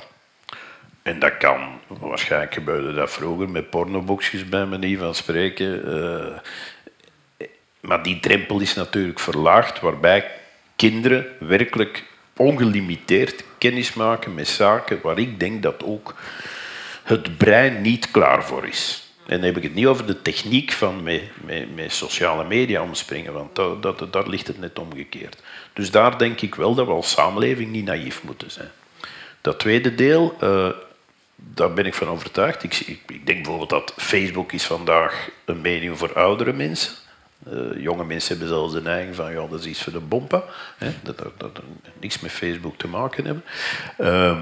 [1.03, 5.83] En dat kan, waarschijnlijk gebeurde dat vroeger met pornoboxjes bij manier van spreken.
[7.81, 10.31] Maar die drempel is natuurlijk verlaagd, waarbij
[10.77, 12.05] kinderen werkelijk
[12.37, 16.15] ongelimiteerd kennis maken met zaken waar ik denk dat ook
[17.03, 19.05] het brein niet klaar voor is.
[19.27, 22.83] En dan heb ik het niet over de techniek van met, met, met sociale media
[22.83, 25.43] omspringen, want dat, dat, daar ligt het net omgekeerd.
[25.73, 28.71] Dus daar denk ik wel dat we als samenleving niet naïef moeten zijn.
[29.41, 30.69] Dat tweede deel, eh,
[31.37, 32.63] daar ben ik van overtuigd.
[32.63, 36.93] Ik, ik, ik denk bijvoorbeeld dat Facebook is vandaag een medium voor oudere mensen.
[37.47, 40.43] Eh, jonge mensen hebben zelfs de neiging van, ja, dat is iets voor de bompa.
[40.79, 41.61] Hè, dat, dat,
[42.01, 43.45] niks met Facebook te maken hebben.
[43.99, 44.41] Ehm,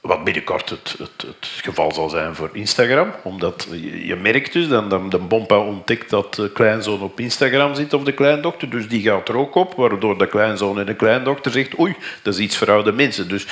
[0.00, 3.12] wat binnenkort het, het, het geval zal zijn voor Instagram.
[3.22, 3.68] Omdat
[4.04, 8.12] je, merkt dus dan de bompa ontdekt dat de kleinzoon op Instagram zit of de
[8.12, 8.70] kleindochter.
[8.70, 12.34] Dus die gaat er ook op, waardoor de kleinzoon en de kleindochter zegt oei, dat
[12.34, 13.28] is iets voor oude mensen.
[13.28, 13.46] Dus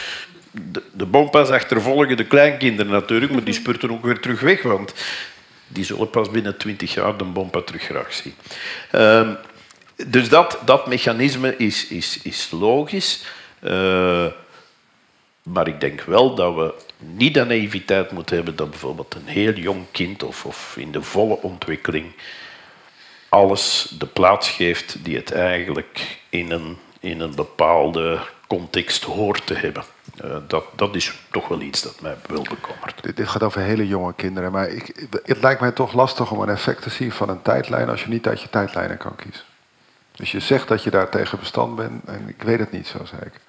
[0.50, 4.94] de, de bompa's achtervolgen de kleinkinderen natuurlijk, maar die spurten ook weer terug weg, want
[5.72, 8.34] die zullen pas binnen twintig jaar de bompa terug graag zien.
[8.90, 9.34] Ehm,
[10.06, 13.24] dus dat, dat mechanisme is, is, is logisch.
[13.60, 14.26] Eh,
[15.42, 19.52] maar ik denk wel dat we niet de naïviteit moeten hebben dat bijvoorbeeld een heel
[19.52, 22.12] jong kind of, of in de volle ontwikkeling
[23.32, 29.54] alles de plaats geeft die het eigenlijk in een, in een bepaalde context hoort te
[29.54, 29.84] hebben.
[30.16, 33.16] Eh, dat, dat is toch wel iets dat mij wel bekommert.
[33.16, 34.52] Dit, gaat over hele jonge kinderen.
[34.52, 37.88] Maar ik, het lijkt mij toch lastig om een effect te zien van een tijdlijn
[37.88, 39.44] als je niet uit je tijdlijnen kan kiezen.
[40.12, 42.98] Dus je zegt dat je daar tegen bestand bent en ik weet het niet zo
[43.04, 43.40] zeker.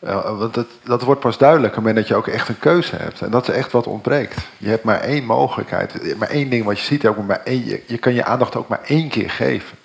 [0.00, 2.58] Uh, want dat, dat wordt pas duidelijk op het moment dat je ook echt een
[2.58, 3.20] keuze hebt.
[3.20, 4.36] En dat is echt wat ontbreekt.
[4.56, 6.16] Je hebt maar één mogelijkheid.
[6.18, 8.82] Maar één ding wat je ziet, ook maar één, je kan je aandacht ook maar
[8.84, 9.77] één keer geven.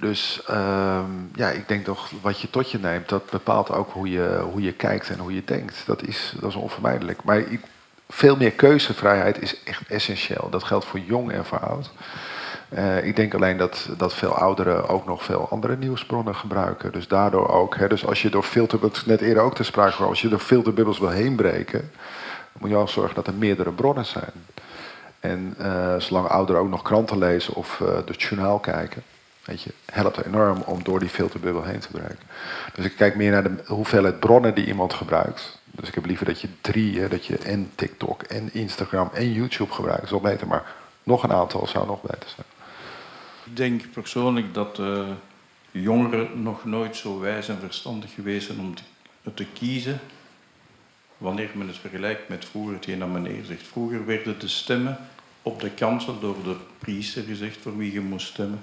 [0.00, 1.00] Dus uh,
[1.34, 4.62] ja, ik denk toch wat je tot je neemt, dat bepaalt ook hoe je, hoe
[4.62, 5.82] je kijkt en hoe je denkt.
[5.86, 7.24] Dat is, dat is onvermijdelijk.
[7.24, 7.60] Maar ik,
[8.08, 10.48] veel meer keuzevrijheid is echt essentieel.
[10.50, 11.90] Dat geldt voor jong en voor oud.
[12.70, 16.92] Uh, ik denk alleen dat, dat veel ouderen ook nog veel andere nieuwsbronnen gebruiken.
[16.92, 20.08] Dus daardoor ook, hè, dus als je door filterbubbels, net eerder ook te sprake kwam,
[20.08, 23.72] als je door filterbubbels wil heen breken, dan moet je al zorgen dat er meerdere
[23.72, 24.32] bronnen zijn.
[25.20, 29.02] En uh, zolang ouderen ook nog kranten lezen of het journaal kijken,
[29.48, 32.18] weet je, helpt enorm om door die filterbubbel heen te breken.
[32.74, 35.60] Dus ik kijk meer naar de hoeveelheid bronnen die iemand gebruikt.
[35.64, 39.32] Dus ik heb liever dat je drie, hè, dat je en TikTok en Instagram en
[39.32, 40.00] YouTube gebruikt.
[40.00, 42.46] Dat is wel beter, maar nog een aantal zou nog beter zijn.
[43.44, 45.08] Ik denk persoonlijk dat uh,
[45.70, 48.82] jongeren nog nooit zo wijs en verstandig geweest zijn om te,
[49.34, 50.00] te, kiezen.
[51.18, 53.66] Wanneer men het vergelijkt met vroeger, hetgeen dat meneer zegt.
[53.66, 54.98] Vroeger werden de stemmen
[55.42, 58.62] op de kansel door de priester gezegd voor wie je moest stemmen.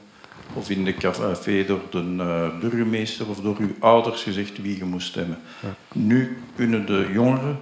[0.54, 4.86] Of in de café door de uh, burgemeester of door uw ouders gezegd wie je
[4.86, 5.38] moest stemmen.
[5.62, 5.76] Ja.
[5.94, 7.60] Nu kunnen de jongeren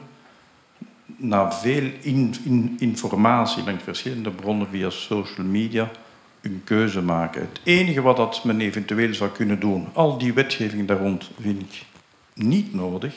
[1.17, 5.91] na veel in, in, informatie langs verschillende bronnen via social media
[6.41, 7.41] een keuze maken.
[7.41, 11.61] Het enige wat dat men eventueel zou kunnen doen, al die wetgeving daar rond, vind
[11.61, 11.85] ik
[12.33, 13.13] niet nodig.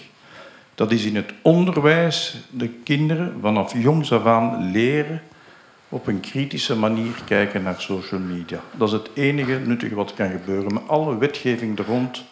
[0.75, 5.23] Dat is in het onderwijs de kinderen vanaf jongs af aan leren
[5.89, 8.61] op een kritische manier kijken naar social media.
[8.77, 10.73] Dat is het enige nuttige wat kan gebeuren.
[10.73, 12.25] Maar alle wetgeving er rond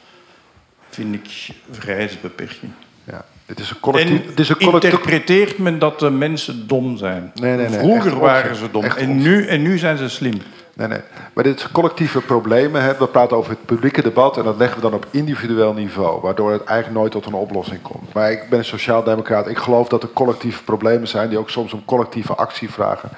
[0.88, 2.72] vind ik vrij beperking.
[3.04, 3.24] Ja.
[3.46, 4.92] Het is een collectief, het is een collectief...
[4.92, 7.32] interpreteert men dat de mensen dom zijn.
[7.34, 10.40] Nee, nee, nee, Vroeger waren ze dom en nu, en nu zijn ze slim.
[10.74, 11.00] Nee, nee.
[11.32, 12.82] Maar dit is collectieve problemen.
[12.82, 12.96] Hè.
[12.96, 16.52] We praten over het publieke debat en dat leggen we dan op individueel niveau, waardoor
[16.52, 18.12] het eigenlijk nooit tot een oplossing komt.
[18.12, 19.48] Maar ik ben een sociaaldemocraat.
[19.48, 23.08] Ik geloof dat er collectieve problemen zijn die ook soms om collectieve actie vragen.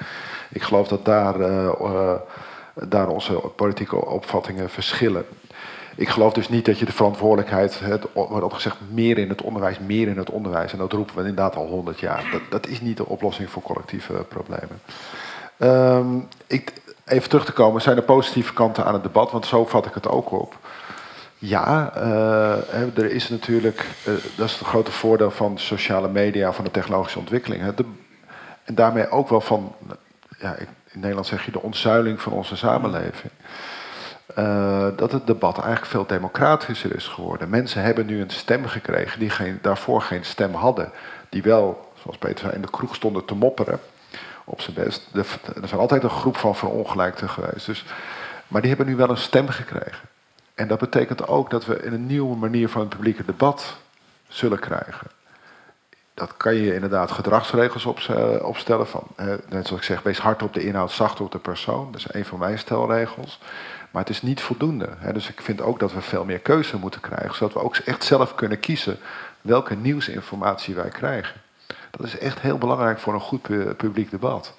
[0.49, 2.13] Ik geloof dat daar, uh, uh,
[2.73, 5.25] daar onze politieke opvattingen verschillen.
[5.95, 9.41] Ik geloof dus niet dat je de verantwoordelijkheid, het wordt ook gezegd, meer in het
[9.41, 10.71] onderwijs, meer in het onderwijs.
[10.71, 12.29] En dat roepen we inderdaad al honderd jaar.
[12.31, 14.81] Dat, dat, is niet de oplossing voor collectieve problemen.
[15.57, 16.73] Um, ik,
[17.05, 19.31] even terug te komen, zijn er positieve kanten aan het debat?
[19.31, 20.55] Want zo vat ik het ook op.
[21.37, 21.95] Ja,
[22.95, 23.85] er is natuurlijk,
[24.35, 27.61] dat is het grote voordeel van sociale media, van de technologische ontwikkeling.
[27.61, 27.73] Hè.
[27.73, 27.85] De,
[28.63, 29.75] en daarmee ook wel van,
[30.37, 33.31] ja, in Nederland zeg je de ontzuiling van onze samenleving.
[34.37, 37.49] Uh, dat het debat eigenlijk veel democratischer is geworden.
[37.49, 40.91] Mensen hebben nu een stem gekregen die geen, daarvoor geen stem hadden.
[41.29, 43.79] Die wel, zoals Peter zei, in de kroeg stonden te mopperen
[44.43, 45.09] op zijn best.
[45.13, 45.25] Er,
[45.61, 47.65] er zijn altijd een groep van verongelijkten geweest.
[47.65, 47.85] Dus,
[48.47, 50.09] maar die hebben nu wel een stem gekregen.
[50.55, 53.77] En dat betekent ook dat we een nieuwe manier van het publieke debat
[54.27, 55.07] zullen krijgen.
[56.17, 57.85] Dat kan je inderdaad gedragsregels
[58.41, 58.87] opstellen.
[58.87, 59.03] Van,
[59.49, 61.91] net zoals ik zeg, wees hard op de inhoud, zacht op de persoon.
[61.91, 63.39] Dat is een van mijn stelregels.
[63.91, 64.89] Maar het is niet voldoende.
[65.13, 67.35] Dus ik vind ook dat we veel meer keuze moeten krijgen.
[67.35, 68.97] Zodat we ook echt zelf kunnen kiezen
[69.41, 71.41] welke nieuwsinformatie wij krijgen.
[71.91, 74.53] Dat is echt heel belangrijk voor een goed publiek debat.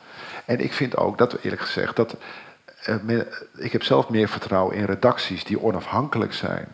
[0.45, 2.17] En ik vind ook dat, eerlijk gezegd, dat
[2.83, 3.19] eh,
[3.57, 6.69] ik heb zelf meer vertrouwen in redacties die onafhankelijk zijn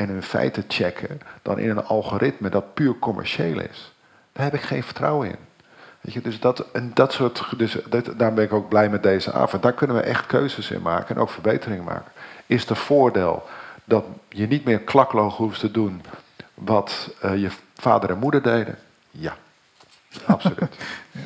[0.00, 3.92] en hun feiten checken, dan in een algoritme dat puur commercieel is.
[4.32, 5.36] Daar heb ik geen vertrouwen in.
[6.00, 9.02] Weet je, dus dat, en dat soort, dus dat, daar ben ik ook blij met
[9.02, 9.62] deze avond.
[9.62, 12.12] Daar kunnen we echt keuzes in maken en ook verbeteringen maken.
[12.46, 13.48] Is het voordeel
[13.84, 16.02] dat je niet meer klakloog hoeft te doen
[16.54, 18.78] wat uh, je vader en moeder deden?
[19.10, 19.36] Ja.
[20.26, 20.58] Absoluut.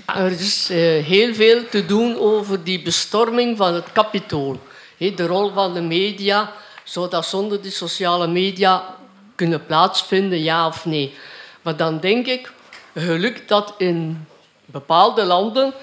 [0.06, 4.60] Er is uh, heel veel te doen over die bestorming van het kapitool.
[4.98, 6.52] de rol van de media,
[6.84, 8.96] zou dat zonder die sociale media
[9.34, 11.14] kunnen plaatsvinden, ja of nee?
[11.62, 12.52] Maar dan denk ik,
[12.94, 14.26] geluk dat in
[14.64, 15.74] bepaalde landen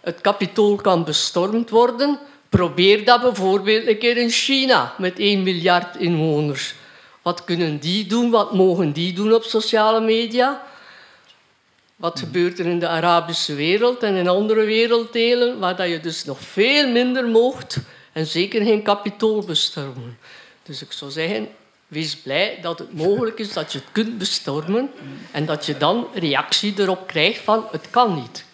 [0.00, 2.18] het kapitool kan bestormd worden.
[2.48, 6.74] Probeer dat bijvoorbeeld een keer in China met 1 miljard inwoners.
[7.22, 8.30] Wat kunnen die doen?
[8.30, 10.62] Wat mogen die doen op sociale media?
[11.96, 16.24] Wat gebeurt er in de Arabische wereld en in andere werelddelen, waar dat je dus
[16.24, 17.78] nog veel minder mocht
[18.16, 20.18] en zeker geen kapitool bestormen.
[20.62, 21.48] Dus ik zou zeggen,
[21.88, 24.90] wees blij dat het mogelijk is dat je het kunt bestormen
[25.30, 28.44] en dat je dan reactie erop krijgt van het kan niet.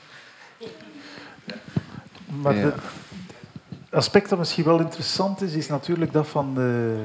[2.27, 2.75] Maar het
[3.91, 6.97] aspect dat misschien wel interessant is, is natuurlijk dat van de,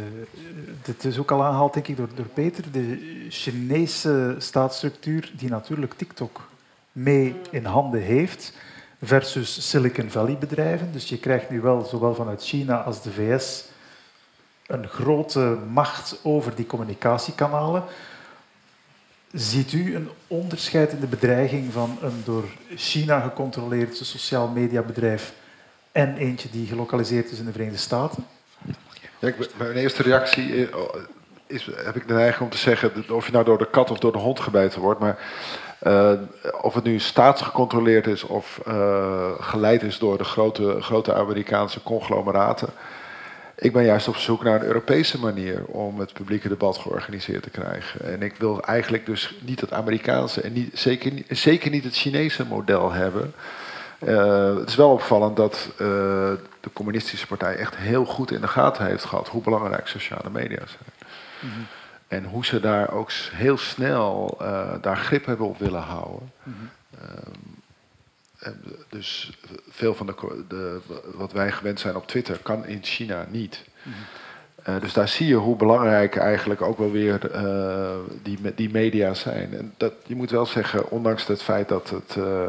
[0.81, 5.93] dit is ook al aangehaald denk ik door, door Peter, de Chinese staatsstructuur die natuurlijk
[5.93, 6.49] TikTok
[6.91, 8.53] mee in handen heeft
[8.99, 10.91] versus Silicon Valley bedrijven.
[10.91, 13.63] Dus je krijgt nu wel zowel vanuit China als de VS
[14.67, 17.83] een grote macht over die communicatiekanalen.
[19.31, 22.43] Ziet u een onderscheid in de bedreiging van een door
[22.75, 25.33] China gecontroleerd sociaal mediabedrijf
[25.91, 28.25] en eentje die gelokaliseerd is in de Verenigde Staten?
[29.19, 30.79] Ja, mijn eerste reactie eh,
[31.47, 33.99] is, heb ik de neiging om te zeggen, of je nou door de kat of
[33.99, 35.19] door de hond gebeten wordt, maar
[35.83, 36.11] uh,
[36.61, 42.69] of het nu staatsgecontroleerd is of uh, geleid is door de grote, grote Amerikaanse conglomeraten.
[43.55, 47.49] Ik ben juist op zoek naar een Europese manier om het publieke debat georganiseerd te
[47.49, 48.13] krijgen.
[48.13, 50.79] En ik wil eigenlijk dus niet het Amerikaanse en niet,
[51.33, 53.33] zeker, niet het Chinese model hebben.
[53.99, 58.85] Uh, het is wel opvallend dat de communistische partij echt heel goed in de gaten
[58.85, 60.89] heeft gehad hoe belangrijk sociale media zijn.
[61.39, 61.67] -hmm.
[62.07, 66.31] En hoe ze daar ook heel snel uh, daar grip hebben op willen houden.
[66.43, 66.69] Mm -hmm.
[68.89, 69.37] dus
[69.69, 70.79] veel van de, de,
[71.13, 73.65] wat wij gewend zijn op Twitter kan in China niet.
[73.83, 73.93] Mm
[74.63, 74.79] -hmm.
[74.79, 77.31] dus daar zie je hoe belangrijk eigenlijk ook wel weer
[78.23, 79.53] die, die media zijn.
[79.53, 82.45] En dat, je moet wel zeggen, ondanks het feit dat het uh,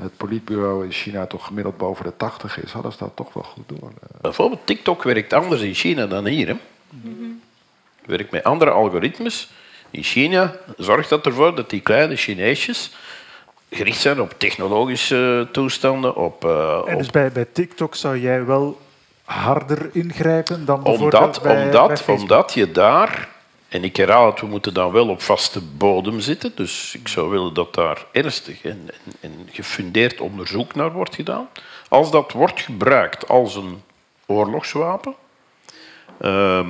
[0.00, 3.42] het politbureau in China toch gemiddeld boven de 80 is, hadden ze dat toch wel
[3.42, 3.92] goed door.
[4.20, 6.46] Bijvoorbeeld TikTok werkt anders in China dan hier.
[6.46, 6.56] Hè?
[6.90, 7.40] Mm
[8.08, 9.50] Werkt met andere algoritmes.
[9.90, 12.90] In China zorgt dat ervoor dat die kleine Chineesjes
[13.70, 16.16] gericht zijn op technologische toestanden.
[16.16, 17.12] Op, uh, en dus op...
[17.12, 18.80] bij, bij TikTok zou jij wel
[19.24, 23.28] harder ingrijpen dan bijvoorbeeld omdat, bij, omdat, bij omdat je daar
[23.68, 26.52] en ik herhaal het, we moeten dan wel op vaste bodem zitten.
[26.54, 31.48] Dus ik zou willen dat daar ernstig en, en, en, gefundeerd onderzoek naar wordt gedaan.
[31.88, 33.82] Als dat wordt gebruikt als een
[34.26, 35.14] oorlogswapen,
[36.20, 36.66] uh,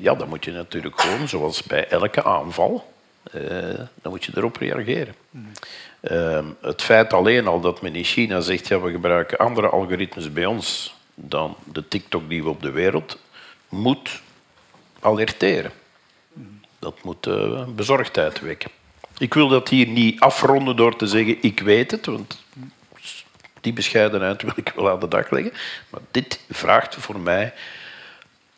[0.00, 2.92] ja, dan moet je natuurlijk gewoon, zoals bij elke aanval,
[3.34, 3.42] uh,
[3.74, 5.14] dan moet je erop reageren.
[6.00, 10.32] Uh, het feit alleen al dat men in China zegt, ja, we gebruiken andere algoritmes
[10.32, 13.18] bij ons dan de TikTok die we op de wereld,
[13.68, 14.22] moet
[15.00, 15.72] alerteren.
[16.78, 18.70] Dat moet uh, bezorgdheid wekken.
[19.18, 22.44] Ik wil dat hier niet afronden door te zeggen ik weet het, want
[23.60, 25.52] die bescheidenheid wil ik wel aan de dag leggen.
[25.90, 27.52] Maar dit vraagt voor mij...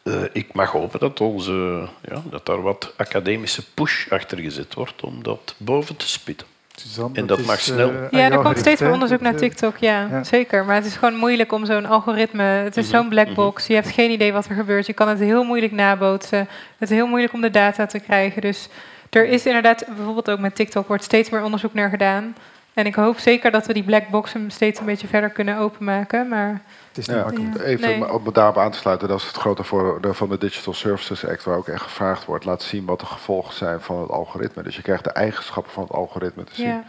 [0.05, 5.03] Uh, ik mag hopen dat, onze, ja, dat daar wat academische push achter gezet wordt
[5.03, 6.47] om dat boven te spitten.
[6.75, 7.93] Suzanne, en dat, mag snel.
[7.93, 10.65] Uh, ja, er komt steeds meer onderzoek naar TikTok, ja, ja, zeker.
[10.65, 12.43] Maar het is gewoon moeilijk om zo'n algoritme...
[12.43, 13.01] Het is -hmm.
[13.01, 14.87] zo'n black box, je hebt geen idee wat er gebeurt.
[14.87, 16.39] Je kan het heel moeilijk nabootsen.
[16.79, 18.43] Het is heel moeilijk om de data te krijgen.
[18.43, 18.69] Dus
[19.11, 20.89] er is inderdaad, bijvoorbeeld ook met TikTok...
[20.89, 22.35] wordt steeds meer onderzoek naar gedaan.
[22.75, 25.59] En ik hoop zeker dat we die black box hem steeds een beetje verder kunnen
[25.59, 26.29] openmaken.
[26.29, 26.63] Maar
[26.93, 27.59] Het is niet Ja, makkelijk.
[27.59, 28.13] even Nee.
[28.13, 31.45] om daarop aan te sluiten, dat is het grote voordeel van de Digital Services Act,
[31.45, 34.63] waar ook echt gevraagd wordt, laat zien wat de gevolgen zijn van het algoritme.
[34.63, 36.67] Dus je krijgt de eigenschappen van het algoritme te zien.
[36.67, 36.85] ja,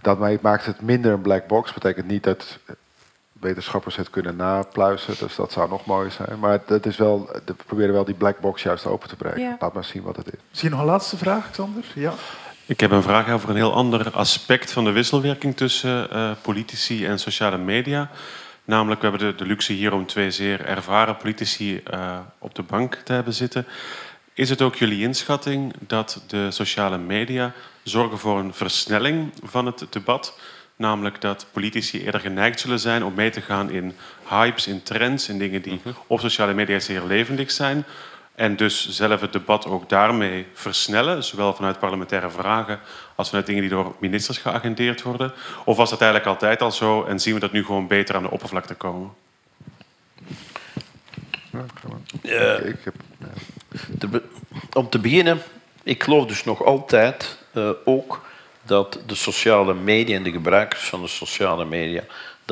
[0.00, 2.58] Dat ma- maakt het minder een black box, betekent niet dat
[3.32, 6.38] wetenschappers het kunnen napluizen, dus dat zou nog mooier zijn.
[6.38, 9.40] Maar het is wel, we proberen wel die black box juist open te breken.
[9.40, 9.56] Ja.
[9.60, 10.38] Laat maar zien wat het is.
[10.50, 11.84] Misschien nog een laatste vraag, Xander?
[11.94, 12.12] Ja.
[12.66, 17.06] Ik heb een vraag over een heel ander aspect van de wisselwerking tussen eh, politici
[17.06, 18.10] en sociale media.
[18.64, 22.62] Namelijk, we hebben de, de luxe hier om twee zeer ervaren politici eh, op de
[22.62, 23.66] bank te hebben zitten.
[24.34, 27.52] Is het ook jullie inschatting dat de sociale media
[27.82, 30.38] zorgen voor een versnelling van het debat?
[30.76, 33.94] Namelijk dat politici eerder geneigd zullen zijn om mee te gaan in
[34.28, 37.84] hypes, in trends, in dingen die op sociale media zeer levendig zijn.
[38.34, 42.80] En dus zelf het debat ook daarmee versnellen, zowel vanuit parlementaire vragen
[43.14, 45.32] als vanuit dingen die door ministers geagendeerd worden?
[45.64, 48.22] Of was dat eigenlijk altijd al zo en zien we dat nu gewoon beter aan
[48.22, 49.10] de oppervlakte komen?
[51.52, 51.98] Ja, ga maar.
[52.22, 52.56] Ja.
[52.56, 53.26] Ik, ik heb, ja.
[53.98, 54.22] Te be-
[54.72, 55.42] om te beginnen,
[55.82, 58.24] ik geloof dus nog altijd eh, ook
[58.62, 62.02] dat de sociale media en de gebruikers van de sociale media,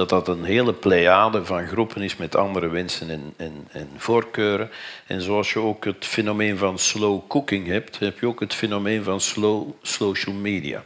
[0.00, 4.70] dat dat een hele pleiade van groepen is met andere wensen en, en, en voorkeuren.
[5.06, 9.02] En zoals je ook het fenomeen van slow cooking hebt, heb je ook het fenomeen
[9.02, 10.84] van slow social media.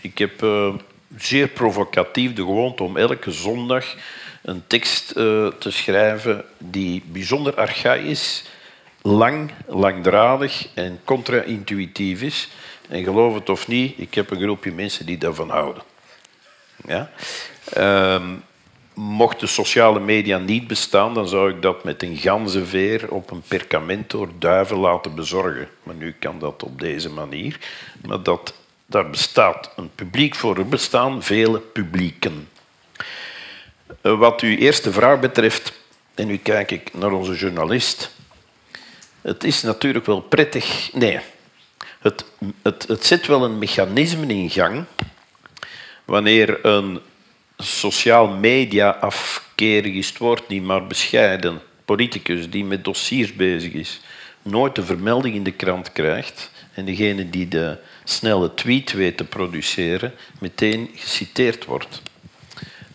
[0.00, 0.74] Ik heb eh,
[1.16, 3.94] zeer provocatief de gewoonte om elke zondag
[4.42, 8.44] een tekst eh, te schrijven die bijzonder archaïs,
[9.02, 12.48] lang, langdradig en contra-intuïtief is.
[12.88, 15.82] En geloof het of niet, ik heb een groepje mensen die daarvan houden.
[16.86, 17.10] Ja?
[17.72, 18.34] Ehm,
[18.94, 23.42] mocht de sociale media niet bestaan, dan zou ik dat met een ganzenveer op een
[23.48, 25.68] perkament door duiven laten bezorgen.
[25.82, 27.58] Maar nu kan dat op deze manier.
[28.06, 28.54] Maar dat,
[28.86, 30.58] daar bestaat een publiek voor.
[30.58, 32.48] Er bestaan vele publieken.
[34.00, 35.72] Eh, Wat uw eerste vraag betreft,
[36.14, 38.10] en nu kijk ik naar onze journalist.
[39.20, 40.90] Het is natuurlijk wel prettig.
[40.92, 41.18] Nee,
[41.98, 42.24] het,
[42.62, 44.84] het, het zet wel een mechanisme in gang
[46.04, 47.00] wanneer een
[47.58, 54.00] sociaal media afkerig is het woord niet, maar bescheiden politicus die met dossiers bezig is,
[54.42, 59.24] nooit een vermelding in de krant krijgt en degene die de snelle tweet weet te
[59.24, 62.02] produceren, meteen geciteerd wordt.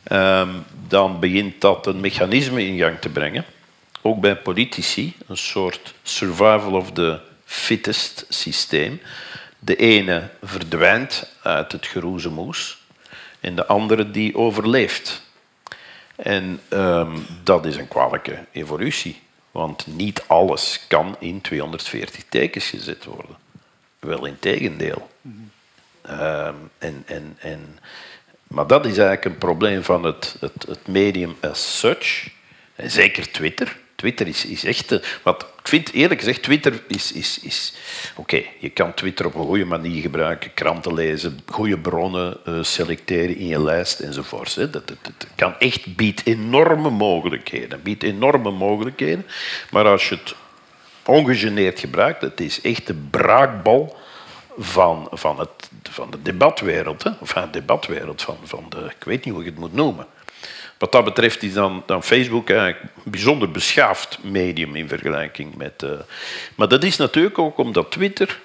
[0.04, 0.50] Ehm,
[0.88, 3.46] dan begint dat een mechanisme in gang te brengen,
[4.02, 9.02] ook bij politici, een soort survival of the fittest systeem.
[9.60, 12.83] De ene verdwijnt uit het geroezemoes
[13.44, 15.22] en de andere die overleeft.
[16.16, 19.22] En ehm, dat is een kwalijke evolutie,
[19.52, 23.36] want niet alles kan in 240 tekens gezet worden.
[24.00, 25.10] Wel in tegendeel.
[26.02, 27.80] Ehm, en, en, en,
[28.48, 32.28] maar dat is eigenlijk een probleem van het, het, het medium as such.
[32.76, 33.78] En zeker Twitter.
[34.04, 34.92] Twitter is, is echt...
[34.92, 37.12] eh, wat ik vind eerlijk gezegd, Twitter is...
[37.12, 37.74] is, is
[38.16, 40.54] Oké, je kan Twitter op een goede manier gebruiken.
[40.54, 44.56] Kranten lezen, goede bronnen eh, selecteren in je lijst enzovoort.
[44.56, 47.82] Dat, dat, kan echt biedt enorme mogelijkheden.
[47.84, 49.26] Biedt enorme mogelijkheden.
[49.72, 50.36] Maar als je het
[51.06, 53.98] ongegeneerd gebruikt, het is echt de braakbal
[54.58, 57.04] van, van, het, van de debatwereld.
[57.04, 57.10] Hè?
[57.20, 60.08] Of van de debatwereld, van, van de, ik weet niet hoe je het moet noemen.
[60.84, 65.84] Wat dat betreft is dan, dan Facebook eigenlijk een bijzonder beschaafd medium in vergelijking met.
[65.84, 65.90] eh,
[66.56, 68.40] maar dat is natuurlijk ook omdat Twitter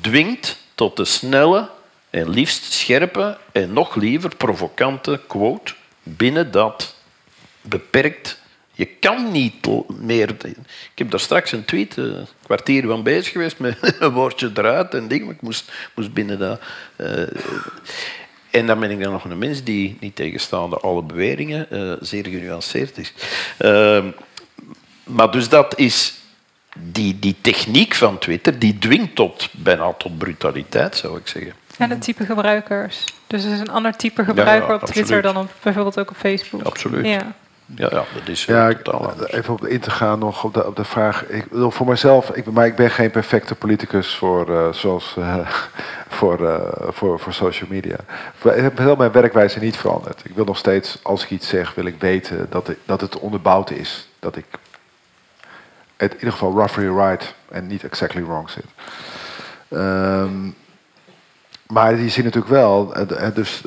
[0.00, 1.70] dwingt tot de snelle
[2.10, 6.94] en liefst scherpe en nog liever provocante quote binnen dat
[7.60, 8.40] beperkt.
[8.72, 10.34] Je kan niet meer.
[10.40, 10.56] Ik
[10.94, 14.94] heb daar straks een tweet, eh, een kwartier van bezig geweest met een woordje eruit
[14.94, 16.60] en ding, maar ik moest, moest binnen dat.
[16.96, 17.22] eh,
[18.54, 22.26] en dan ben ik dan nog een mens die, niet tegenstaande alle beweringen, eh, zeer
[22.26, 23.12] genuanceerd is.
[23.58, 24.10] Ehm,
[25.04, 26.14] maar dus dat is
[26.78, 31.52] die, die techniek van Twitter, die dwingt tot, bijna tot brutaliteit, zou ik zeggen.
[31.78, 33.04] En het type gebruikers.
[33.26, 36.62] Dus er is een ander type gebruiker op Twitter dan op, bijvoorbeeld ook op Facebook.
[36.62, 37.06] Absoluut.
[37.06, 37.34] Ja.
[37.66, 39.32] Ja, ja dat is Ja, eh, ik- totaal anders.
[39.32, 41.24] even op in te gaan nog op de, op de vraag.
[41.26, 45.48] Ik bedoel, voor mezelf, ik, maar ik ben geen perfecte politicus voor, eh, zoals, eh,
[46.08, 46.62] voor,
[46.92, 47.96] voor, voor social media.
[48.42, 50.20] Ik heb heel mijn werkwijze niet veranderd.
[50.24, 53.18] Ik wil nog steeds, als ik iets zeg, wil ik weten dat, het- dat het
[53.18, 54.08] onderbouwd is.
[54.18, 54.44] Dat ik
[55.96, 58.64] het in ieder geval roughly right en niet exactly wrong zit.
[59.68, 60.48] Ehm,
[61.66, 62.94] maar je ziet natuurlijk wel,
[63.34, 63.62] dus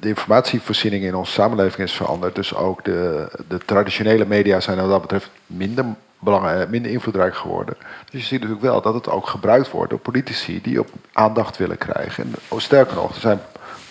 [0.00, 2.34] de, informatievoorziening in onze samenleving is veranderd.
[2.34, 5.84] Dus ook de, de traditionele media zijn wat dat betreft minder,
[6.18, 7.76] belangrijk, minder invloedrijk geworden.
[8.10, 11.56] Dus je ziet natuurlijk wel dat het ook gebruikt wordt door politici die op aandacht
[11.56, 12.24] willen krijgen.
[12.24, 13.40] En oh, sterker nog, er zijn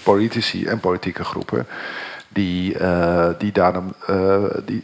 [0.04, 1.68] politici en politieke groepen
[2.28, 4.84] die, uh, die daarom, uh, die,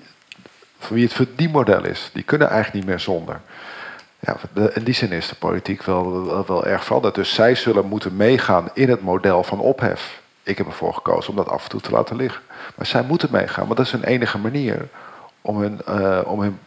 [0.79, 2.09] voor wie het verdienmodel is.
[2.13, 3.39] Die kunnen eigenlijk niet meer zonder.
[4.19, 4.37] Ja,
[4.73, 7.15] in die zin is de politiek wel, wel, wel, erg veranderd.
[7.15, 10.21] Dus zij zullen moeten meegaan in het model van ophef.
[10.47, 12.41] Ik heb ervoor gekozen om dat af en toe te laten liggen.
[12.75, 14.87] Maar zij moeten meegaan, want dat is hun enige manier
[15.41, 16.59] om hun, uh, om hun,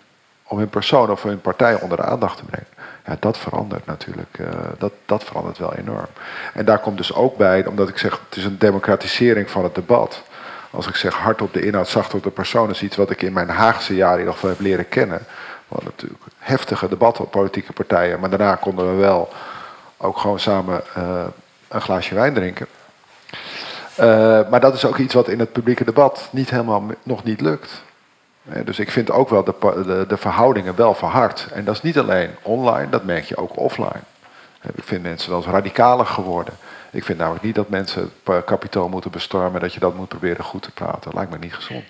[0.42, 2.66] om hun persoon of hun partij onder de aandacht te brengen.
[3.06, 4.38] Ja, dat verandert natuurlijk.
[4.40, 4.48] Uh,
[4.78, 6.06] dat, dat verandert wel enorm.
[6.54, 9.74] En daar komt dus ook bij, omdat ik zeg, het is een democratisering van het
[9.74, 10.22] debat.
[10.70, 13.22] Als ik zeg hard op de inhoud, zacht op de persoon, is iets wat ik
[13.22, 15.26] in mijn Haagse jaren in ieder geval heb leren kennen.
[15.68, 19.32] Hadden natuurlijk heftige debatten op politieke partijen, maar daarna konden we wel
[19.96, 21.24] ook gewoon samen uh,
[21.68, 22.66] een glaasje wijn drinken.
[24.00, 27.40] Uh, maar dat is ook iets wat in het publieke debat niet helemaal nog niet
[27.40, 27.82] lukt.
[28.64, 31.48] Dus ik vind ook wel de, de, de, verhoudingen wel verhard.
[31.52, 34.00] En dat is niet alleen online, dat merk je ook offline.
[34.74, 36.54] Ik vind mensen wel eens radicaler geworden.
[36.90, 40.44] Ik vind namelijk niet dat mensen het kapitool moeten bestormen, dat je dat moet proberen
[40.44, 41.12] goed te praten.
[41.14, 41.84] Lijkt me niet gezond.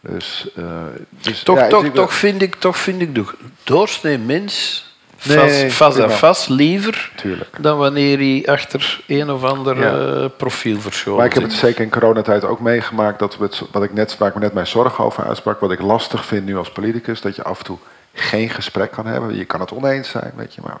[0.00, 0.64] Dus, uh,
[1.10, 3.24] dus toch, ja, toch, toch, vind ik, toch vind ik de
[3.64, 4.86] doorsnee mens
[5.24, 6.12] Nee, vast prima.
[6.12, 7.56] vast liever Tuurlijk.
[7.60, 10.22] dan wanneer hij achter een of ander Ja.
[10.22, 13.18] eh, profiel verscholen Maar ik heb het zeker in coronatijd ook meegemaakt.
[13.18, 15.60] Dat we het, wat ik net, waar ik me net mijn zorg over uitsprak.
[15.60, 17.20] Wat ik lastig vind nu als politicus.
[17.20, 17.78] Dat je af en toe
[18.12, 19.36] geen gesprek kan hebben.
[19.36, 20.60] Je kan het oneens zijn, weet je.
[20.64, 20.78] Maar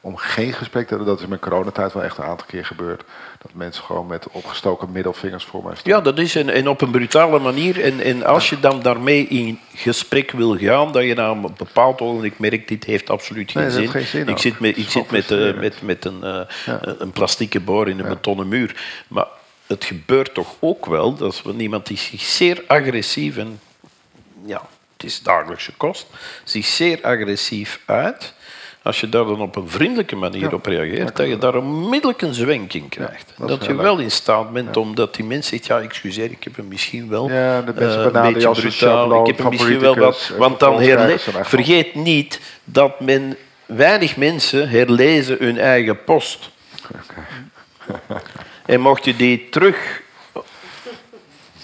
[0.00, 1.06] om geen gesprek te hebben.
[1.06, 3.02] Dat is met coronatijd wel echt een aantal keer gebeurd.
[3.42, 5.92] Dat mensen gewoon met opgestoken middelvingers voor mij staan.
[5.92, 7.82] Ja, dat is en, en op een brutale manier.
[7.84, 12.00] En, en als je dan daarmee in gesprek wil gaan, dat je na een bepaald
[12.00, 13.88] ogenblik merkt, dit heeft absoluut geen Nee, zin.
[13.88, 14.38] geen zin ik ook.
[14.38, 16.80] zit met, ik zit met, eh, met, met een, eh, Ja.
[16.98, 18.82] een plastieke boor in een betonnen muur.
[19.08, 19.26] Maar
[19.66, 23.60] het gebeurt toch ook wel dat iemand die zich zeer agressief en
[24.44, 24.62] ja,
[24.96, 26.06] het is dagelijkse kost,
[26.44, 28.34] zich zeer agressief uit.
[28.88, 32.22] Als je daar dan op een vriendelijke manier Ja, op reageert, dat je daar onmiddellijk
[32.22, 33.32] een zwenk in krijgt.
[33.46, 36.68] dat je wel in staat bent, omdat die mens zegt, ja, excuseer, ik heb hem
[36.68, 40.32] misschien wel Ja, de beste eh, een beetje brutaal, ik heb hem misschien wel wat...
[40.38, 43.36] Want dan vervolgens herle- krijgen ze hem echt vergeet niet dat men,
[43.66, 46.50] weinig mensen herlezen hun eigen post.
[48.66, 50.02] En mocht je die terug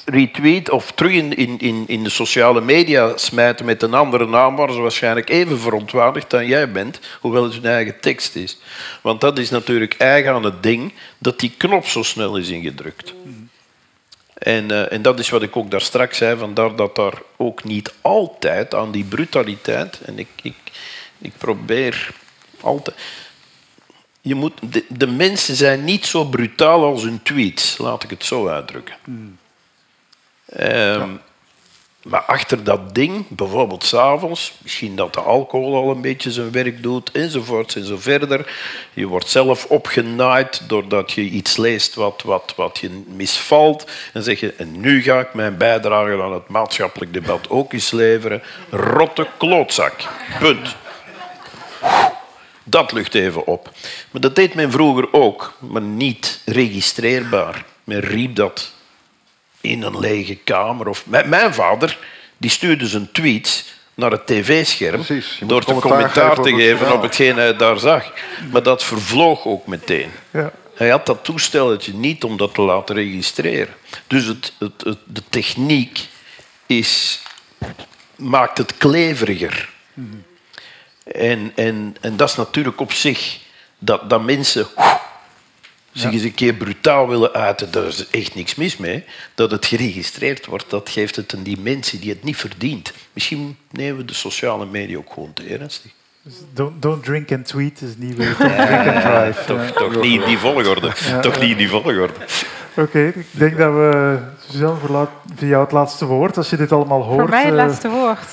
[0.05, 4.75] retweet of terug in, in, in, de sociale media smijten met een andere naam, waren
[4.75, 8.59] ze waarschijnlijk even verontwaardigd dan jij bent, hoewel het hun eigen tekst is.
[9.03, 13.15] Want dat is natuurlijk eigen aan het ding dat die knop zo snel is ingedrukt.
[14.35, 17.65] En, eh, en dat is wat ik ook daar straks zei, vandaar dat daar ook
[17.65, 20.57] niet altijd aan die brutaliteit, en ik, ik,
[21.19, 22.11] ik probeer
[22.61, 22.97] altijd.
[24.21, 28.25] Je moet, de, de mensen zijn niet zo brutaal als hun tweets, laat ik het
[28.25, 28.95] zo uitdrukken.
[30.49, 31.11] Ehm,
[32.05, 36.83] Maar achter dat ding, bijvoorbeeld s'avonds, misschien dat de alcohol al een beetje zijn werk
[36.83, 38.55] doet, enzovoort en zo verder.
[38.93, 43.91] Je wordt zelf opgenaaid doordat je iets leest wat, wat, wat je misvalt.
[44.13, 47.91] En zeg je, en nu ga ik mijn bijdrage aan het maatschappelijk debat ook eens
[47.91, 48.43] leveren.
[48.71, 49.95] Rotte klootzak.
[50.39, 50.77] Punt.
[52.65, 53.71] Dat lucht even op.
[54.11, 57.65] Maar dat deed men vroeger ook, maar niet registreerbaar.
[57.85, 58.74] Men riep dat
[59.65, 60.89] in een lege kamer.
[60.89, 61.07] Of...
[61.07, 61.99] Mijn, mijn vader
[62.37, 63.65] die stuurde zijn tweets
[63.95, 65.03] naar het tv-scherm
[65.47, 68.13] door te commentaar te geven op hetgeen hij daar zag.
[68.53, 70.11] Maar dat vervloog ook meteen.
[70.31, 70.53] Ja.
[70.75, 73.75] Hij had dat toestelletje niet om dat te laten registreren.
[74.07, 76.01] Dus het, het, het- de techniek
[76.67, 77.21] is,
[78.17, 79.69] maakt het kleveriger.
[81.05, 83.39] En, en, en dat is natuurlijk op zich
[83.79, 84.67] dat, dat mensen
[85.95, 87.71] zich eens een keer brutaal willen uiten.
[87.71, 89.05] Daar is echt niks mis mee.
[89.35, 92.93] Dat het geregistreerd wordt, dat geeft het een dimensie die het niet verdient.
[93.13, 95.91] Misschien nemen we de sociale media ook gewoon te ernstig.
[96.23, 98.37] Dus don't, don't drink and tweet is niet weer.
[98.39, 99.45] Don't drink and drive.
[99.47, 99.71] Toch, Ja.
[99.73, 100.91] toch niet in die volgorde.
[101.09, 101.41] Ja, toch ja.
[101.41, 102.13] niet in die volgorde.
[102.77, 104.19] Oké, ik denk dat we,
[104.51, 106.37] Suzanne, voor, laat, voor jou het laatste woord.
[106.37, 107.21] Als je dit allemaal hoort.
[107.21, 108.27] Voor mij het eh, laatste woord.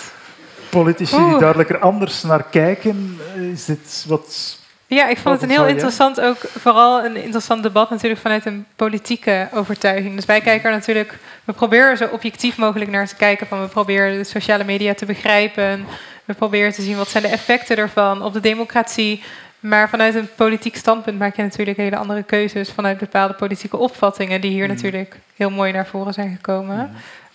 [0.70, 3.20] Politici die duidelijker anders naar kijken.
[3.36, 4.60] eh, Is dit wat...
[4.96, 8.66] Ja, ik vond het een heel interessant, ook vooral een interessant debat natuurlijk vanuit een
[8.76, 10.16] politieke overtuiging.
[10.16, 13.48] Dus wij kijken er natuurlijk, we proberen er zo objectief mogelijk naar te kijken.
[13.48, 15.86] Van we proberen de sociale media te begrijpen.
[16.26, 19.24] We proberen te zien wat zijn de effecten ervan op de democratie.
[19.60, 24.42] Maar vanuit een politiek standpunt maak je natuurlijk hele andere keuzes vanuit bepaalde politieke opvattingen,
[24.42, 26.92] die hier natuurlijk heel mooi naar voren zijn gekomen.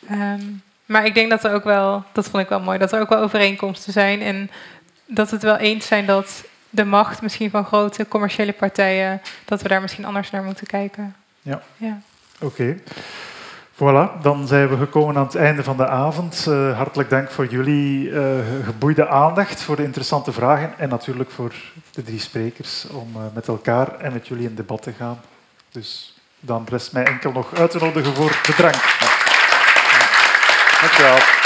[0.08, 0.42] Ehm,
[0.86, 3.08] maar ik denk dat er ook wel, dat vond ik wel mooi, dat er ook
[3.08, 4.22] wel overeenkomsten zijn.
[4.22, 4.50] En
[5.06, 6.44] dat het wel eens zijn dat
[6.76, 11.14] de macht misschien van grote commerciële partijen, dat we daar misschien anders naar moeten kijken.
[11.42, 11.62] Ja.
[11.76, 12.00] Ja.
[12.40, 12.76] Oké.
[13.74, 16.46] Voilà, dan zijn we gekomen aan het einde van de avond.
[16.48, 18.22] Eh, hartelijk dank voor jullie eh,
[18.64, 21.54] geboeide aandacht, voor de interessante vragen en natuurlijk voor
[21.90, 25.20] de drie sprekers om eh, met elkaar en met jullie in debat te gaan.
[25.70, 28.82] Dus Dan rest mij enkel nog uit te nodigen voor de drank.
[30.80, 31.45] Dankjewel.